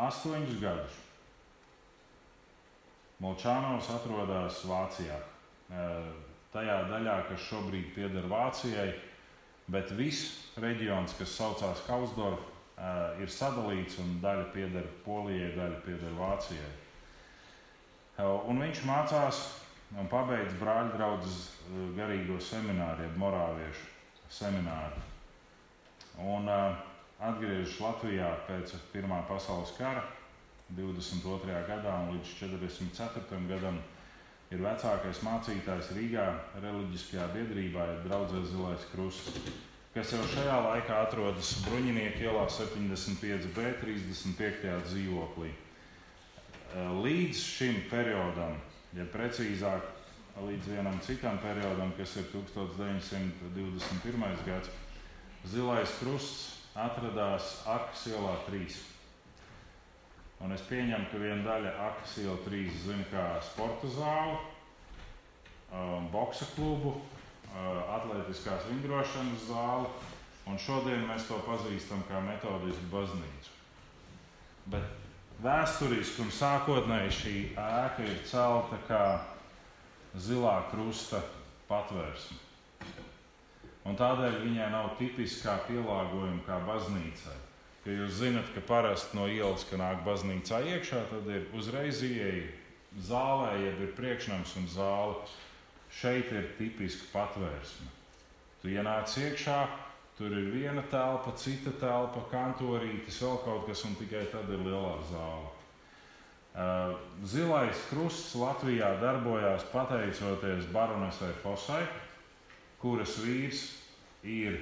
astoņus 0.00 0.60
gadus 0.62 1.00
Molčānovs 3.22 3.90
atrodas 3.94 4.62
Vācijā. 4.66 5.18
Tajā 6.52 6.78
daļā, 6.88 7.16
kas 7.28 7.44
šobrīd 7.46 7.92
pieder 7.94 8.26
Vācijai, 8.28 8.88
bet 9.70 9.92
viss 9.94 10.56
reģions, 10.60 11.14
kas 11.20 11.36
saucās 11.36 11.84
Kausdorf, 11.86 12.42
ir 13.22 13.30
sadalīts 13.30 14.00
un 14.02 14.16
daļa 14.24 14.48
pieder 14.56 14.88
Polijai, 15.04 15.52
daļa 15.54 15.82
pieder 15.86 16.16
Vācijai. 16.18 16.72
Un 18.50 18.58
viņš 18.60 18.82
mācās 18.88 19.42
un 19.98 20.08
pabeidz 20.08 20.54
brāļu 20.60 20.96
draugu 20.96 21.28
eh, 21.28 21.82
garīgo 21.96 22.38
semināru, 22.40 23.06
jeb 23.06 23.18
morāviešu 23.20 23.88
semināru. 24.32 25.00
Un 26.22 26.48
uh, 26.48 26.91
atgriežas 27.22 27.78
Latvijā 27.80 28.30
pēc 28.48 28.74
Pirmā 28.92 29.22
pasaules 29.28 29.72
kara 29.78 30.02
22. 30.76 31.58
gadā 31.68 31.98
un 32.02 32.16
līdz 32.16 32.32
44. 32.40 33.40
gadam 33.50 33.78
ir 34.52 34.62
vecākais 34.62 35.22
mācītājs 35.24 35.92
Rīgā 35.96 36.26
reliģiskajā 36.64 37.28
biedrībā, 37.36 37.86
ir 37.92 38.02
draudzē 38.08 38.42
Zilais 38.50 38.88
Krusts, 38.92 39.38
kas 39.94 40.12
jau 40.12 40.24
šajā 40.34 40.58
laikā 40.66 40.98
atrodas 41.06 41.54
Bruņinieku 41.68 42.26
ielā 42.26 42.44
75B 42.50 43.70
35. 43.84 44.74
dzīvoklī. 44.90 45.50
Līdz 47.04 47.40
šim 47.40 47.82
periodam 47.90 48.54
ja 48.96 49.04
precīzāk 49.12 49.82
līdz 50.42 50.70
vienam 50.74 50.98
citam 51.04 51.38
periodam, 51.42 51.92
kas 51.96 52.16
ir 52.20 52.26
1921. 52.32 54.44
gads, 54.46 54.68
Zilais 55.48 55.90
krusts 55.98 56.61
atradās 56.78 57.60
Arkas 57.68 58.06
ielā 58.10 58.34
3. 58.48 58.80
Un 60.42 60.54
es 60.56 60.62
pieņemu, 60.66 61.06
ka 61.12 61.20
viena 61.22 61.44
daļa 61.46 61.72
Akas 61.86 62.16
iela 62.18 62.34
3 62.42 62.62
zina 62.82 63.04
kā 63.12 63.26
sporta 63.46 63.86
zāli, 63.94 64.40
um, 65.70 66.08
boksa 66.10 66.48
klubu, 66.56 66.96
uh, 66.96 67.84
atletiskās 67.94 68.66
vingrošanas 68.72 69.46
zāli, 69.46 69.92
un 70.50 70.58
šodien 70.58 71.06
mēs 71.06 71.28
to 71.28 71.38
pazīstam 71.46 72.02
kā 72.08 72.18
metodisku 72.26 72.90
baznīcu. 72.90 73.54
Bet 74.74 74.90
vēsturiski 75.42 76.26
un 76.26 76.34
sākotnēji 76.34 77.18
šī 77.20 77.36
ēka 77.62 78.06
ir 78.08 78.22
celta 78.26 78.82
kā 78.88 79.04
zilā 80.18 80.58
krusta 80.74 81.22
patvērsme. 81.70 82.41
Un 83.88 83.96
tādēļ 83.98 84.42
viņai 84.44 84.68
nav 84.70 84.92
tipiskā 85.00 85.56
pielāgojuma 85.66 86.44
kā 86.46 86.60
baznīcai. 86.66 87.38
Ja 87.82 87.96
jūs 87.98 88.20
zinat, 88.20 88.46
ka 88.54 88.62
parasti 88.62 89.16
no 89.18 89.26
ielas, 89.26 89.64
kad 89.66 89.80
nāk 89.82 90.04
baznīcā 90.06 90.60
iekšā, 90.70 91.00
tad 91.10 91.26
ir 91.26 91.48
uzreiz 91.58 92.02
ieeja 92.06 92.44
zālē, 93.08 93.56
jeb 93.58 93.80
ir 93.82 93.96
priekšnams 93.96 94.54
un 94.60 94.68
zāle. 94.70 95.16
Šeit 95.92 96.30
ir 96.32 96.52
tipiska 96.56 97.10
patvērsme. 97.12 97.88
Tu 98.62 98.70
ienāc 98.76 99.10
iekšā, 99.18 99.58
tur 100.16 100.30
ir 100.30 100.46
viena 100.54 100.84
telpa, 100.92 101.34
cita 101.36 101.74
telpa, 101.80 102.22
kantorītis, 102.30 103.18
vēl 103.20 103.42
kaut 103.42 103.66
kas, 103.66 103.82
un 103.88 103.98
tikai 103.98 104.22
tad 104.30 104.48
ir 104.54 104.62
lielā 104.62 104.94
zāle. 105.10 105.50
Zilais 107.26 107.82
krusts 107.88 108.36
Latvijā 108.36 108.92
darbojās 109.00 109.66
pateicoties 109.72 110.70
baronesai 110.72 111.32
Fosai, 111.42 111.82
kuras 112.82 113.16
vīrs 113.22 113.60
ir 114.26 114.58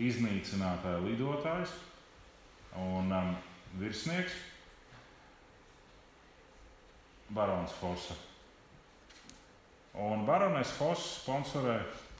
iznīcinātāja 0.00 1.00
lidotājs 1.04 1.72
un 2.78 3.12
um, 3.12 3.36
virsnieks 3.80 4.32
Barons 7.32 7.72
Fosa. 7.80 8.14
Un 9.96 10.26
Baronis 10.28 10.72
Fosa 10.76 11.02
sponsorē 11.02 11.78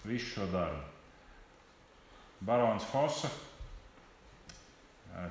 visu 0.08 0.28
šo 0.34 0.46
darbu. 0.52 0.82
Barons 2.42 2.84
Fosa 2.88 3.28
uh, 3.28 3.34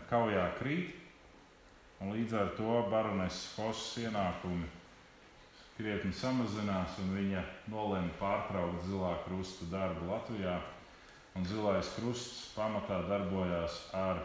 kaujā 0.09 0.45
krīt, 0.61 1.01
Un 2.01 2.09
līdz 2.15 2.33
ar 2.33 2.47
to 2.57 2.79
baroneses 2.89 3.51
Fosas 3.53 3.99
ienākumi 4.01 4.65
krietni 5.77 6.11
samazinās, 6.13 6.99
un 7.01 7.15
viņa 7.17 7.41
nolēma 7.71 8.13
pārtraukt 8.19 8.85
zilā 8.87 9.15
krusta 9.25 9.69
darbu 9.71 10.11
Latvijā. 10.11 10.59
Un 11.35 11.45
zilais 11.47 11.87
krusts 11.95 12.49
pamatā 12.55 12.97
darbojās 13.07 13.77
ar 13.95 14.19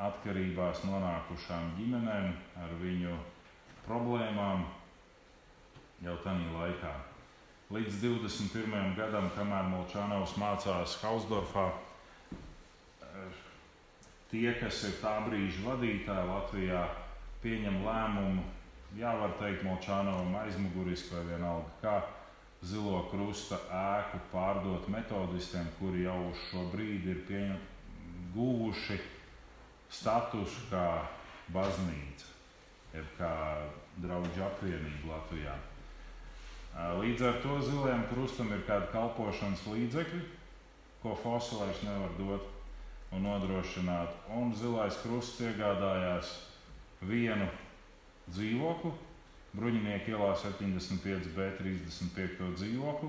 atkarībās 0.00 0.82
nonākušām 0.84 1.74
ģimenēm, 1.78 2.34
ar 2.60 2.74
viņu 2.80 3.16
problēmām 3.86 4.66
jau 6.04 6.16
tajā 6.24 6.52
laikā. 6.54 6.92
Līdz 7.70 8.00
21. 8.02 8.96
gadam, 8.98 9.28
kamēr 9.36 9.68
Molčānaus 9.70 10.34
mācās 10.40 10.96
Hausdorfā, 11.04 11.68
tie, 14.30 14.48
kas 14.58 14.84
ir 14.88 14.96
tā 15.02 15.20
brīža 15.26 15.62
vadītāji 15.68 16.30
Latvijā, 16.32 16.80
pieņem 17.44 17.84
lēmumu, 17.86 18.42
jā, 18.98 19.12
var 19.20 19.36
teikt, 19.40 19.64
Molčānovam 19.66 20.34
aizmuguriski 20.42 21.14
vai 21.14 21.24
vienalga, 21.32 21.70
kā 21.82 21.94
zilo 22.66 23.04
krusta 23.10 23.60
ēku 23.72 24.20
pārdot 24.32 24.88
metodistiem, 24.92 25.68
kuri 25.78 26.04
jau 26.04 26.18
uz 26.30 26.42
šo 26.50 26.66
brīdi 26.74 27.14
ir 27.14 27.22
pieņem, 27.28 27.62
guvuši 28.34 28.98
statusu 29.90 30.68
kā 30.70 30.86
baznīca, 31.54 32.28
jeb 32.94 33.08
kā 33.18 33.32
draugu 34.02 34.44
apvienība 34.46 35.14
Latvijā. 35.14 35.56
Līdz 37.00 37.24
ar 37.26 37.40
to 37.42 37.56
zilajam 37.66 38.04
krustam 38.12 38.52
ir 38.54 38.62
kāda 38.68 38.86
kalpošanas 38.92 39.64
līdzekļi, 39.66 40.20
ko 41.02 41.16
fosilēs 41.18 41.82
nevar 41.82 42.14
dot 42.18 42.46
un 43.10 43.26
nodrošināt. 43.26 44.14
Un 44.36 44.52
Zilais 44.54 44.98
krusts 45.02 45.40
iegādājās 45.42 46.30
vienu 47.02 47.48
dzīvokli, 48.28 48.92
Bruņinieku 49.50 50.12
ielā 50.12 50.30
75B 50.38 51.48
35. 51.58 52.52
dzīvokli, 52.60 53.08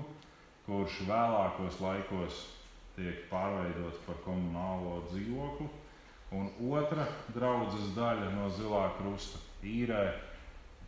kurš 0.66 0.96
vēlākos 1.06 1.78
laikos 1.84 2.40
tiek 2.96 3.28
pārveidots 3.30 4.00
par 4.06 4.18
komunālo 4.24 4.98
dzīvokli. 5.12 5.68
Un 6.32 6.48
otra 6.72 7.04
draudzes 7.34 7.92
daļa 7.94 8.32
no 8.34 8.48
Zilā 8.56 8.86
krusta 8.96 9.38
īrē 9.62 10.06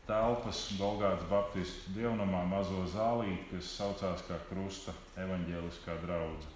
telpas 0.08 0.64
Golgāts 0.78 1.24
Baptistu 1.28 1.92
dievnamā 1.96 2.42
mazo 2.48 2.82
zālīti, 2.92 3.46
kas 3.52 3.70
saucās 3.78 4.24
kā 4.28 4.38
Krusta 4.48 4.92
evaņģēliskā 5.20 5.96
draudzene. 6.02 6.52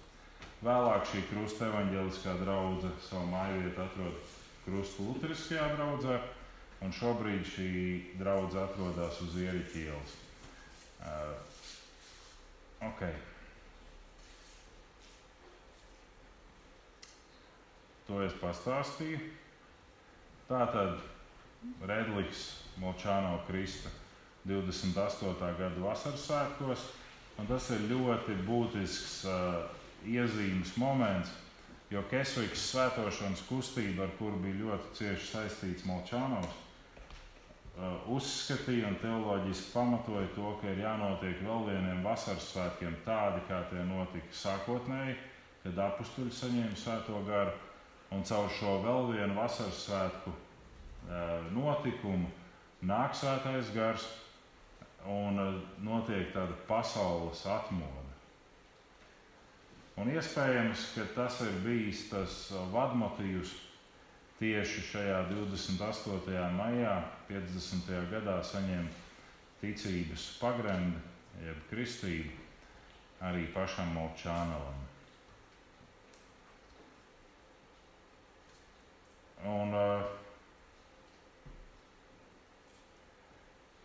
Vēlāk 0.65 1.05
šī 1.07 1.23
krusta 1.29 1.69
evaņģēliskā 1.69 2.35
draudzene 2.41 3.05
savu 3.05 3.29
māju 3.31 3.61
vietu 3.63 3.85
atrod 3.85 4.35
Krusta 4.65 5.05
Lutheriskajā 5.07 5.69
draudzē, 5.77 6.17
un 6.85 6.93
šobrīd 6.95 7.43
šī 7.47 7.71
draudzene 8.19 8.63
atrodas 8.65 9.19
uz 9.25 9.35
Ieriķa 9.39 9.81
ielas. 9.83 10.15
Uh, 10.99 11.33
okay. 12.91 13.15
To 18.07 18.21
es 18.25 18.33
pastāstīju. 18.41 19.19
Tā 20.49 20.63
tad 20.73 21.01
Redliks 21.85 22.45
Molčāno 22.81 23.41
Krista 23.47 23.91
28. 24.47 25.35
gada 25.59 25.83
vasaras 25.83 26.23
svētkos, 26.25 26.85
tas 27.47 27.67
ir 27.75 27.83
ļoti 27.91 28.37
būtisks 28.47 29.19
uh, 29.27 29.67
iezīmes 30.07 30.73
moments, 30.79 31.29
jo 31.91 32.01
Kesvikas 32.09 32.63
svētošanas 32.71 33.43
kustība, 33.49 34.07
ar 34.07 34.15
kuru 34.17 34.39
bija 34.41 34.63
ļoti 34.63 34.95
cieši 35.01 35.29
saistīts 35.33 35.85
Molčānovs, 35.85 36.68
uzskatīja 38.11 38.89
un 38.89 38.97
teoloģiski 38.99 39.71
pamatoja 39.73 40.27
to, 40.35 40.51
ka 40.61 40.71
ir 40.71 40.81
jānotiek 40.83 41.41
vēl 41.45 41.67
vieniem 41.69 42.01
vasaras 42.03 42.49
svētkiem 42.51 42.97
tādi, 43.05 43.43
kā 43.47 43.61
tie 43.71 43.83
notika 43.87 44.35
sākotnēji, 44.35 45.15
kad 45.63 45.79
apstuļi 45.85 46.33
saņēma 46.35 46.79
svēto 46.79 47.21
garu, 47.27 47.53
un 48.15 48.25
caur 48.27 48.49
šo 48.57 48.79
vēl 48.83 49.11
vienu 49.13 49.37
vasaras 49.37 49.85
svētku 49.85 50.33
uh, 50.33 51.47
notikumu 51.55 52.27
nāk 52.89 53.15
svētais 53.15 53.71
gars 53.75 54.07
un 55.07 55.39
uh, 55.39 55.63
notiek 55.83 56.33
tāda 56.35 56.57
pasaules 56.67 57.45
atmoda. 57.47 58.07
Un 59.99 60.07
iespējams, 60.13 60.93
ka 60.95 61.03
tas 61.15 61.41
ir 61.43 61.55
bijis 61.63 62.05
tas 62.11 62.35
vadmotīvs 62.71 63.51
tieši 64.39 64.81
šajā 64.87 65.23
28. 65.29 66.51
maijā, 66.55 66.95
50. 67.27 67.89
gadā 68.11 68.37
saņemt 68.43 69.07
ticības 69.59 70.27
pagrendi, 70.39 71.01
jeb 71.43 71.65
kristību 71.71 72.31
arī 73.27 73.49
pašam 73.51 73.91
Molčānovam. 73.97 74.85
Un, 79.49 79.75
uh, 79.75 80.07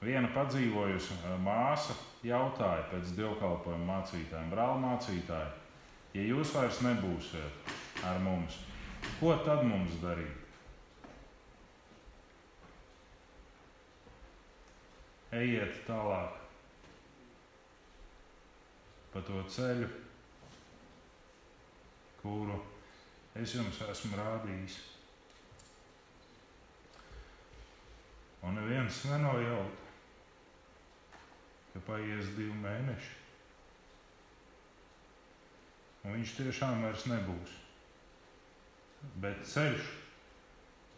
viena 0.02 0.30
padzīvojusi 0.34 1.18
uh, 1.18 1.34
māsa 1.42 1.98
jautāja 2.26 2.86
pēc 2.92 3.14
dievkalpojuma 3.18 3.90
mācītājiem, 3.90 4.54
brāl 4.54 4.78
mācītāji, 4.82 5.52
ja 6.14 6.30
jūs 6.30 6.54
vairs 6.54 6.80
nebūsiet 6.86 7.74
ar 8.06 8.22
mums, 8.22 8.62
ko 9.18 9.34
tad 9.46 9.66
mums 9.66 9.98
darīt? 10.02 10.43
Ejiet 15.34 15.80
tālāk 15.88 16.40
pa 19.14 19.22
to 19.26 19.42
ceļu, 19.56 19.88
kuru 22.22 22.60
es 23.38 23.54
jums 23.54 23.80
esmu 23.88 24.18
rādījis. 24.18 24.78
Un 28.44 28.58
neviens 28.58 29.02
nenojaut, 29.08 29.84
ka 31.72 31.84
paies 31.90 32.34
divi 32.38 32.54
mēneši 32.62 33.20
un 36.04 36.18
viņš 36.18 36.32
tiešām 36.38 36.82
vairs 36.84 37.06
nebūs. 37.08 37.52
Bet 39.20 39.40
ceļš, 39.48 39.86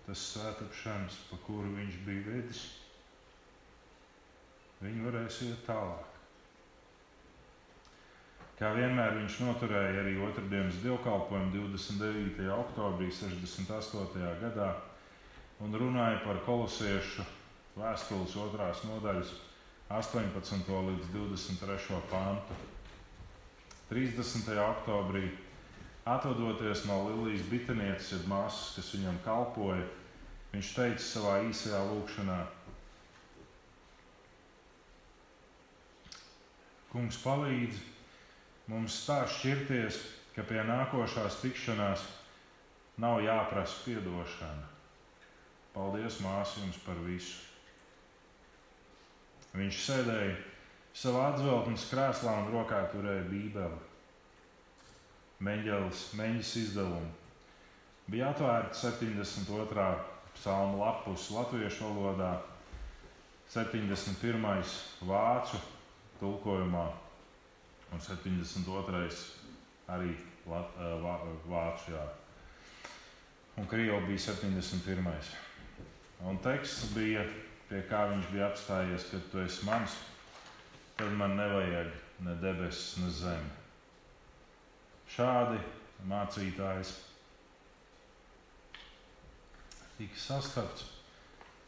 tas 0.07 0.25
svētāpšanas, 0.33 1.21
pa 1.31 1.39
kuru 1.47 1.73
viņš 1.79 2.01
bija 2.07 2.25
vedis, 2.27 2.63
viņi 4.83 5.07
varēs 5.07 5.41
iet 5.47 5.65
tālāk. 5.69 6.13
Kā 8.57 8.71
vienmēr 8.73 9.19
viņš 9.19 9.41
noturēja 9.45 10.01
arī 10.01 10.15
otrdienas 10.25 10.79
dievkalpojumu 10.81 11.53
29. 11.53 12.47
oktobrī 12.55 13.11
68. 13.13 14.23
gadā, 14.41 14.71
un 15.61 15.77
runāja 15.77 16.23
par 16.25 16.41
kolosiešu 16.47 17.27
vēstules 17.77 18.37
otrās 18.41 18.81
nodaļas 18.89 19.35
18. 19.93 20.73
līdz 20.89 21.13
23. 21.13 22.01
pantu. 22.11 22.57
30. 23.91 24.49
oktobrī, 24.59 25.29
atvadoties 26.09 26.87
no 26.89 27.05
Lilijas 27.07 27.45
bitenieces, 27.47 28.09
jeb 28.17 28.25
māsas, 28.27 28.73
kas 28.75 28.89
viņam 28.97 29.21
kalpoja, 29.23 29.85
viņš 30.51 30.73
teica 30.75 31.05
savā 31.05 31.37
īsajā 31.47 31.85
lūkšanā: 31.93 32.41
Kungs 36.93 37.19
palīdz 37.23 37.81
mums 38.71 39.01
tā 39.07 39.23
šķirties, 39.31 39.99
ka 40.37 40.45
pie 40.47 40.63
nākošās 40.69 41.41
tikšanās 41.43 42.05
nav 43.03 43.21
jāprasa 43.25 43.97
atdošana. 43.99 44.71
Paldies, 45.75 46.21
māsa, 46.25 46.63
jums 46.63 46.79
par 46.87 46.97
visu! 47.05 47.43
Viņš 49.57 49.83
sēdēja 49.87 50.33
savā 50.97 51.31
atzeltnes 51.33 51.85
krēslā 51.91 52.33
un 52.43 52.51
rokā 52.53 52.81
turēja 52.93 53.25
Bībeli. 53.29 53.79
Meņģelis, 55.45 56.03
meņģis 56.17 56.53
izdevumu. 56.63 57.13
Bija 58.09 58.31
atvērta 58.33 58.77
72. 58.79 59.87
psalma 60.37 60.79
lapus 60.81 61.31
latviešu 61.35 61.89
valodā, 61.89 62.35
71. 63.53 64.77
vācu 65.09 65.61
tulkojumā 66.21 66.85
un 67.93 68.03
72. 68.03 69.09
arī 69.89 70.15
lat, 70.51 70.79
vā, 71.03 71.17
vācu. 71.47 71.93
Jā. 71.95 72.07
Un 73.57 73.69
krievu 73.71 74.03
bija 74.09 74.25
71. 74.29 75.35
Un 76.27 76.41
teksts 76.45 76.93
bija 76.97 77.25
pie 77.69 77.83
kā 77.91 78.07
viņš 78.13 78.29
bija 78.33 78.51
apstājies, 78.51 79.09
kad 79.11 79.31
tu 79.33 79.41
esi 79.43 79.67
mans, 79.67 79.97
tad 80.97 81.13
man 81.19 81.37
nevajag 81.39 81.93
ne 82.25 82.35
debesis, 82.43 82.97
ne 83.03 83.11
zemi. 83.13 83.55
Šādi 85.17 85.59
mācītājs 86.11 86.93
tika 89.97 90.21
sastapts 90.21 90.93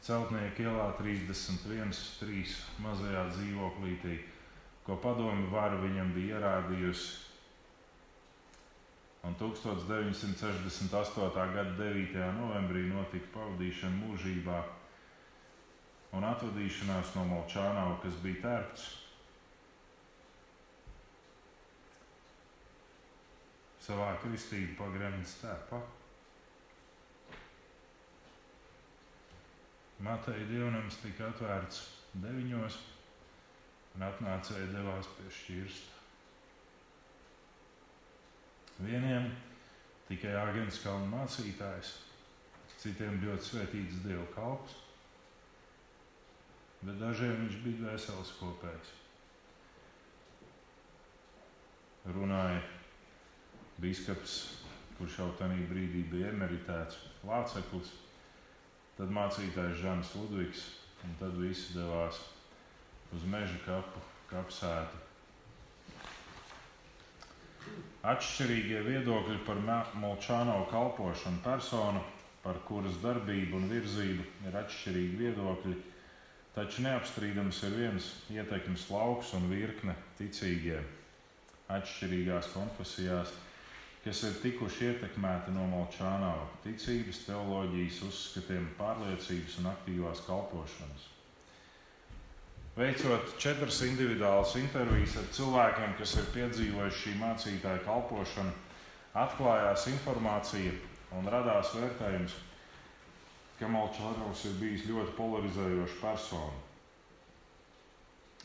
Celtnieka 0.09 0.62
ielā 0.62 0.86
31, 0.96 1.90
3 2.22 2.53
mazajā 2.80 3.24
dzīvoklītī, 3.34 4.14
ko 4.89 4.97
padomju 4.97 5.51
vara 5.53 5.76
viņam 5.82 6.14
bija 6.16 6.39
ierādījusi. 6.39 7.09
Un 9.28 9.34
1968. 9.36 11.53
gada 11.53 11.74
9. 11.76 12.16
novembrī 12.39 12.86
notika 12.89 13.28
pavadīšana 13.34 13.99
mūžībā 13.99 14.62
un 16.16 16.24
atvadīšanās 16.24 17.12
no 17.18 17.26
Molčānava, 17.28 17.99
kas 18.01 18.16
bija 18.24 18.41
tērpts. 18.47 18.86
Savā 23.84 24.09
kristību 24.24 24.72
pagrēmjas 24.80 25.36
tērpā. 25.43 25.82
Mateja 30.09 30.49
dievnams 30.49 31.03
tika 31.03 31.28
atvērts 31.28 31.82
deviņos, 32.22 32.76
un 33.99 34.09
atnācēji 34.09 34.72
devās 34.72 35.12
pie 35.18 35.28
šķirsta. 35.42 35.94
Vieniem 38.86 39.32
tikai 40.09 40.36
Āgens 40.38 40.78
kalna 40.84 41.11
mācītājs, 41.16 41.96
citiem 42.78 43.18
ļoti 43.24 43.51
svētīts 43.51 44.05
dievu 44.07 44.28
kalps 44.36 44.84
bet 46.82 46.99
dažiem 47.01 47.42
viņš 47.42 47.59
bija 47.64 47.92
vesels 47.92 48.32
kopējs. 48.38 48.94
Runāja 52.14 52.61
biskups, 53.82 54.36
kurš 54.99 55.18
jau 55.20 55.28
tajā 55.40 55.66
brīdī 55.70 56.05
bija 56.12 56.30
emeritēts 56.32 57.01
lāceklis, 57.26 57.90
tad 58.96 59.12
mācītājs 59.14 59.82
Žants 59.82 60.14
Ludvigs, 60.18 60.64
un 61.05 61.14
tad 61.20 61.36
visi 61.38 61.74
devās 61.76 62.22
uz 63.17 63.27
meža 63.35 63.59
kapu, 63.67 64.03
kapsētu. 64.31 65.05
Atšķirīgie 68.09 68.81
viedokļi 68.87 69.39
par 69.47 69.61
Molčāno 70.01 70.63
kalpošanu 70.71 71.43
personu, 71.45 72.01
par 72.45 72.61
kuras 72.69 72.97
darbību 73.03 73.59
un 73.59 73.71
virzību 73.73 74.27
ir 74.49 74.61
atšķirīgi 74.63 75.23
viedokļi 75.25 75.77
Taču 76.59 76.83
neapstrīdams 76.83 77.59
ir 77.69 77.75
viens 77.79 78.07
ietekmes 78.35 78.89
lauks 78.91 79.29
un 79.39 79.45
virkne 79.47 79.93
ticīgie 80.19 80.81
atšķirīgās 81.71 82.49
konfesijās, 82.51 83.31
kas 84.03 84.23
ir 84.27 84.41
tikuši 84.43 84.89
ietekmēti 84.89 85.55
no 85.55 85.69
Molčānava 85.71 86.49
ticības, 86.65 87.21
teoloģijas, 87.29 88.01
uzskatiem, 88.09 88.67
pārliecības 88.81 89.61
un 89.63 89.71
aktīvās 89.77 90.25
kalpošanas. 90.27 91.07
Veicot 92.79 93.33
četras 93.43 93.81
individuālas 93.83 94.53
intervijas 94.61 95.16
ar 95.18 95.24
cilvēkiem, 95.35 95.97
kas 95.99 96.12
ir 96.20 96.29
piedzīvojuši 96.37 97.01
šī 97.05 97.14
mācītāja 97.18 97.81
kalpošanu, 97.83 98.53
atklājās 99.18 99.89
informācija 99.91 100.76
un 101.18 101.26
radās 101.33 101.72
vērtējums, 101.74 102.37
Kemāls 103.59 103.97
Čārlis 103.97 104.45
ir 104.47 104.53
bijis 104.61 104.87
ļoti 104.87 105.16
polarizējošs 105.16 105.99
persona. 105.99 106.55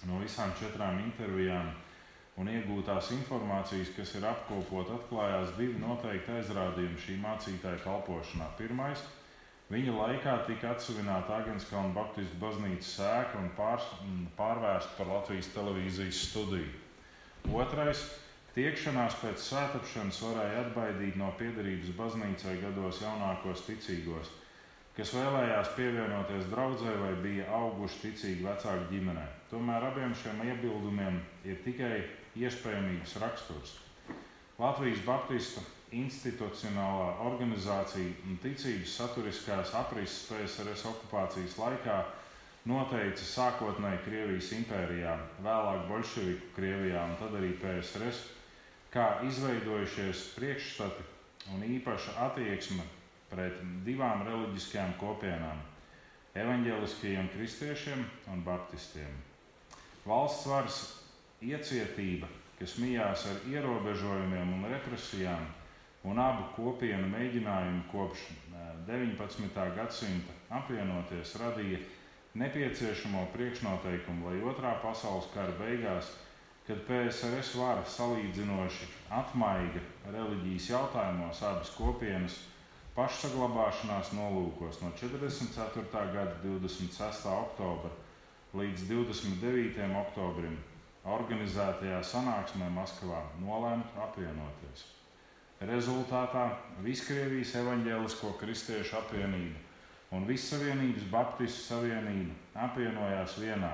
No 0.09 0.17
visām 0.23 0.49
četrām 0.57 0.97
intervijām 1.03 1.69
un 2.41 2.49
iegūtās 2.49 3.11
informācijas, 3.13 3.91
kas 3.93 4.15
ir 4.17 4.25
apkopot, 4.25 4.89
atklājās 4.95 5.53
divi 5.59 5.77
noteikti 5.83 6.33
aizrādījumi 6.39 7.03
šī 7.05 7.19
mācītāja 7.21 7.83
kalpošanā. 7.85 8.49
Pirmais- 8.57 9.05
viņa 9.71 9.95
laikā 9.95 10.35
tika 10.47 10.73
atsevināta 10.73 11.37
Agenskalna 11.39 11.93
Baptistu 11.95 12.39
baznīcas 12.41 12.91
sēka 12.97 13.39
un 13.39 13.49
pār, 13.57 13.79
pārvērsta 14.37 14.97
par 14.97 15.11
Latvijas 15.13 15.53
televīzijas 15.55 16.21
studiju. 16.29 16.69
Otrais- 17.53 18.03
tiekšanās 18.55 19.15
pēc 19.21 19.39
svētapšanas 19.47 20.21
varēja 20.27 20.65
atbaidīt 20.67 21.15
no 21.15 21.31
piederības 21.39 21.95
baznīcai 21.97 22.61
gados 22.61 23.01
jaunākos 23.01 23.65
ticīgos 23.67 24.29
kas 24.97 25.13
vēlējās 25.15 25.71
pievienoties 25.77 26.49
draudzē 26.51 26.93
vai 27.01 27.13
bija 27.23 27.47
auguši 27.57 28.01
ticīgi 28.03 28.45
vecāku 28.45 28.91
ģimenē. 28.91 29.25
Tomēr 29.49 29.87
abiem 29.89 30.13
šiem 30.17 30.43
iebildumiem 30.45 31.17
ir 31.49 31.57
tikai 31.65 31.95
iespējamības 32.37 33.17
raksturs. 33.23 33.73
Latvijas 34.61 34.99
Baptistu 35.01 35.61
institucionālā 35.93 37.07
organizācija 37.25 38.11
un 38.29 38.37
ticības 38.41 38.91
saturiskās 38.99 39.73
aprises 39.77 40.27
PSRS 40.29 40.85
okupācijas 40.89 41.55
laikā 41.57 41.95
noteica 42.69 43.25
sākotnēji 43.25 44.03
Krievijas 44.05 44.51
impērijā, 44.59 45.15
vēlāk 45.45 45.87
Bolševiku 45.89 46.51
Krievijā 46.57 47.01
un 47.09 47.15
tad 47.19 47.33
arī 47.39 47.49
PSRS, 47.63 48.21
kā 48.93 49.07
izveidojušies 49.25 50.21
priekšstati 50.37 51.07
un 51.55 51.65
īpaša 51.67 52.13
attieksme 52.27 52.85
pret 53.33 53.57
divām 53.87 54.21
reliģiskajām 54.29 54.93
kopienām- 55.01 55.65
evaņģēliskajiem 56.43 57.33
kristiešiem 57.33 58.05
un 58.33 58.45
baptistiem. 58.45 59.17
Valsts 60.05 60.47
varas 60.47 60.79
iecietība, 61.41 62.29
kas 62.59 62.77
mijās 62.81 63.25
ar 63.31 63.43
ierobežojumiem 63.49 64.53
un 64.57 64.69
represijām, 64.71 65.45
un 66.03 66.19
abu 66.19 66.49
kopienu 66.57 67.07
mēģinājumu 67.11 67.83
kopš 67.91 68.27
19. 68.87 69.65
gadsimta 69.77 70.35
apvienoties, 70.59 71.35
radīja 71.39 71.79
nepieciešamo 72.39 73.27
priekšnoteikumu, 73.33 74.27
lai 74.29 74.41
otrā 74.51 74.73
pasaules 74.83 75.29
kara 75.33 75.53
beigās, 75.59 76.09
kad 76.67 76.79
PSRS 76.87 77.53
vara 77.59 77.83
salīdzinoši 77.87 78.87
atmaiga 79.11 79.83
reliģijas 80.07 80.69
jautājumos 80.71 81.41
abas 81.43 81.71
kopienas 81.77 82.39
pašsaglabāšanās 82.95 84.13
nolūkos 84.15 84.79
no 84.83 84.91
44. 84.99 85.85
gada 86.15 86.35
26. 86.43 87.25
oktobra 87.33 87.91
līdz 88.53 88.85
29. 88.91 89.89
oktobrim 90.03 90.59
organizētajā 91.03 91.99
sanāksmē 92.05 92.69
Maskavā 92.71 93.21
nolēma 93.43 94.05
apvienoties. 94.05 94.85
Rezultātā 95.63 96.45
Viskrievijas 96.83 97.53
evaņģēlisko 97.59 98.33
kristiešu 98.39 98.97
apvienība 98.99 99.59
un 100.15 100.27
Vissavienības 100.27 101.07
Baptistu 101.11 101.67
savienība 101.69 102.63
apvienojās 102.67 103.37
vienā. 103.41 103.73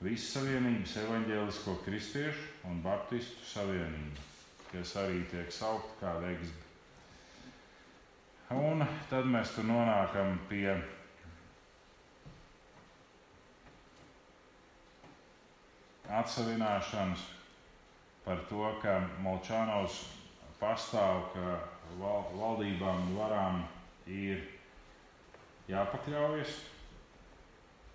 Vissavienības 0.00 0.96
evaņģēlisko 1.02 1.76
kristiešu 1.84 2.70
un 2.70 2.80
Baptistu 2.84 3.44
savienība, 3.50 4.26
kas 4.70 4.94
arī 5.02 5.24
tiek 5.30 5.50
saukta 5.52 5.98
kā 6.00 6.14
Vegsbi. 6.22 6.68
Un 8.56 8.82
tad 9.10 9.28
mēs 9.30 9.52
tur 9.54 9.68
nonākam 9.68 10.38
pie 10.48 10.72
atsevināšanas 16.10 17.22
par 18.24 18.42
to, 18.48 18.64
ka 18.82 18.98
Molčānos 19.24 20.02
pastāv, 20.60 21.30
ka 21.34 21.60
val, 22.00 22.26
valdībām 22.36 23.06
un 23.08 23.16
varām 23.18 23.62
ir 24.10 24.42
jāpakļaujas. 25.70 26.58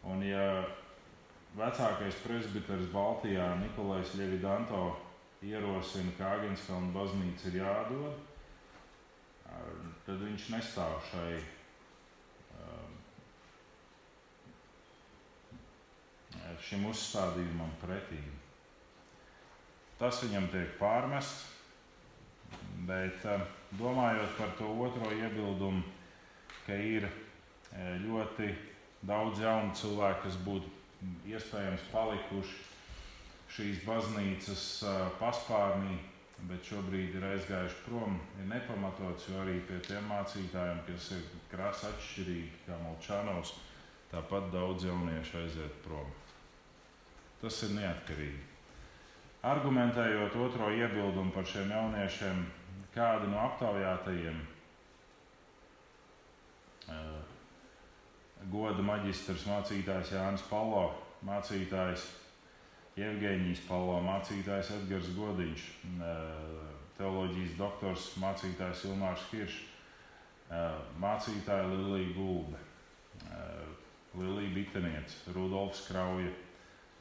Un 0.06 0.22
ja 0.26 0.46
vecākais 1.58 2.18
presbiteris 2.24 2.92
Baltijā 2.94 3.48
Nikolais 3.62 4.14
Ļevidanto 4.20 4.84
ierosina, 5.46 6.14
ka 6.18 6.36
Agenskalna 6.40 6.94
baznīca 6.96 7.50
ir 7.50 7.60
jādod, 7.62 8.24
tad 10.06 10.22
viņš 10.22 10.50
nestāv 10.54 10.98
šai 11.12 11.40
šim 16.66 16.86
uzstādījumam 16.90 17.72
pretī. 17.82 18.20
Tas 20.00 20.22
viņam 20.24 20.50
tiek 20.52 20.74
pārmests, 20.80 21.46
bet 22.88 23.24
domājot 23.80 24.34
par 24.40 24.56
to 24.60 24.70
otro 24.88 25.12
iebildumu, 25.16 25.84
ka 26.66 26.76
ir 26.76 27.08
ļoti 28.04 28.50
daudz 29.06 29.40
jaunu 29.44 29.76
cilvēku, 29.78 30.26
kas 30.26 30.40
būtu 30.46 30.72
iespējams 31.30 31.86
palikuši 31.92 32.64
šīs 33.56 33.86
baznīcas 33.86 34.66
paspārnī, 35.20 36.00
bet 36.50 36.68
šobrīd 36.68 37.16
ir 37.16 37.28
aizgājuši 37.30 37.84
prom, 37.86 38.18
ir 38.42 38.50
nepamatots, 38.50 39.30
jo 39.30 39.40
arī 39.46 39.62
pie 39.70 39.80
tiem 39.86 40.10
mācītājiem, 40.12 40.82
kas 40.90 41.12
ir 41.16 41.24
krasi 41.52 41.88
atšķirīgi, 41.92 42.66
kā 42.66 42.80
Molčānos, 42.84 43.56
tāpat 44.12 44.52
daudz 44.54 44.90
jauniešu 44.90 45.40
aiziet 45.46 45.82
prom. 45.86 46.12
Tas 47.42 47.62
ir 47.68 47.76
neatkarīgi. 47.78 48.44
Argumentējot 49.46 50.36
otro 50.42 50.72
iebildumu 50.74 51.34
par 51.36 51.46
šiem 51.46 51.70
jauniešiem, 51.70 52.46
kādi 52.96 53.30
no 53.30 53.42
aptaujātajiem 53.44 54.40
goda 58.52 58.84
maģistrs 58.86 59.46
mācītājs 59.50 60.14
Jānis 60.16 60.46
Palo, 60.50 60.88
mācītājs 61.26 62.06
Jevģīnijas 62.96 63.64
Palo, 63.68 63.98
mācītājs 64.06 64.72
Edgars 64.78 65.10
Godiņš, 65.18 65.66
teoloģijas 67.00 67.56
doktors, 67.60 68.06
mācītājs 68.22 68.86
Ilmārs 68.90 69.26
Kiršs, 69.32 69.62
mācītāja 71.02 71.68
Lilija 71.74 72.14
Gulbe, 72.16 72.62
Lilija 74.16 74.54
Bitenieca, 74.56 75.36
Rudolfs 75.36 75.84
Krauja, 75.90 76.32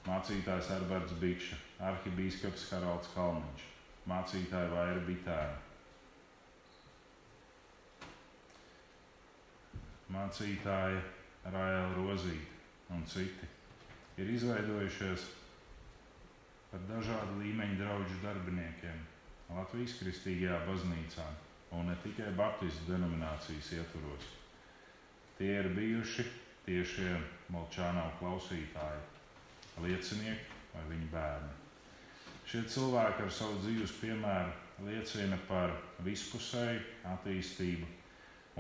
mācītājs 0.05 0.71
Herberts 0.73 1.15
Bikša, 1.21 1.61
arhibīskaps 1.91 2.67
Haralds 2.73 3.13
Kalniņš, 3.15 3.69
mācītāja 4.11 4.73
Vaira 4.73 5.05
Bitēna, 5.07 5.63
mācītāja 10.15 11.01
Raēla 11.55 11.95
Rozīta 11.97 12.95
un 12.95 13.03
citi 13.09 13.49
ir 14.21 14.31
izveidojušies 14.37 15.25
par 16.71 16.85
dažādu 16.91 17.41
līmeņu 17.41 17.81
draugu 17.81 18.21
darbiniekiem 18.23 19.03
Latvijas 19.55 19.97
Kristīgajā 20.01 20.61
baznīcā 20.69 21.27
un 21.75 21.91
ne 21.91 21.97
tikai 22.05 22.31
Baptistu 22.39 22.93
denominācijas 22.93 23.73
ietvaros. 23.79 24.29
Tie 25.39 25.51
ir 25.59 25.69
bijuši 25.75 26.25
tiešie 26.67 27.17
Molčānau 27.53 28.13
klausītāji, 28.21 29.03
liecinieki 29.83 30.61
vai 30.75 30.85
viņu 30.91 31.11
bērni. 31.13 31.53
Šie 32.45 32.63
cilvēki 32.71 33.25
ar 33.25 33.33
savu 33.33 33.59
dzīves 33.65 33.95
piemēru 34.03 34.87
liecina 34.87 35.39
par 35.49 35.73
vispusēju 36.05 36.83
attīstību 37.15 37.89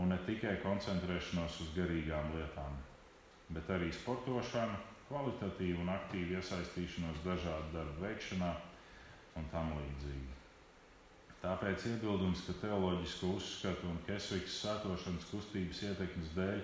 un 0.01 0.11
ne 0.11 0.19
tikai 0.27 0.57
koncentrēšanos 0.63 1.61
uz 1.63 1.73
garīgām 1.77 2.33
lietām, 2.35 2.79
bet 3.55 3.71
arī 3.71 3.91
sportošanu, 3.95 4.79
kvalitatīvu 5.11 5.83
un 5.85 5.93
aktīvu 5.93 6.39
iesaistīšanos 6.39 7.21
dažādu 7.27 7.75
darbu 7.75 8.07
veikšanā 8.07 8.53
un 9.39 9.51
tam 9.53 9.75
līdzīgi. 9.77 10.33
Tāpēc 11.45 11.85
iebildums, 11.91 12.47
ka 12.47 12.55
teoloģisko 12.63 13.35
uzskatu 13.37 13.91
un 13.91 13.99
kesvikas 14.07 14.63
sētošanas 14.63 15.29
kustības 15.29 15.83
ietekmes 15.91 16.33
dēļ 16.39 16.63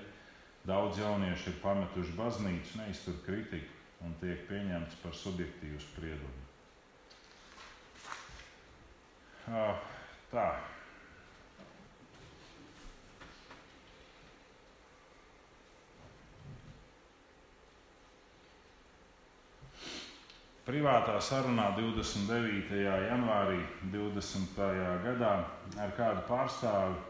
daudz 0.70 1.02
jauniešu 1.02 1.52
ir 1.52 1.60
pametuši 1.60 2.16
baznīcu, 2.16 2.80
neiztur 2.80 3.20
kritiku 3.26 3.79
un 4.06 4.14
tiek 4.20 4.46
pieņemts 4.48 5.00
par 5.02 5.16
subjektīvu 5.16 5.80
spriedumu. 5.82 6.48
Tā. 10.30 10.46
Privātā 20.70 21.16
sarunā 21.18 21.72
29. 21.74 22.76
janvārī 22.78 23.58
20. 23.90 24.60
gadā 25.02 25.32
ar 25.82 25.94
kādu 25.96 26.22
pārstāvi 26.28 27.00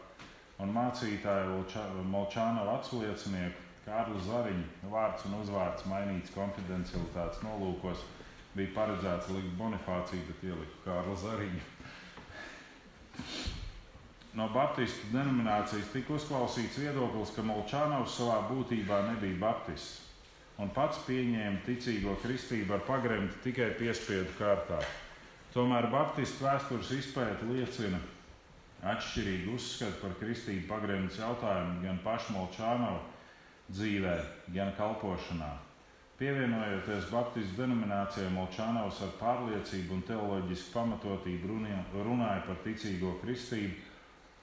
un 0.63 0.71
mācītāju 0.73 1.59
Molčānu 2.09 2.65
atsliecinieku 2.73 3.70
Kārlu 3.85 4.19
Zariņu 4.21 4.89
vārds 4.91 5.25
un 5.25 5.39
uzvārds 5.39 5.87
mainīts 5.89 6.33
konfidencialitātes 6.35 7.41
nolūkos. 7.45 8.03
Bija 8.53 8.73
paredzēts 8.75 9.31
likt 9.31 9.55
Bonifāciju, 9.57 10.27
bet 10.27 10.43
ieliku 10.49 10.83
Kārlu 10.85 11.15
Zariņu. 11.17 11.63
No 14.37 14.47
Baptistu 14.53 15.09
denominācijas 15.11 15.89
tika 15.91 16.15
uzklausīts 16.15 16.77
viedoklis, 16.79 17.33
ka 17.35 17.43
Molčānovs 17.43 18.15
savā 18.19 18.37
būtībā 18.51 19.01
nebija 19.09 19.39
Baptists 19.41 20.07
un 20.61 20.69
pats 20.75 20.99
pieņēma 21.07 21.63
ticīgo 21.65 22.13
kristību 22.21 22.75
ar 22.75 22.83
pagremti 22.85 23.39
tikai 23.47 23.71
piespiedu 23.79 24.35
kārtā. 24.37 24.77
Tomēr 25.55 25.89
Baptistu 25.91 26.45
vēstures 26.45 26.91
izpēta 26.99 27.47
liecina 27.49 27.99
atšķirīgu 28.91 29.55
uzskatu 29.57 29.99
par 30.03 30.13
kristību 30.19 30.67
pagremtes 30.69 31.19
jautājumu 31.21 31.81
gan 31.83 31.99
pašmolčānovu 32.05 33.01
dzīvē, 33.75 34.15
gan 34.55 34.73
kalpošanā. 34.77 35.51
Pievienojoties 36.21 37.07
Baptistu 37.09 37.63
denominācijai, 37.63 38.29
Molčānaus 38.35 38.99
ar 39.01 39.15
pārliecību 39.17 39.95
un 39.95 40.03
teoloģisku 40.05 40.75
pamatotību 40.75 41.55
runāja 42.05 42.43
par 42.45 42.59
ticīgo 42.65 43.15
kristību, 43.23 43.73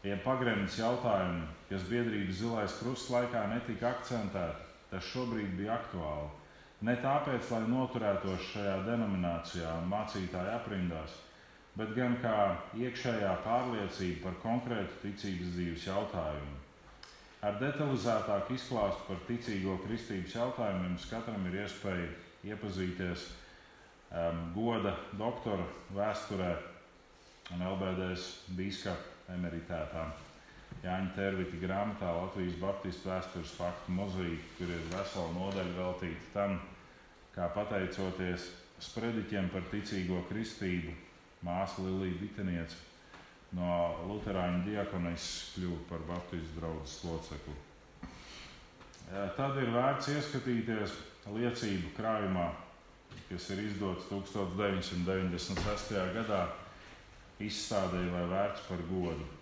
ja 0.03 0.17
pagremdes 0.25 0.81
jautājumu, 0.81 1.47
kas 1.71 1.87
biedrības 1.87 2.41
zilais 2.41 2.75
krusts 2.81 3.13
laikā 3.15 3.45
netika 3.53 3.93
akcentēti, 3.93 4.67
tas 4.91 5.07
šobrīd 5.13 5.55
bija 5.61 5.77
aktuāli. 5.79 6.29
Ne 6.89 6.99
tāpēc, 7.03 7.47
lai 7.55 7.65
noturētos 7.71 8.53
šajā 8.53 8.77
denominācijā 8.87 9.79
un 9.79 9.89
mācītāju 9.95 10.55
aprindās, 10.59 11.15
bet 11.79 11.95
gan 11.95 12.19
kā 12.23 12.39
iekšējā 12.75 13.37
pārliecība 13.47 14.25
par 14.27 14.41
konkrētu 14.43 15.05
ticības 15.07 15.55
dzīves 15.55 15.87
jautājumu. 15.93 16.58
Ar 17.39 17.55
detalizētāku 17.61 18.57
izklāstu 18.57 19.05
par 19.07 19.21
ticīgo 19.29 19.77
kristības 19.85 20.33
jautājumiem 20.35 20.97
katram 21.07 21.45
ir 21.47 21.61
iespēja 21.61 22.09
iepazīties 22.51 23.29
um, 23.29 24.41
goda 24.57 24.97
doktora 25.21 25.67
vēsturē 25.95 26.49
un 27.55 27.63
LBDS 27.69 28.25
biskupa 28.59 29.37
emeritētām. 29.37 30.11
Jāņa 30.83 31.15
Tervita 31.15 31.63
grāmatā 31.63 32.11
Latvijas 32.17 32.59
Baptistu 32.59 33.13
vēstures 33.13 33.55
faktu 33.61 33.95
mozaīka, 33.95 34.51
kur 34.59 34.75
ir 34.75 34.85
vesela 34.91 35.31
nodaļa 35.39 35.79
veltīta 35.79 36.35
tam, 36.35 36.59
kā 37.39 37.47
pateicoties 37.55 38.51
sprediķiem 38.83 39.49
par 39.55 39.71
ticīgo 39.71 40.25
kristību, 40.33 40.91
māsa 41.47 41.87
Lilija 41.87 42.19
Biteniece 42.19 42.88
no 43.57 43.97
Lutāņu 44.09 44.65
diakonis 44.67 45.29
kļuva 45.55 45.79
par 45.89 46.05
Baptistu 46.09 46.61
draugu 46.61 46.85
locekli. 47.09 47.57
Tad 49.09 49.57
ir 49.63 49.71
vērts 49.73 50.11
ieskatīties 50.13 50.97
liecību 51.33 51.95
krājumā, 51.97 52.51
kas 53.31 53.49
ir 53.55 53.63
izdots 53.65 54.11
1996. 54.11 55.97
gadā, 56.19 56.43
izstādē 57.41 58.05
vai 58.13 58.25
vērts 58.35 58.69
par 58.69 58.85
godu. 58.93 59.35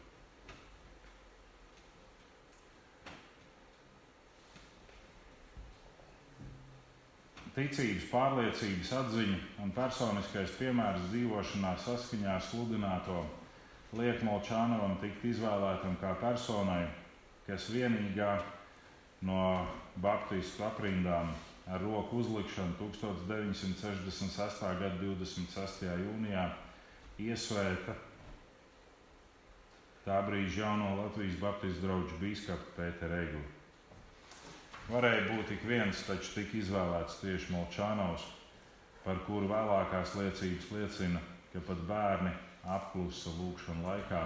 ticības, 7.57 8.05
pārliecības 8.11 8.91
atziņa 8.99 9.37
un 9.65 9.71
personiskais 9.73 10.51
piemērs 10.59 11.07
dzīvošanā 11.09 11.71
saskaņā 11.81 12.35
ar 12.35 12.43
sludināto 12.45 13.23
liek 13.99 14.23
Molčānovam 14.27 14.97
tikt 15.01 15.25
izvēlētam 15.25 15.97
kā 16.01 16.13
personai, 16.21 16.85
kas 17.47 17.69
vienīgā 17.73 18.37
no 19.27 19.67
Baptistu 20.03 20.65
aprindām 20.67 21.33
ar 21.67 21.83
roku 21.83 22.21
uzlikšanu 22.23 22.77
1966. 22.81 24.63
gada 24.81 24.95
26. 25.01 25.87
jūnijā 26.03 26.45
iesvēta 27.27 27.97
tā 30.07 30.21
brīža 30.29 30.63
jauno 30.63 30.93
Latvijas 31.01 31.39
Baptistu 31.43 31.87
draugu 31.87 32.21
biskupu 32.21 32.75
Pēteru 32.77 33.21
Eglu. 33.25 33.45
Varēja 34.87 35.23
būt 35.33 35.49
tik 35.51 35.65
viens, 35.67 36.05
taču 36.07 36.37
tika 36.37 36.61
izvēlēts 36.61 37.19
tieši 37.25 37.51
Molčānaus, 37.51 38.29
par 39.03 39.19
kuru 39.27 39.49
vēlākās 39.51 40.15
liecības 40.21 40.69
liecina, 40.77 41.23
ka 41.51 41.65
pat 41.67 41.83
bērni 41.89 42.31
apklusa 42.67 43.33
lūkšanu 43.37 43.87
laikā, 43.87 44.23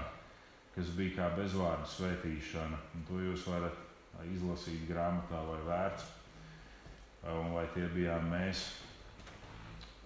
kas 0.74 0.92
bija 0.96 1.16
kā 1.18 1.28
bezvārdu 1.36 1.88
svētīšana. 1.92 2.78
Un 2.96 3.06
to 3.08 3.20
jūs 3.20 3.46
varat 3.50 3.76
izlasīt 4.30 4.86
grāmatā 4.88 5.40
vai 5.46 5.60
vērts 5.66 6.08
un 7.28 7.52
vai 7.54 7.66
tie 7.74 7.86
bijām 7.92 8.30
mēs. 8.32 8.64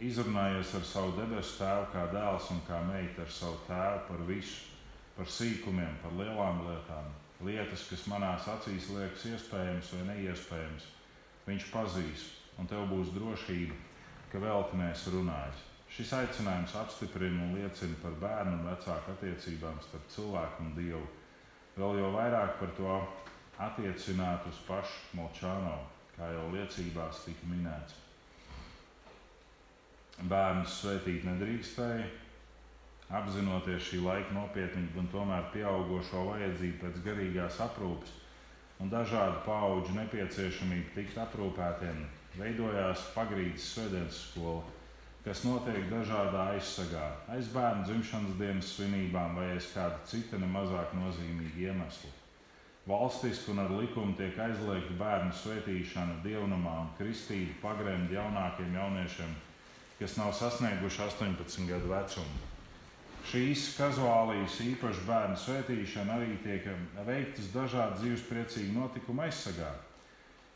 Izrunājies 0.03 0.73
ar 0.75 0.87
savu 0.89 1.13
debesu 1.15 1.61
tēvu, 1.61 1.85
kā 1.93 2.09
dēls 2.11 2.49
un 2.51 2.63
kā 2.67 2.81
meita 2.89 3.23
ar 3.23 3.31
savu 3.31 3.61
tēvu 3.69 4.01
par 4.09 4.25
visu, 4.27 4.73
par 5.15 5.31
sīkumiem, 5.31 6.01
par 6.03 6.17
lielām 6.19 6.65
lietām. 6.67 7.13
Lietas, 7.45 7.87
kas 7.91 8.07
manās 8.11 8.49
acīs 8.51 8.89
liekas 8.95 9.27
iespējamas 9.31 9.93
vai 9.95 10.03
neiespējamas, 10.11 10.89
viņš 11.47 11.69
pazīs, 11.71 12.27
un 12.59 12.71
tev 12.71 12.87
būs 12.91 13.13
drošība, 13.15 13.79
ka 14.33 14.43
velti 14.43 14.81
mēs 14.81 15.07
runājam. 15.15 15.63
Šis 15.95 16.13
aicinājums 16.19 16.75
apstiprina 16.81 17.45
un 17.47 17.55
liecina 17.55 17.99
par 18.03 18.17
bērnu 18.23 18.59
un 18.59 18.69
vecāku 18.71 19.15
attiecībām 19.15 19.79
starp 19.85 20.09
cilvēku 20.11 20.67
un 20.67 20.73
dievu. 20.79 21.05
Vēl 21.79 22.01
jau 22.03 22.15
vairāk 22.15 22.57
par 22.59 22.73
to 22.79 23.01
attiecināt 23.63 24.47
uz 24.51 24.59
pašu 24.67 25.19
Molčānovu 25.19 25.95
kā 26.15 26.31
jau 26.31 26.49
liecībās 26.55 27.23
tika 27.27 27.49
minēts. 27.51 27.97
Bērnus 30.31 30.77
svētīt 30.81 31.25
nedrīkstēja, 31.27 32.05
apzinoties 33.19 33.89
šī 33.89 34.03
laika 34.05 34.35
nopietnību 34.37 35.03
un 35.03 35.09
tomēr 35.11 35.49
pieaugušo 35.55 36.23
vajadzību 36.29 36.79
pēc 36.85 37.01
garīgās 37.07 37.59
aprūpes 37.67 38.15
un 38.83 38.91
dažādu 38.93 39.43
pauģu 39.47 39.97
nepieciešamību 39.97 40.95
tikt 40.95 41.19
aprūpētiem, 41.25 42.01
veidojās 42.39 43.11
pagrīdes 43.15 43.67
svētdienas 43.75 44.23
skola, 44.29 44.63
kas 45.25 45.41
notiek 45.47 45.87
dažādā 45.89 46.51
aizsargā, 46.53 47.05
aiz 47.33 47.49
bērnu 47.55 47.87
dzimšanas 47.89 48.37
dienas 48.37 48.75
svinībām 48.75 49.39
vai 49.39 49.47
aiz 49.55 49.71
kāda 49.73 50.03
cita 50.09 50.37
nemazāk 50.41 50.93
nozīmīga 50.99 51.71
iemesla. 51.71 52.11
Valstiski 52.85 53.55
un 53.55 53.63
ar 53.63 53.71
likumu 53.73 54.13
tiek 54.19 54.37
aizliegta 54.37 54.99
bērnu 55.01 55.33
svētīšana 55.41 56.19
dievnamā 56.27 56.75
un 56.83 56.91
kristība 56.99 57.57
pagrēmta 57.63 58.19
jaunākiem 58.19 58.77
jauniešiem, 58.77 59.33
kas 60.03 60.19
nav 60.21 60.35
sasnieguši 60.37 61.01
18 61.07 61.71
gadu 61.71 61.95
vecumu. 61.95 62.43
Šīs 63.25 63.71
kazuālijas 63.79 64.59
īpaši 64.61 65.07
bērnu 65.09 65.41
svētīšana 65.41 66.19
arī 66.19 66.37
tiek 66.45 66.69
veiktas 67.07 67.49
dažādu 67.55 68.03
dzīves 68.03 68.29
priecīgu 68.29 68.77
notikumu 68.77 69.25
aizsargā. 69.25 69.73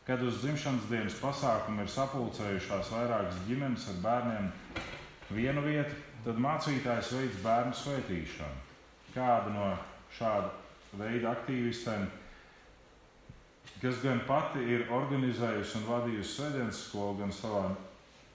Kad 0.09 0.23
uz 0.25 0.39
dzimšanas 0.41 0.87
dienas 0.89 1.17
pasākumu 1.21 1.83
ir 1.85 1.91
sapulcējušās 1.93 2.89
vairākas 2.95 3.43
ģimenes 3.45 3.83
ar 3.91 3.99
bērniem 4.01 4.47
vienu 5.29 5.61
vietu, 5.61 5.93
tad 6.25 6.39
mācītājs 6.41 7.11
veids 7.13 7.43
bērnu 7.43 7.77
svētīšanu. 7.77 8.63
Kāda 9.13 9.53
no 9.53 9.67
šāda 10.17 10.49
veida 10.97 11.35
aktīvistiem 11.35 12.07
kas 13.81 14.01
gan 14.03 14.19
pati 14.27 14.63
ir 14.73 14.89
organizējusi 14.91 15.79
un 15.79 15.85
vadījusi 15.87 16.33
svētdienas 16.33 16.81
skolu, 16.87 17.19
gan 17.21 17.31
savā 17.31 17.63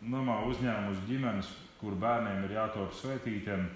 namā 0.05 0.41
uzņēmusi 0.49 1.05
ģimenes, 1.09 1.51
kur 1.81 1.97
bērniem 2.01 2.47
ir 2.47 2.57
jātop 2.59 2.95
svētītiem. 2.97 3.67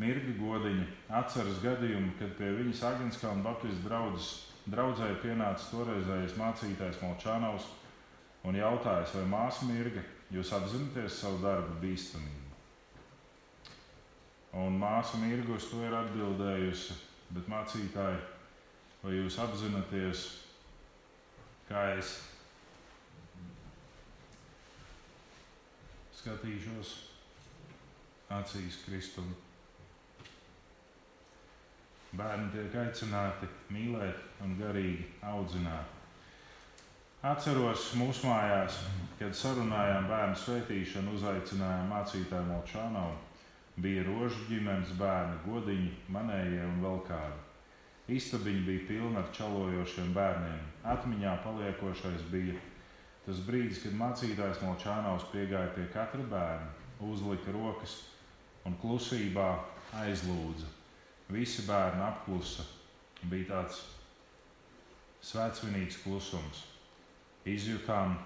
Mirga 0.00 0.32
godiņa 0.38 0.86
atceras 1.20 1.60
gadījumu, 1.62 2.14
kad 2.18 2.32
pie 2.38 2.48
viņas 2.56 2.80
Agenskalna 2.88 3.44
Baptistu 3.44 3.84
draudzes 3.84 4.30
draudzē 4.70 5.08
pienāca 5.22 5.70
toreizējais 5.72 6.36
mācītājs 6.38 7.00
Molčānaus 7.02 7.66
un 8.46 8.58
jautājis, 8.58 9.14
vai 9.16 9.24
māsa 9.30 9.66
Mirga, 9.66 10.02
jūs 10.34 10.52
apzināties 10.54 11.18
savu 11.22 11.42
darbu 11.42 11.78
bīstamību? 11.82 12.38
Un 14.62 14.76
māsa 14.78 15.18
Mirga 15.22 15.56
uz 15.56 15.66
to 15.70 15.80
ir 15.82 15.94
atbildējusi, 15.96 16.98
bet 17.32 17.48
mācītāji, 17.50 18.20
vai 19.02 19.14
jūs 19.16 19.38
apzināties 19.42 20.26
kā 21.70 21.86
es 21.96 22.18
skatīšos 26.22 26.92
acīs 28.32 28.82
Kristumu. 28.84 29.34
Bērni 32.12 32.50
tiek 32.52 32.74
aicināti 32.76 33.48
mīlēt 33.72 34.42
un 34.44 34.56
garīgi 34.58 35.06
audzināt. 35.24 35.98
Atceros 37.22 37.92
mūsu 37.94 38.26
mājās, 38.26 38.80
kad 39.20 39.36
sarunājām 39.38 40.08
bērnu 40.10 40.40
svētīšanu, 40.40 41.14
uzaicinājām 41.16 41.86
mācītāju 41.94 42.48
Molčānavu. 42.48 43.14
Bija 43.84 44.02
rožu 44.08 44.42
ģimenes 44.48 44.90
bērni, 44.98 45.38
godiņi, 45.46 45.92
manējie 46.12 46.66
un 46.66 46.82
vēl 46.82 46.98
kādi. 47.06 47.38
Istabiņa 48.18 48.66
bija 48.66 48.84
pilna 48.90 49.22
ar 49.22 49.30
čalojošiem 49.38 50.10
bērniem. 50.18 50.66
Atmiņā 50.96 51.38
paliekošais 51.46 52.26
bija 52.34 52.58
tas 53.22 53.40
brīdis, 53.46 53.84
kad 53.86 53.94
mācītājs 54.02 54.60
no 54.66 54.74
Čānaus 54.82 55.30
piegāja 55.30 55.70
pie 55.76 55.86
katra 55.94 56.26
bērna, 56.34 56.68
uzlika 57.06 57.54
rokas 57.54 58.00
un 58.66 58.74
klusībā 58.82 59.48
aizlūdza. 60.02 60.81
Visi 61.32 61.64
bērni 61.66 62.04
apklusa. 62.04 62.66
Bija 63.30 63.48
tāds 63.54 63.80
svētsvinīgs 65.22 66.02
klusums. 66.02 66.66
Izjutām, 67.48 68.16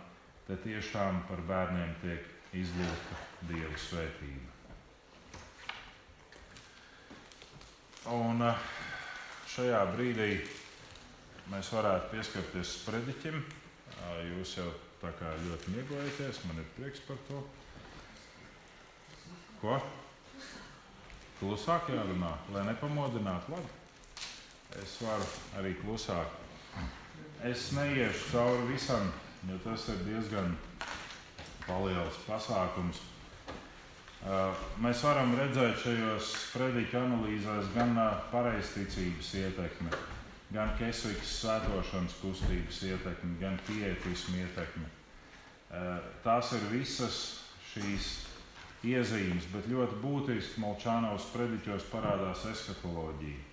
ka 0.47 0.57
tiešām 0.65 1.23
par 1.29 1.43
bērniem 1.49 1.95
tiek 2.03 2.57
izlūgta 2.57 3.21
Dieva 3.49 3.79
svētība. 3.81 4.53
Un, 8.13 8.43
uh, 8.45 8.67
šajā 9.51 9.81
brīdī 9.95 10.31
mēs 11.51 11.71
varētu 11.75 12.11
pieskarties 12.13 12.75
sprediķim. 12.81 13.39
Jūs 14.29 14.57
jau 14.59 14.67
tā 15.01 15.11
kā 15.19 15.31
ļoti 15.47 15.73
miegojaties, 15.75 16.43
man 16.47 16.61
ir 16.61 16.67
prieks 16.77 17.03
par 17.07 17.19
to. 17.29 17.41
Ko? 19.63 19.79
Klusāk 21.37 21.91
jārunā, 21.93 22.31
lai 22.55 22.63
nepamodinātu. 22.71 23.53
Labi. 23.53 23.75
Es 24.83 24.97
varu 25.05 25.27
arī 25.61 25.75
klusāk. 25.83 26.33
Es 27.45 27.71
neiešu 27.77 28.33
cauri 28.33 28.73
visam, 28.73 29.11
jo 29.49 29.59
tas 29.65 29.85
ir 29.93 30.01
diezgan 30.07 30.57
liels 31.69 32.19
pasākums. 32.27 33.03
Uh, 34.27 34.51
mēs 34.83 35.05
varam 35.07 35.37
redzēt 35.39 35.77
šajos 35.85 36.31
predikļu 36.51 36.99
analīzēs 36.99 37.69
gan 37.77 37.93
uh, 38.01 38.17
pareizticības 38.33 39.29
ietekmi, 39.39 39.93
gan 40.57 40.73
kesvikas 40.81 41.37
svētošanas 41.43 42.17
kustības 42.23 42.81
ietekmi, 42.89 43.37
gan 43.39 43.61
pietismu 43.69 44.41
ietekmi. 44.41 44.89
Uh, 45.69 46.01
tās 46.25 46.51
ir 46.57 46.65
visas 46.73 47.21
šīs 47.71 48.26
iezīmes, 48.87 49.51
bet 49.53 49.69
ļoti 49.71 50.01
būtiski 50.03 50.63
Molčānaus 50.63 51.29
prediķos 51.35 51.87
parādās 51.93 52.47
eskatoloģija. 52.53 53.45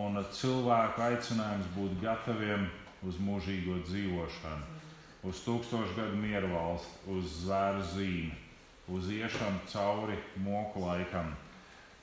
Un 0.00 0.20
cilvēku 0.32 1.02
aicinājums 1.02 1.72
būt 1.74 1.96
gataviem 2.02 2.68
uz 3.06 3.18
mūžīgo 3.20 3.80
dzīvošanu, 3.88 4.78
uz 5.26 5.42
tūkstošu 5.46 5.96
gadu 5.96 6.20
mieru 6.20 6.52
valsti, 6.54 7.10
uz 7.16 7.42
zvēru 7.42 7.82
zīmi 7.94 8.38
uz 8.90 9.10
iešanu 9.10 9.58
cauri 9.72 10.18
moku 10.36 10.80
laikam. 10.86 11.36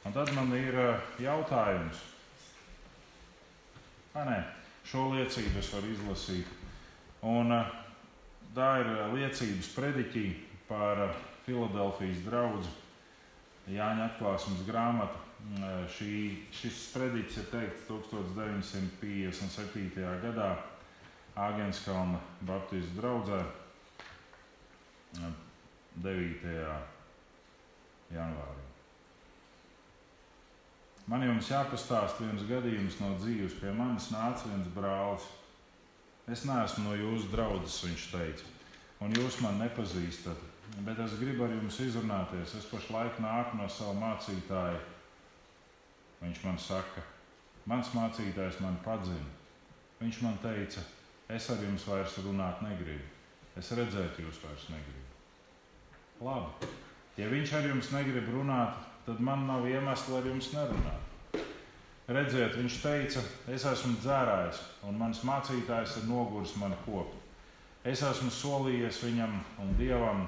Un 0.05 0.13
tad 0.13 0.31
man 0.35 0.53
ir 0.55 0.75
eh, 0.79 0.99
jautājums. 1.19 1.99
A, 4.15 4.23
nē, 4.23 4.37
šo 4.87 5.09
liecību 5.13 5.59
es 5.59 5.71
varu 5.73 5.91
izlasīt. 5.91 6.53
Un, 7.27 7.51
eh, 7.51 7.73
tā 8.55 8.69
ir 8.81 8.91
eh, 8.93 9.15
liecības 9.17 9.73
prediķī 9.75 10.25
par 10.69 11.03
Filadelfijas 11.47 12.19
draugu 12.27 12.67
Jāņa 13.71 14.13
atklāsmes 14.13 14.61
grāmatu. 14.67 15.23
Mm, 15.47 15.85
šī, 15.91 16.11
šis 16.55 16.77
sprediķis 16.89 17.37
ir 17.41 17.47
teikts 17.51 17.81
1957. 17.87 20.05
gadā 20.23 20.49
Āgenskalna 21.37 22.19
Baptistu 22.47 22.93
draugā 22.97 23.41
9. 26.03 26.73
janvārī. 28.15 28.63
Man 31.07 31.21
jums 31.23 31.51
jāpastāst 31.51 32.21
viens 32.23 32.43
gadījums 32.49 32.99
no 32.99 33.09
dzīves. 33.21 33.53
Pie 33.61 33.71
manis 33.75 34.11
nāca 34.11 34.43
viens 34.49 34.67
brālis. 34.75 35.25
Es 36.27 36.41
neesmu 36.47 36.81
no 36.89 36.93
jūsu 36.99 37.25
draudzes, 37.31 37.83
viņš 37.85 38.03
teica, 38.11 38.43
un 38.99 39.09
jūs 39.15 39.35
man 39.45 39.55
nepazīstat. 39.63 40.39
Bet 40.85 40.99
es 41.01 41.17
gribu 41.17 41.45
ar 41.45 41.53
jums 41.55 41.79
izrunāties. 41.81 42.53
Es 42.59 42.67
pašlaik 42.69 43.17
nāku 43.23 43.57
no 43.57 43.65
sava 43.71 43.95
mācītāja. 43.97 44.79
Viņš 46.21 46.43
man 46.45 46.59
saka, 46.61 47.01
mans 47.69 47.89
mācītājs 47.95 48.61
man 48.61 48.77
padzina. 48.85 49.33
Viņš 49.97 50.21
man 50.25 50.37
teica, 50.43 50.83
es 51.33 51.49
ar 51.49 51.63
jums 51.65 51.87
vairs 51.89 52.19
runāt 52.25 52.61
negribu. 52.65 53.05
Es 53.57 53.71
redzēt 53.73 54.19
jūs 54.21 54.41
vairs 54.43 54.67
negribu. 54.69 55.05
Labi, 56.21 56.69
ja 57.17 57.29
viņš 57.29 57.53
ar 57.57 57.65
jums 57.71 57.91
negrib 57.93 58.29
runāt, 58.33 58.77
tad 59.05 59.21
man 59.21 59.47
nav 59.49 59.65
iemesla 59.69 60.21
ar 60.21 60.29
jums 60.29 60.51
nerunāt. 60.53 61.07
Redziet, 62.07 62.53
viņš 62.55 62.75
teica, 62.83 63.21
es 63.51 63.65
esmu 63.67 63.97
dzērājis, 63.99 64.61
un 64.87 64.95
mans 65.01 65.25
mācītājs 65.27 65.97
ir 65.99 66.05
noguris 66.07 66.53
mani 66.61 66.77
kopu. 66.85 67.17
Es 67.87 68.01
esmu 68.03 68.29
solījies 68.31 69.01
viņam 69.03 69.33
un 69.63 69.73
dievam, 69.79 70.23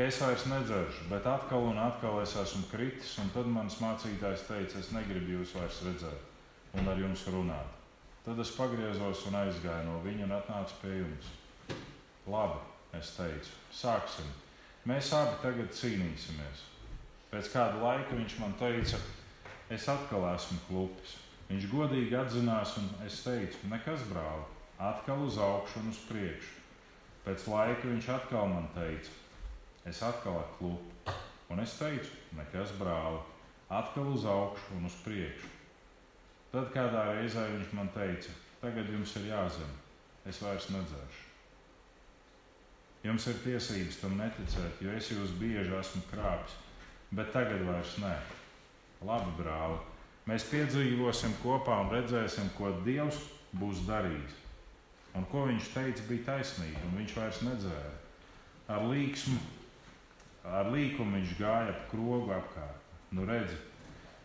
ka 0.00 0.06
es 0.08 0.16
vairs 0.16 0.46
nedzeršu, 0.48 1.10
bet 1.10 1.26
atkal 1.28 1.66
un 1.68 1.76
atkal 1.76 2.22
es 2.22 2.32
esmu 2.40 2.62
kritis, 2.70 3.18
un 3.20 3.26
tad 3.34 3.48
mans 3.52 3.74
mācītājs 3.82 4.46
teica, 4.48 4.80
es 4.80 4.88
negribu 4.96 5.34
jūs 5.34 5.52
vairs 5.58 5.82
redzēt 5.84 6.78
un 6.80 6.88
ar 6.88 7.02
jums 7.02 7.26
runāt. 7.28 7.74
Tad 8.24 8.40
es 8.40 8.54
pagriezos 8.56 9.26
un 9.28 9.36
aizgāju 9.42 9.90
no 9.90 9.98
viņa 10.00 10.24
un 10.24 10.32
atnācu 10.38 10.80
pie 10.80 10.94
jums. 11.02 11.28
Labi, 12.32 12.56
es 12.96 13.12
teicu, 13.18 13.52
sāksim. 13.82 14.32
Mēs 14.88 15.12
abi 15.20 15.36
tagad 15.44 15.76
cīnīsimies. 15.82 16.64
Pēc 17.28 17.52
kāda 17.52 17.84
laika 17.84 18.16
viņš 18.16 18.40
man 18.40 18.56
teica, 18.56 19.04
es 19.68 19.84
atkal 19.84 20.30
esmu 20.32 20.62
klupis. 20.70 21.18
Viņš 21.52 21.72
godīgi 21.76 22.16
atzinās, 22.16 22.78
un 22.80 22.88
es 23.04 23.20
teicu, 23.26 23.66
nekas, 23.68 24.08
brāl, 24.08 24.48
atkal 24.80 25.28
uz 25.28 25.36
augšu 25.36 25.84
un 25.84 25.92
uz 25.92 26.04
priekšu. 26.08 26.56
Pēc 27.28 27.50
laika 27.52 27.84
viņš 27.84 28.14
atkal 28.16 28.48
man 28.48 28.72
teica, 28.72 29.19
es 29.88 30.02
atkal 30.02 30.42
klupis. 30.58 31.16
Un 31.50 31.62
es 31.62 31.74
teicu, 31.78 32.12
nekas, 32.38 32.76
brāl, 32.78 33.18
atkal 33.68 34.12
uz 34.12 34.24
augšu 34.28 34.76
un 34.78 34.86
uz 34.86 34.96
priekšu. 35.04 35.50
Tad 36.50 36.70
kādā 36.74 37.08
reizē 37.14 37.46
viņš 37.50 37.74
man 37.78 37.90
teica, 37.94 38.34
tagad 38.62 38.90
jums 38.90 39.16
ir 39.18 39.30
jāzina, 39.30 39.76
es 40.26 40.38
vairs 40.42 40.70
nedzeršu. 40.70 41.28
Jums 43.06 43.26
ir 43.32 43.38
tiesības 43.44 44.00
tam 44.02 44.18
neticēt, 44.20 44.82
jo 44.84 44.94
es 44.94 45.10
jūs 45.10 45.38
bieži 45.40 45.72
esmu 45.78 46.02
krāpis 46.10 46.58
bet 47.10 47.32
tagad 47.34 47.64
vairs 47.66 47.96
nē. 48.02 48.12
Labi, 49.06 49.32
brāli, 49.38 49.78
mēs 50.28 50.46
piedzīvosim 50.50 51.32
kopā 51.42 51.80
un 51.84 51.94
redzēsim, 51.94 52.50
ko 52.56 52.72
Dievs 52.84 53.18
būs 53.56 53.86
darījis. 53.88 54.36
Un 55.18 55.24
ko 55.32 55.46
viņš 55.48 55.70
teica, 55.74 56.04
bija 56.06 56.26
taisnība, 56.28 56.82
un 56.86 57.00
viņš 57.00 57.14
vairs 57.16 57.40
nedzēra. 57.42 57.94
Ar 58.70 58.84
līksmu, 58.86 59.40
ar 60.44 60.70
līkumu 60.72 61.18
viņš 61.18 61.34
gāja 61.38 61.74
ap 61.74 61.82
krogu 61.90 62.32
apkārt. 62.36 62.94
Nu, 63.10 63.26
redzi, 63.26 63.58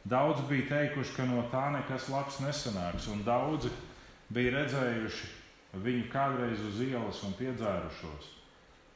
daudz 0.06 0.44
bija 0.50 0.70
teikuši, 0.70 1.16
ka 1.18 1.26
no 1.30 1.48
tā 1.52 1.68
nekas 1.74 2.10
labs 2.14 2.40
nesanāks, 2.44 3.10
un 3.12 3.26
daudzi 3.26 3.74
bija 4.30 4.60
redzējuši 4.60 5.34
viņu 5.86 6.08
kādreiz 6.14 6.62
uz 6.70 6.82
ielas 6.86 7.24
un 7.26 7.34
piedzērušos 7.40 8.36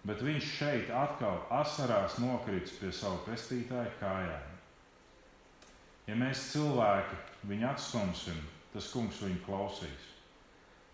bet 0.08 0.22
viņš 0.24 0.52
šeit 0.58 0.92
atkal 0.96 1.42
asarās 1.52 2.18
nokrits 2.22 2.78
pie 2.80 2.92
savu 2.96 3.20
pestītāju 3.28 3.92
kājām. 4.00 4.56
Ja 6.08 6.16
mēs 6.18 6.48
cilvēki 6.54 7.20
viņu 7.50 7.68
atstumsim, 7.70 8.40
tas 8.74 8.90
kungs 8.94 9.20
viņu 9.22 9.44
klausīs. 9.46 10.08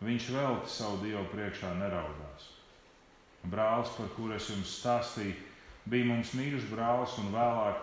Viņš 0.04 0.30
velti 0.36 0.74
savu 0.74 1.00
dievu 1.06 1.24
priekšā 1.32 1.72
neraudās. 1.80 2.50
Brālis, 3.46 3.94
par 3.96 4.10
kuru 4.18 4.36
es 4.36 4.50
jums 4.50 4.74
stāstīju, 4.82 5.38
bija 5.90 6.10
mums 6.10 6.34
mīļš 6.38 6.70
brālis, 6.72 7.18
un 7.22 7.32
vēlāk, 7.34 7.82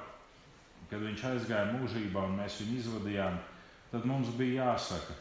kad 0.91 1.03
viņš 1.03 1.27
aizgāja 1.31 1.73
mūžībā 1.77 2.27
un 2.29 2.39
mēs 2.41 2.61
viņu 2.63 2.79
izvadījām, 2.81 3.39
tad 3.93 4.07
mums 4.09 4.33
bija 4.39 4.69
jāsaka, 4.73 5.17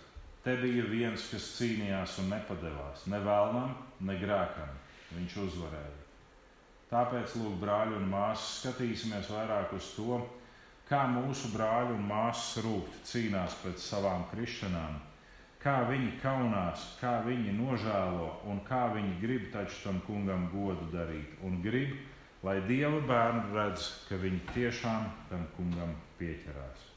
te 0.46 0.56
bija 0.62 0.86
viens, 0.90 1.28
kas 1.32 1.52
cīnījās 1.58 2.20
un 2.24 2.32
nepadevās 2.34 3.06
ne 3.12 3.20
vēlnam, 3.24 3.76
ne 4.08 4.18
grēkam 4.20 4.78
viņš 5.16 5.38
uzvarēja. 5.46 5.98
Tāpēc, 6.92 7.38
lūk, 7.40 7.56
brāļi 7.62 7.96
un 8.02 8.10
māsas, 8.12 8.58
skatīsimies 8.60 9.30
vairāk 9.32 9.72
uz 9.78 9.94
to, 9.96 10.18
kā 10.90 11.06
mūsu 11.08 11.54
brāļi 11.54 11.96
un 11.96 12.04
māsas 12.10 12.60
rūpīgi 12.66 13.06
cīnās 13.08 13.56
pēc 13.62 13.80
savām 13.80 14.26
krišanām, 14.34 14.98
kā 15.62 15.78
viņi 15.88 16.18
kaunās, 16.20 16.84
kā 17.00 17.22
viņi 17.24 17.54
nožēlo 17.56 18.28
un 18.52 18.60
kā 18.68 18.90
viņi 18.96 19.20
grib 19.22 19.48
taču 19.54 19.78
tam 19.86 20.02
kungam 20.08 20.50
godu 20.52 20.90
darīt. 20.92 21.38
Un 21.48 21.62
grib, 21.64 21.96
lai 22.46 22.62
dieva 22.68 23.02
bērni 23.06 23.54
redz, 23.56 23.90
ka 24.08 24.18
viņi 24.22 24.42
tiešām 24.56 25.10
tam 25.30 25.46
kungam 25.58 25.94
pieķerās. 26.20 26.88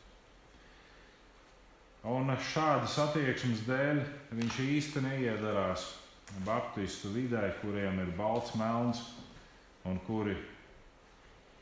Un 2.04 2.28
šādas 2.52 2.98
attieksmes 3.00 3.64
dēļ 3.64 4.02
viņš 4.36 4.58
īsti 4.60 5.02
neiedarās 5.04 5.86
baptistu 6.44 7.12
vidē, 7.14 7.46
kuriem 7.62 8.00
ir 8.02 8.12
balts 8.16 8.52
melns 8.60 9.00
un 9.88 9.96
kuri 10.04 10.34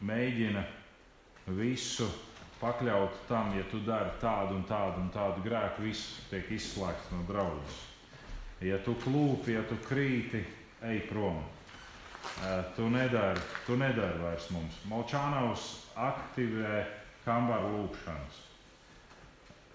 mēģina 0.03 0.65
visu 1.59 2.09
pakļaut 2.63 3.25
tam, 3.29 3.51
ja 3.59 3.65
tu 3.71 3.81
dari 3.87 4.11
tādu 4.23 4.59
un 4.59 4.67
tādu 4.67 5.03
un 5.03 5.11
tādu 5.15 5.43
grēku, 5.47 5.83
viss 5.87 6.21
tiek 6.31 6.51
izslēgts 6.55 7.11
no 7.15 7.23
draudzes. 7.27 7.81
Ja 8.63 8.79
tu 8.83 8.95
klūpi, 9.03 9.57
ja 9.57 9.65
tu 9.67 9.79
krīti, 9.83 10.45
ej 10.87 11.03
prom. 11.09 11.41
Tu 12.77 12.89
nedari, 12.91 13.41
tu 13.67 13.77
nedari 13.77 14.19
vairs 14.23 14.49
mums. 14.55 14.79
Molčānaus 14.91 15.67
aktivē 15.99 16.83
kambaru 17.25 17.71
lūkšanas. 17.77 18.41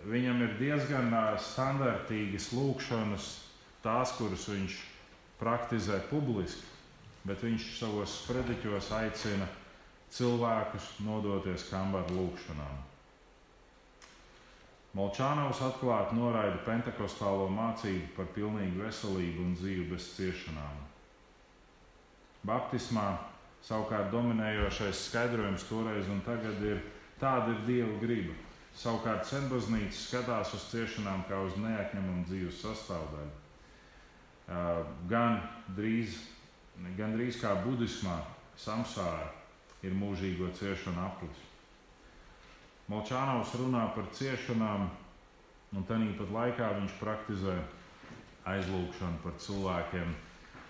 Viņam 0.07 0.41
ir 0.45 0.55
diezgan 0.59 1.11
standartīgas 1.41 2.51
lūkšanas, 2.55 3.29
tās, 3.83 4.13
kuras 4.19 4.47
viņš 4.51 4.75
praktizē 5.39 5.99
publiski, 6.11 6.65
bet 7.27 7.43
viņš 7.43 7.69
savos 7.79 8.19
sprediķos 8.23 8.91
aicina 8.99 9.47
cilvēkus 10.13 10.91
nodoties 11.05 11.67
kambaru 11.71 12.15
lūgšanām. 12.19 12.83
Molčānaus 14.97 15.59
atklāti 15.61 16.15
noraida 16.17 16.57
pentekostālo 16.65 17.49
mācību 17.53 18.15
par 18.15 18.29
pilnīgu 18.33 18.85
veselību 18.85 19.43
un 19.43 19.57
dzīvi 19.59 19.89
bez 19.91 20.13
ciešanām. 20.15 20.86
Baptismā 22.47 23.07
savukārt 23.67 24.11
dominējošais 24.13 25.07
skaidrojums 25.09 25.65
toreiz 25.67 26.07
un 26.11 26.21
tagad 26.25 26.61
ir 26.63 26.79
tāda 27.19 27.51
ir 27.55 27.65
Dieva 27.67 27.97
griba. 28.03 28.35
Savukārt 28.77 29.25
senbaznīca 29.25 29.97
skatās 29.97 30.53
uz 30.53 30.69
ciešanām 30.71 31.25
kā 31.27 31.41
uz 31.43 31.57
neatņemamu 31.59 32.27
dzīves 32.29 32.61
sastāvdaļu 32.61 33.35
gan 35.09 35.41
drīz, 35.75 36.15
gan 36.97 37.15
drīz 37.17 37.39
kā 37.41 37.53
budismā, 37.65 38.21
samsāra 38.57 39.27
ir 39.83 39.93
mūžīgo 39.93 40.49
ciešanu 40.55 41.03
aplis. 41.03 41.43
Molčānaus 42.87 43.51
runā 43.59 43.83
par 43.95 44.07
ciešanām, 44.15 44.87
un 45.75 45.83
tāpat 45.83 46.31
laikā 46.31 46.69
viņš 46.79 46.95
praktizē 47.01 47.57
aizlūgšanu 48.47 49.19
par 49.25 49.35
cilvēkiem, 49.43 50.15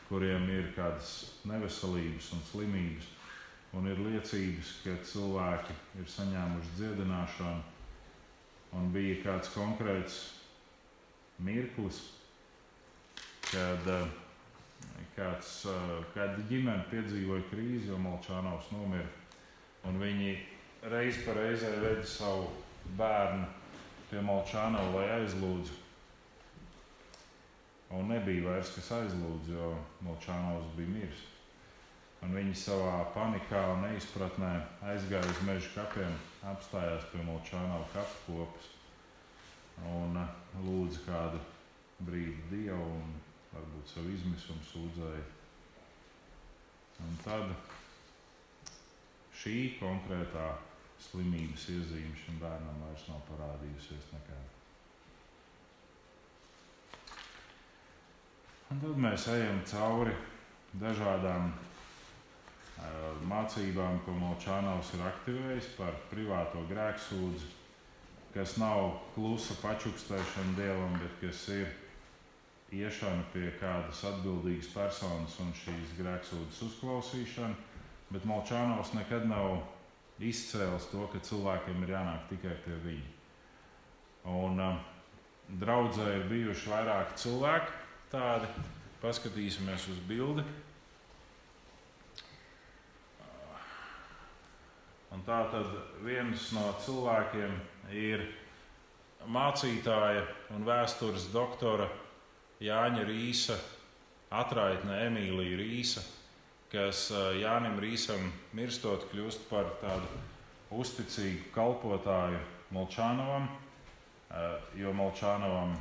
kuriem 0.07 0.47
ir 0.49 0.71
kādas 0.75 1.13
neveselības 1.47 2.31
un 2.35 2.43
slimības, 2.51 3.09
un 3.75 3.89
ir 3.91 3.99
liecības, 3.99 4.73
ka 4.84 4.95
cilvēki 5.09 5.75
ir 5.99 6.07
saņēmuši 6.13 6.75
dziedināšanu, 6.79 7.63
un 8.77 8.91
bija 8.93 9.19
kāds 9.25 9.51
konkrēts 9.55 10.19
mirklis, 11.43 11.99
kad 13.51 13.89
eh, 13.91 14.07
kāds, 15.15 15.51
eh, 15.69 15.95
kāda 16.15 16.45
ģimene 16.49 16.88
piedzīvoja 16.91 17.47
krīzi, 17.51 17.91
jo 17.91 17.99
Malčānaus 18.01 18.71
nomira. 18.73 19.09
Un 19.88 19.99
viņi 20.01 20.34
reiz 20.91 21.19
pa 21.25 21.35
reizē 21.38 21.71
veda 21.81 22.05
savu 22.07 22.49
bērnu 22.99 23.47
pie 24.09 24.23
Malčānava, 24.23 24.95
lai 24.95 25.07
aizlūdzu. 25.21 25.86
Un 27.95 28.09
nebija 28.11 28.43
vairs 28.49 28.73
kas 28.76 28.89
aizlūdz, 28.97 29.51
jo 29.55 29.68
Malčānaus 30.03 30.72
bija 30.76 30.91
miris. 30.91 31.22
Un 32.26 32.34
viņi 32.35 32.55
savā 32.57 33.05
panikā 33.14 33.61
un 33.76 33.85
neizpratnē 33.85 34.49
aizgāja 34.91 35.30
uz 35.31 35.43
meža 35.47 35.69
kapiem, 35.76 36.18
apstājās 36.51 37.05
pie 37.14 37.23
Malčānava 37.23 37.85
kapu 37.93 38.26
kopas 38.26 38.73
un 39.93 40.18
eh, 40.18 40.35
lūdza 40.65 41.05
kādu 41.05 41.39
brīdi 42.09 42.43
Dievu. 42.51 42.91
Un 42.97 43.15
varbūt 43.53 43.93
savu 43.93 44.11
izmisumu 44.14 44.65
sūdzēja. 44.72 45.26
Un 47.05 47.18
tad 47.23 47.53
šī 49.38 49.55
konkrētā 49.80 50.49
slimības 51.07 51.68
iezīme 51.76 52.18
šim 52.26 52.39
bērnam 52.41 52.85
vairs 52.88 53.07
nav 53.11 53.22
parādījusies 53.30 54.14
nekāda. 54.15 54.56
Un 58.68 58.81
tad 58.84 58.98
mēs 58.99 59.30
ejam 59.31 59.61
cauri 59.64 60.11
dažādām 60.76 61.45
uh, 61.53 63.14
mācībām, 63.30 64.02
ko 64.03 64.15
Molčānaus 64.19 64.89
ir 64.98 65.06
aktivējis 65.07 65.69
par 65.77 65.95
privāto 66.10 66.65
grēksūdzi, 66.68 67.48
kas 68.34 68.57
nav 68.60 68.89
klusa 69.14 69.56
pačukstēšana 69.61 70.57
dievam, 70.60 70.99
bet 70.99 71.15
kas 71.22 71.45
ir 71.56 71.72
iešana 72.76 73.23
pie 73.31 73.53
kādas 73.61 74.03
atbildīgas 74.11 74.73
personas 74.76 75.39
un 75.39 75.56
šīs 75.56 75.95
grēksūdzes 76.02 76.60
uzklausīšana. 76.68 77.56
Bet 78.11 78.27
Molčānaus 78.27 78.91
nekad 78.99 79.31
nav 79.31 79.61
izcēlis 80.19 80.91
to, 80.91 81.07
ka 81.14 81.23
cilvēkiem 81.23 81.88
ir 81.88 81.95
jānāk 81.95 82.27
tikai 82.35 82.60
pie 82.68 82.84
viņa. 82.84 83.18
Un 84.35 84.60
uh, 84.60 84.88
draudzē 85.56 86.18
ir 86.19 86.31
bijuši 86.35 86.76
vairāki 86.76 87.22
cilvēki 87.23 87.86
tādi. 88.11 88.49
Paskatīsimies 88.97 89.84
uz 89.91 89.99
bildi. 90.09 90.41
Un 95.13 95.21
tā 95.25 95.38
tad 95.51 95.69
viens 96.05 96.49
no 96.55 96.65
cilvēkiem 96.84 97.53
ir 97.93 98.25
mācītāja 99.29 100.25
un 100.55 100.65
vēstures 100.67 101.29
doktora 101.34 101.88
Jāņa 102.63 103.05
Rīsa, 103.05 103.57
atraitne 104.34 104.97
Emīlija 105.07 105.59
Rīsa, 105.61 106.03
kas 106.73 107.07
Jānim 107.38 107.77
Rīsam 107.81 108.31
mirstot 108.57 109.07
kļūst 109.11 109.45
par 109.51 109.69
tādu 109.81 110.09
uzticīgu 110.77 111.51
kalpotāju 111.55 112.41
Molčānovam, 112.75 113.47
jo 114.75 114.93
Molčānovam 114.97 115.77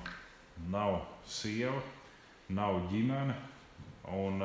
nav 0.71 1.01
sieva, 1.27 1.81
nav 2.49 2.87
ģimene, 2.91 3.35
un 4.15 4.43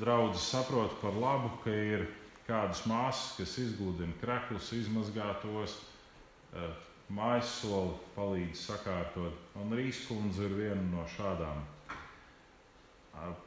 draudzes 0.00 0.50
saprot 0.52 0.98
par 1.00 1.16
labu, 1.16 1.50
ka 1.64 1.72
ir 1.72 2.06
kādas 2.46 2.84
māsas, 2.90 3.34
kas 3.38 3.56
izgludina 3.62 4.14
kreklus, 4.20 4.72
izmazgātos, 4.76 5.76
mājas 7.10 7.50
soli 7.60 7.96
palīdz 8.14 8.64
sakārtot. 8.68 9.36
Un 9.58 9.74
Rīskundze 9.74 10.46
ir 10.46 10.56
viena 10.58 10.86
no 10.92 11.06
šādām. 11.16 11.62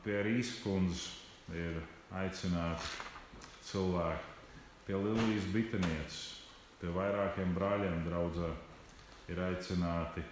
Pie 0.03 0.19
Rīskundzes 0.27 1.07
ir 1.55 1.79
aicināti 2.13 2.91
cilvēki, 3.63 4.29
pie 4.85 4.99
Lilijas 4.99 5.49
bitenieces, 5.55 6.21
pie 6.81 6.91
vairākiem 6.93 7.55
brāļiem 7.55 8.03
draudzē 8.05 8.51
ir 9.31 9.43
aicināti 9.47 10.23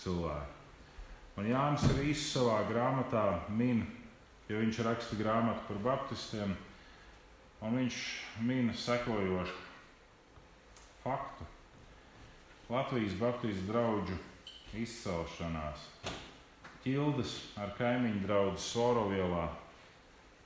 cilvēki. 0.00 0.55
Un 1.36 1.50
Jānis 1.50 1.84
Rīs 1.98 2.22
savā 2.32 2.62
grāmatā 2.70 3.24
min, 3.52 3.82
jo 4.48 4.56
viņš 4.62 4.78
raksta 4.86 5.18
grāmatu 5.18 5.66
par 5.68 5.82
baptistiem, 5.84 6.54
un 7.60 7.76
viņš 7.76 7.98
min 8.48 8.70
sekojošu 8.72 9.58
faktu 11.02 11.44
Latvijas 12.72 13.12
Baptistu 13.20 13.68
draugu 13.68 14.16
izcelšanās. 14.74 15.84
Ķildes 16.82 17.34
ar 17.60 17.76
kaimiņu 17.76 18.24
draugu 18.24 18.58
Sorovielā 18.58 19.44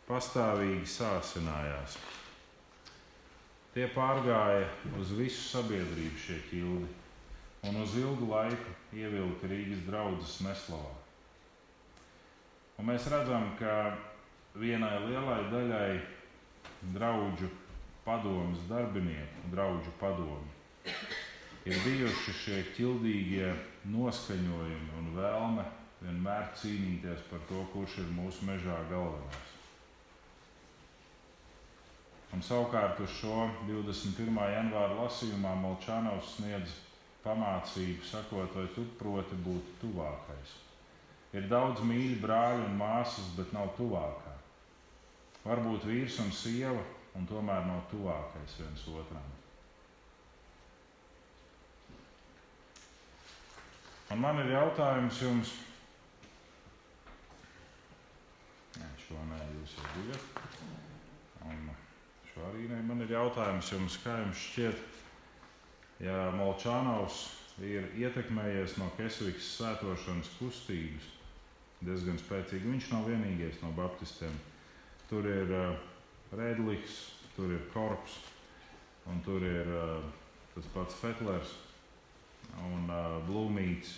pastāvīgi 0.08 0.88
sāsinājās. 0.90 1.96
Tie 3.72 3.86
pārgāja 3.94 4.66
uz 4.98 5.14
visu 5.14 5.46
sabiedrību 5.52 6.18
šie 6.18 6.40
ķildi 6.50 6.99
un 7.68 7.80
uz 7.82 7.96
ilgu 8.00 8.30
laiku 8.30 8.76
ievilka 8.96 9.50
Rīgas 9.50 9.82
draugas 9.88 10.38
neslavā. 10.44 10.94
Un 12.80 12.88
mēs 12.88 13.08
redzam, 13.12 13.50
ka 13.58 13.74
vienai 14.56 14.96
lielai 15.04 15.42
daļai 15.52 16.00
draugu 16.94 17.50
padomus 18.06 18.64
darbinieku, 18.70 19.50
draugu 19.52 19.92
padomu 20.00 20.48
ir 21.68 21.76
bijuši 21.84 22.32
šie 22.40 22.58
ķildīgie 22.74 23.50
noskaņojumi 23.92 24.96
un 24.98 25.12
vēlme 25.18 25.64
vienmēr 26.00 26.48
cīnīties 26.56 27.26
par 27.28 27.42
to, 27.50 27.60
kurš 27.74 27.98
ir 28.00 28.12
mūsu 28.16 28.48
mežā 28.48 28.78
galvenais. 28.88 29.48
Un 32.32 32.44
savukārt 32.46 33.00
uz 33.04 33.10
šo 33.18 33.50
21. 33.68 34.38
janvāra 34.54 34.96
lasījumā 35.02 35.52
Molčānaus 35.60 36.36
sniedz 36.36 36.78
pamācību, 37.24 38.04
sakot, 38.08 38.54
vai 38.56 38.66
tu 38.74 38.84
proti 39.00 39.38
būt 39.44 39.74
tuvākais. 39.82 40.54
Ir 41.36 41.46
daudz 41.50 41.82
mīļu 41.86 42.18
brāļu 42.22 42.64
un 42.66 42.78
māsas, 42.80 43.28
bet 43.36 43.52
nav 43.54 43.70
tuvākā. 43.78 44.32
Varbūt 45.44 45.86
vīrs 45.88 46.18
un 46.24 46.32
sieva, 46.34 46.82
un 47.16 47.28
tomēr 47.30 47.64
nav 47.68 47.84
tuvākais 47.92 48.56
viens 48.60 48.86
otram. 48.92 49.28
Un 54.10 54.18
man 54.18 54.40
ir 54.42 54.50
jautājums 54.56 55.20
jums, 55.22 55.52
Nē, 58.80 58.86
šo 59.02 59.18
nē, 59.28 59.38
jūs 59.58 59.72
jau 59.76 59.88
bijat. 59.96 60.42
Un 61.50 61.64
šo 62.30 62.44
arī 62.50 62.68
nē, 62.70 62.78
man 62.86 63.02
ir 63.04 63.12
jautājums 63.16 63.70
jums, 63.74 63.96
kā 64.04 64.14
jums 64.22 64.44
šķiet, 64.50 64.84
ja 66.00 66.30
Molčānaus 66.36 67.26
ir 67.60 67.90
ietekmējies 68.00 68.78
no 68.80 68.88
Kesvikas 68.96 69.48
svētošanas 69.58 70.30
kustības 70.38 71.08
diezgan 71.84 72.18
spēcīgi. 72.20 72.68
Viņš 72.72 72.90
nav 72.92 73.08
vienīgais 73.08 73.60
no 73.64 73.72
baptistiem. 73.76 74.34
Tur 75.10 75.26
ir 75.28 75.52
uh, 75.52 75.74
Rēdlis, 76.36 77.00
tur 77.36 77.52
ir 77.52 77.64
Korps 77.74 78.16
un 79.10 79.20
tur 79.24 79.44
ir 79.44 79.68
uh, 79.74 80.00
tas 80.54 80.68
pats 80.74 80.98
Fetlers 81.00 81.54
un 82.68 82.90
uh, 82.90 83.18
Blūmīts 83.28 83.96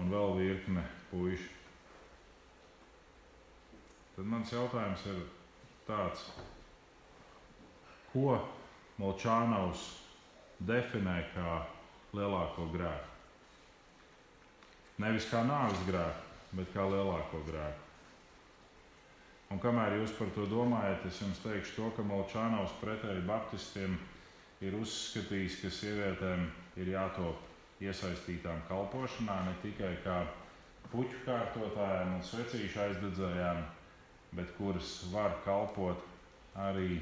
un 0.00 0.10
vēl 0.12 0.36
virkne 0.40 0.84
puiši. 1.10 1.50
Tad 4.14 4.28
mans 4.30 4.52
jautājums 4.52 5.04
ir 5.10 5.20
tāds, 5.88 6.28
ko 8.12 8.36
Molčānaus 9.00 10.03
definē 10.60 11.16
kā 11.34 11.56
lielāko 12.14 12.68
grēku? 12.74 13.10
Nevis 15.02 15.26
kā 15.30 15.42
nāves 15.46 15.80
grēku, 15.88 16.28
bet 16.54 16.70
kā 16.74 16.84
lielāko 16.86 17.42
grēku. 17.48 17.80
Un 19.54 19.60
kamēr 19.62 19.98
jūs 20.00 20.14
par 20.18 20.30
to 20.34 20.46
domājat, 20.50 21.04
es 21.06 21.20
jums 21.22 21.40
teikšu 21.42 21.74
to, 21.76 21.88
ka 21.96 22.04
Molčānaus 22.06 22.72
pretēji 22.80 23.26
baptistiem 23.28 23.98
ir 24.64 24.76
uzskatījis, 24.78 25.60
ka 25.62 25.70
sievietēm 25.70 26.46
ir 26.80 26.90
jātop 26.94 27.84
iesaistītām 27.84 28.62
kalpošanā, 28.68 29.36
ne 29.46 29.54
tikai 29.62 29.92
kā 30.04 30.22
puķu 30.90 31.24
kārtotājām 31.26 32.16
un 32.16 32.24
svecīšu 32.26 32.80
aizdedzējām, 32.86 33.62
bet 34.34 34.50
kuras 34.58 34.96
var 35.12 35.36
kalpot 35.44 36.02
arī 36.66 37.00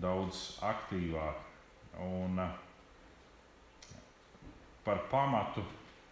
daudz 0.00 0.56
aktīvāk. 0.66 1.53
Un 2.02 2.38
eh, 2.42 2.50
par 4.84 5.06
pamatu 5.10 5.62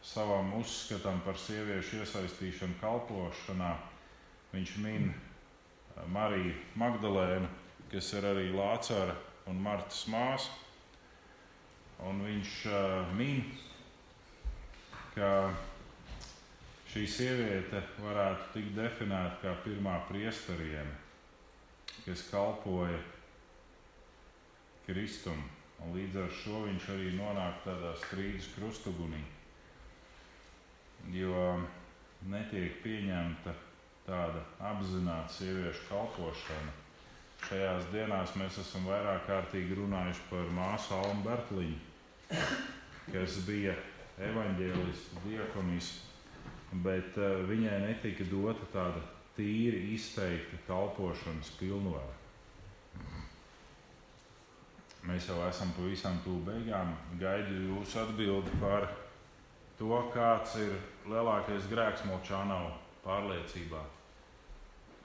savam 0.02 0.54
uzskatam 0.60 1.20
par 1.24 1.38
sieviešu 1.38 2.02
iesaistīšanu 2.02 2.78
kalpošanā 2.80 3.74
viņš 4.54 4.76
min 4.84 5.10
eh, 5.10 6.02
Mariju 6.06 6.54
Magdalēnu, 6.78 7.50
kas 7.90 8.12
ir 8.14 8.30
arī 8.30 8.50
Lācara 8.54 9.18
un 9.50 9.58
Martas 9.62 10.06
māsa 10.08 10.62
Un 12.02 12.18
viņš 12.24 12.52
uh, 12.66 13.10
min, 13.14 13.44
ka 15.14 15.52
šī 16.90 17.04
sieviete 17.06 17.82
varētu 18.02 18.48
tikt 18.56 18.72
definēta 18.74 19.38
kā 19.42 19.52
pirmā 19.62 20.00
priesteriene, 20.08 20.96
kas 22.02 22.24
kalpoja 22.32 22.98
Kristum. 24.88 25.44
Un 25.82 25.96
līdz 25.96 26.18
ar 26.22 26.34
šo 26.38 26.64
viņš 26.66 26.88
arī 26.94 27.12
nonāk 27.18 27.62
tādā 27.66 27.92
strīdus 28.04 28.50
krustugunī, 28.54 29.22
jo 31.10 31.46
netiek 32.30 32.78
pieņemta 32.84 33.54
tāda 34.06 34.44
apzināta 34.72 35.32
sieviešu 35.38 35.88
kalpošana. 35.88 36.76
Šajās 37.42 37.88
dienās 37.90 38.36
mēs 38.38 38.60
esam 38.62 38.86
vairāk 38.86 39.26
kārtīgi 39.26 39.74
runājuši 39.80 40.28
par 40.30 40.52
māsu 40.54 40.94
Almu 40.94 41.26
Bertliņu 41.26 41.80
kas 43.10 43.42
bija 43.46 43.74
evaņģēlists, 44.22 45.20
diakonis, 45.26 45.90
bet 46.84 47.16
uh, 47.20 47.42
viņai 47.48 47.78
netika 47.86 48.26
dota 48.30 48.68
tāda 48.74 49.02
tīri 49.36 49.92
izteikta 49.96 50.60
kalpošanas 50.68 51.52
pilnvara. 51.58 52.21
Mēs 55.08 55.28
jau 55.28 55.38
esam 55.48 55.72
pavisam 55.76 56.18
tuvu 56.24 56.44
beigām. 56.46 56.92
Gaidu 57.20 57.56
jūsu 57.68 58.02
atbildi 58.04 58.52
par 58.60 58.88
to, 59.78 59.94
kāds 60.14 60.56
ir 60.62 60.76
lielākais 61.10 61.66
grēks 61.70 62.04
Molčānau 62.06 62.70
pārliecībā. 63.06 63.82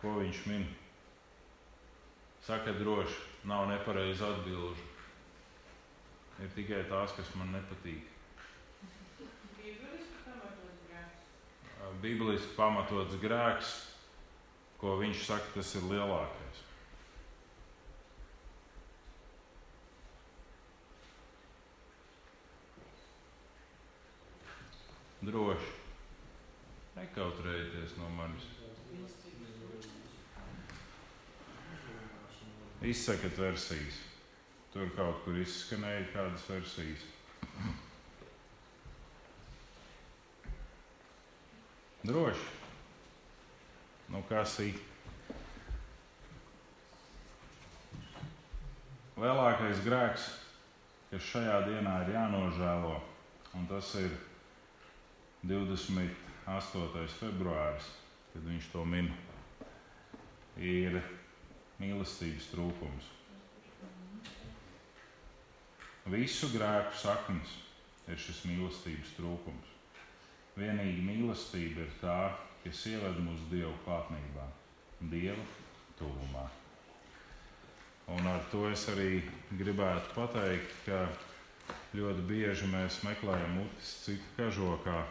Ko 0.02 0.20
viņš 0.20 0.44
min? 0.52 0.68
Saka 2.46 2.76
droši, 2.78 3.18
nav 3.50 3.66
nepareizi 3.72 4.24
atbilžu. 4.24 4.86
Ir 6.38 6.54
tikai 6.54 6.84
tās, 6.92 7.16
kas 7.18 7.34
man 7.36 7.50
nepatīk. 7.56 8.14
Bībeliski 11.98 12.54
pamatots 12.54 13.18
grēks, 13.18 13.74
ko 14.78 15.00
viņš 15.00 15.24
saka, 15.32 15.50
tas 15.56 15.74
ir 15.80 15.88
lielākais. 15.90 16.67
Droši. 25.22 25.72
Nekautrējieties 26.98 27.96
no 27.98 28.10
manis. 28.14 28.46
Izsakat 32.86 33.38
versijas. 33.42 33.98
Tur 34.74 34.92
kaut 34.98 35.24
kur 35.26 35.38
izskanēja 35.42 36.06
kādas 36.14 36.46
versijas. 36.52 37.06
Droši. 42.06 42.46
Nu, 44.14 44.22
kas 44.30 44.60
ir? 44.64 44.78
Lielākais 49.18 49.82
grēks, 49.82 50.30
kas 51.10 51.30
šajā 51.34 51.58
dienā 51.66 51.96
ir 52.06 52.14
jānožēlo, 52.14 52.94
un 53.58 53.66
tas 53.68 53.96
ir 53.98 54.14
28. 55.44 57.06
februāris, 57.20 57.92
kad 58.34 58.48
viņš 58.48 58.72
to 58.74 58.86
min, 58.86 59.12
ir 60.58 61.00
mīlestības 61.78 62.50
trūkums. 62.54 63.14
Visu 66.08 66.50
grēku 66.54 66.96
saknes 66.98 67.58
ir 68.08 68.20
šis 68.22 68.46
mīlestības 68.48 69.16
trūkums. 69.18 69.74
Vienīgi 70.58 71.04
mīlestība 71.06 71.84
ir 71.84 71.98
tā, 72.02 72.20
kas 72.64 72.86
ieved 72.90 73.20
mūsu 73.22 73.50
Dievu 73.52 73.76
klātnībā, 73.86 74.48
Dieva 75.12 75.44
tuvumā. 76.00 76.48
Un 78.16 78.28
ar 78.32 78.40
to 78.50 78.64
es 78.72 78.88
arī 78.90 79.20
gribētu 79.60 80.16
pateikt, 80.16 80.74
ka 80.88 81.04
ļoti 81.98 82.24
bieži 82.30 82.70
mēs 82.72 83.02
meklējam 83.04 83.58
mutis 83.60 83.92
citu 84.06 84.36
kažokā, 84.38 85.02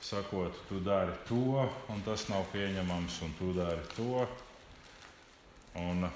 sakot, 0.00 0.56
tu 0.68 0.80
dari 0.80 1.12
to, 1.28 1.68
un 1.92 2.02
tas 2.04 2.26
nav 2.32 2.46
pieņemams, 2.54 3.20
un 3.26 3.34
tu 3.38 3.52
dari 3.56 3.84
to. 3.96 4.24
Un 5.80 6.08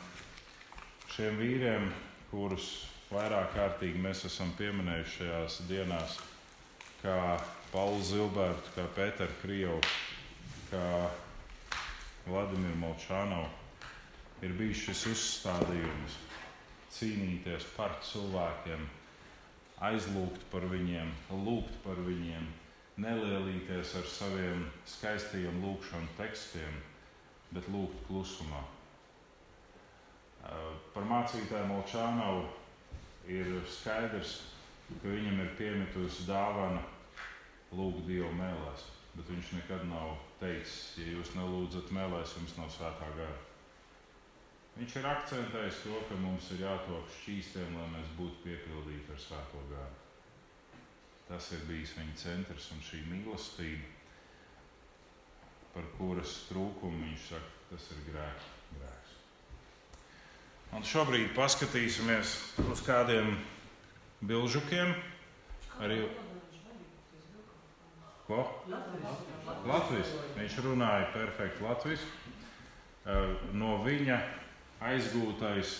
šiem 1.15 1.36
vīriem, 1.39 1.90
kurus 2.31 2.70
vairāk 3.12 3.52
kārtīgi 3.55 4.01
mēs 4.02 4.24
esam 4.27 4.51
pieminējuši 4.59 5.19
šajās 5.20 5.59
dienās, 5.69 6.16
kā 7.02 7.19
Paulu 7.70 8.01
Zilbertu, 8.02 8.73
kā 8.74 8.89
Pēteru 8.97 9.36
Krievu, 9.43 9.78
kā 10.70 10.89
Vladimiru 12.27 12.81
Molčānovu, 12.81 13.51
ir 14.43 14.56
bijis 14.59 14.86
šis 14.89 15.06
uzstādījums 15.12 16.19
cīnīties 16.94 17.66
par 17.77 17.98
cilvēkiem, 18.06 18.85
aizlūgt 19.85 20.47
par 20.52 20.66
viņiem, 20.70 21.11
lūgt 21.44 21.81
par 21.85 21.98
viņiem, 22.06 22.47
nelielīties 23.00 23.94
ar 23.98 24.08
saviem 24.08 24.66
skaistajiem 24.86 25.60
lūgšanu 25.64 26.10
tekstiem, 26.18 26.80
bet 27.54 27.68
lūgt 27.74 28.04
klusumā. 28.08 28.62
Par 30.94 31.06
mācītāju 31.08 31.70
Molčānovu 31.70 32.44
ir 33.32 33.56
skaidrs, 33.70 34.36
ka 35.00 35.08
viņam 35.08 35.40
ir 35.42 35.54
piemitusi 35.58 36.26
dāvana 36.28 36.82
lūgt 37.74 38.04
Dievu 38.08 38.30
mēlēs. 38.38 38.90
Bet 39.14 39.28
viņš 39.30 39.50
nekad 39.54 39.84
nav 39.88 40.16
teicis, 40.40 40.96
ja 40.98 41.06
jūs 41.14 41.34
nelūdzat 41.38 41.92
mēlēs, 41.94 42.34
jums 42.38 42.56
nav 42.58 42.70
svētā 42.74 43.10
gara. 43.14 43.36
Viņš 44.74 44.96
ir 44.98 45.06
akcentējis 45.06 45.84
to, 45.84 46.00
ka 46.08 46.18
mums 46.18 46.48
ir 46.50 46.64
jātop 46.64 47.12
šķīstiem, 47.20 47.76
lai 47.78 47.90
mēs 47.92 48.08
būtu 48.18 48.42
piepildīti 48.42 49.14
ar 49.14 49.20
svēto 49.22 49.62
garu. 49.70 50.03
Tas 51.28 51.51
ir 51.56 51.62
bijis 51.68 51.94
viņa 51.96 52.16
centrs 52.20 52.68
un 52.74 52.82
šī 52.84 53.01
mīlestība, 53.09 53.86
par 55.74 55.86
kuras 55.96 56.34
trūkumu 56.51 57.01
viņš 57.06 57.30
saka, 57.30 57.55
tas 57.70 57.88
ir 57.94 58.02
grēks. 58.10 58.51
grēks. 58.74 59.14
Un 60.74 60.84
šobrīd 60.84 61.32
paskatīsimies 61.36 62.36
uz 62.70 62.84
kādiem 62.84 63.36
bilžukiem. 64.20 64.94
Arī 65.82 66.05
Ko? 68.24 68.40
Latvijas. 69.68 70.14
Viņš 70.36 70.55
runāja 70.64 71.10
perfekti 71.12 71.64
latvijas. 71.64 72.05
No 73.52 73.74
viņa 73.84 74.16
aizgūtais 74.88 75.74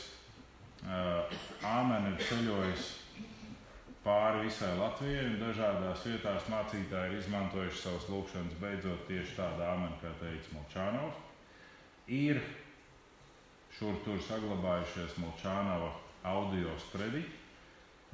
āmeni 1.64 2.12
ir 2.12 2.26
ceļojis 2.28 2.90
pāri 4.05 4.44
visai 4.44 4.74
Latvijai, 4.78 5.24
un 5.31 5.39
dažādās 5.40 6.05
vietās 6.05 6.48
mācītāji 6.52 7.12
ir 7.12 7.20
izmantojuši 7.22 7.81
savus 7.81 8.09
lūkšanas, 8.12 8.59
beidzot 8.60 9.06
tieši 9.09 9.39
tādu 9.39 9.64
āmeni, 9.64 10.01
kā 10.02 10.12
teica 10.20 10.56
Molčānovs. 10.56 11.22
Ir 12.12 12.40
šur 13.78 13.97
tur 14.05 14.20
saglabājušies 14.28 15.16
Molčānava 15.22 15.94
audio 16.28 16.74
sprediķi, 16.85 17.40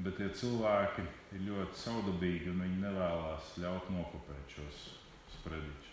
bet 0.01 0.17
tie 0.17 0.29
cilvēki 0.41 1.07
ir 1.37 1.47
ļoti 1.49 1.81
saudabīgi 1.83 2.53
un 2.53 2.63
viņi 2.65 2.85
nevēlas 2.85 3.55
ļaut 3.61 3.91
nokopēt 3.93 4.55
šos 4.57 4.85
sprediķus. 5.35 5.91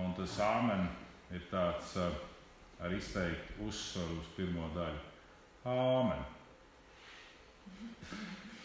Un 0.00 0.16
tas 0.16 0.38
āmen 0.42 0.88
ir 1.34 1.44
tāds 1.52 1.94
ar 2.00 2.92
izteiktu 2.92 3.68
uzsvaru 3.68 4.18
uz 4.20 4.32
pirmo 4.36 4.68
daļu. 4.74 5.04
Āmen. 5.66 6.24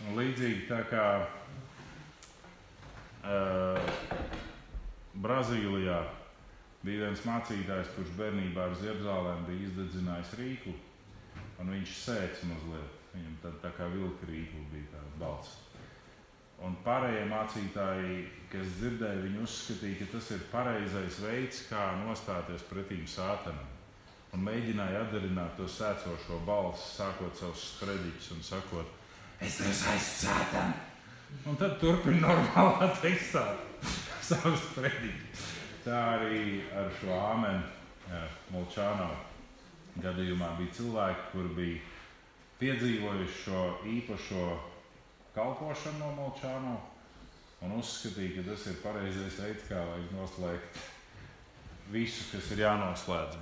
Un 0.01 0.17
līdzīgi 0.17 0.65
tā 0.69 0.81
kā 0.89 1.05
uh, 3.21 3.93
Brazīlijā 5.21 5.99
Bija 6.81 7.05
viens 7.05 7.21
mācītājs, 7.27 7.91
kurš 7.93 8.13
bērnībā 8.17 8.63
ar 8.65 8.71
ziepzālēm 8.79 9.43
bija 9.45 9.67
izdedzinājis 9.67 10.31
rīklu, 10.39 10.71
un 11.61 11.67
viņš 11.75 11.91
sēdz 12.07 12.47
mazliet. 12.49 12.95
Viņam 13.11 13.35
tad 13.43 13.59
tā 13.61 13.69
kā 13.75 13.89
vilka 13.91 14.25
rīkla 14.25 14.61
bija 14.71 14.87
tāds 14.95 15.19
balts. 15.21 15.51
Un 16.65 16.77
pārējie 16.85 17.27
mācītāji, 17.29 18.15
kas 18.49 18.73
dzirdēja, 18.79 19.21
viņi 19.27 19.43
uzskatīja, 19.43 19.99
ka 19.99 20.07
tas 20.15 20.31
ir 20.33 20.41
pareizais 20.49 21.19
veids, 21.21 21.61
kā 21.69 21.83
nostāties 22.01 22.65
pretīm 22.69 23.05
sātanam. 23.09 23.69
Un 24.33 24.45
mēģināja 24.47 25.03
atdarināt 25.05 25.57
to 25.59 25.67
sēcošo 25.69 26.39
balsi, 26.47 26.87
sākot 26.95 27.37
savus 27.37 27.67
sprediķus 27.75 28.31
un 28.37 28.45
sakot, 28.47 29.00
es 29.41 29.59
esmu 29.59 29.93
aizsātani. 29.95 30.73
Un 31.49 31.57
tad 31.57 31.77
turpina 31.81 32.27
normālā 32.27 32.91
tekstā 33.01 33.45
savus 34.21 34.61
sprediķus. 34.69 35.47
Tā 35.85 35.99
arī 36.17 36.61
ar 36.77 36.91
šo 36.99 37.15
āmenu 37.17 37.63
Molčāno 38.51 39.07
gadījumā 40.03 40.53
bija 40.59 40.75
cilvēki, 40.77 41.27
kuri 41.31 41.53
bija 41.55 41.79
piedzīvojuši 42.59 43.37
šo 43.45 43.61
īpašo 43.95 44.45
kalpošanu 45.35 45.99
no 46.03 46.11
Molčāno 46.19 46.75
un 47.61 47.77
uzskatīja, 47.79 48.35
ka 48.37 48.49
tas 48.51 48.67
ir 48.67 48.81
pareizais 48.83 49.39
veids, 49.41 49.67
kā 49.69 49.79
lai 49.85 50.01
noslēgt 50.15 50.81
visu, 51.91 52.23
kas 52.31 52.51
ir 52.53 52.65
jānoslēdz. 52.65 53.29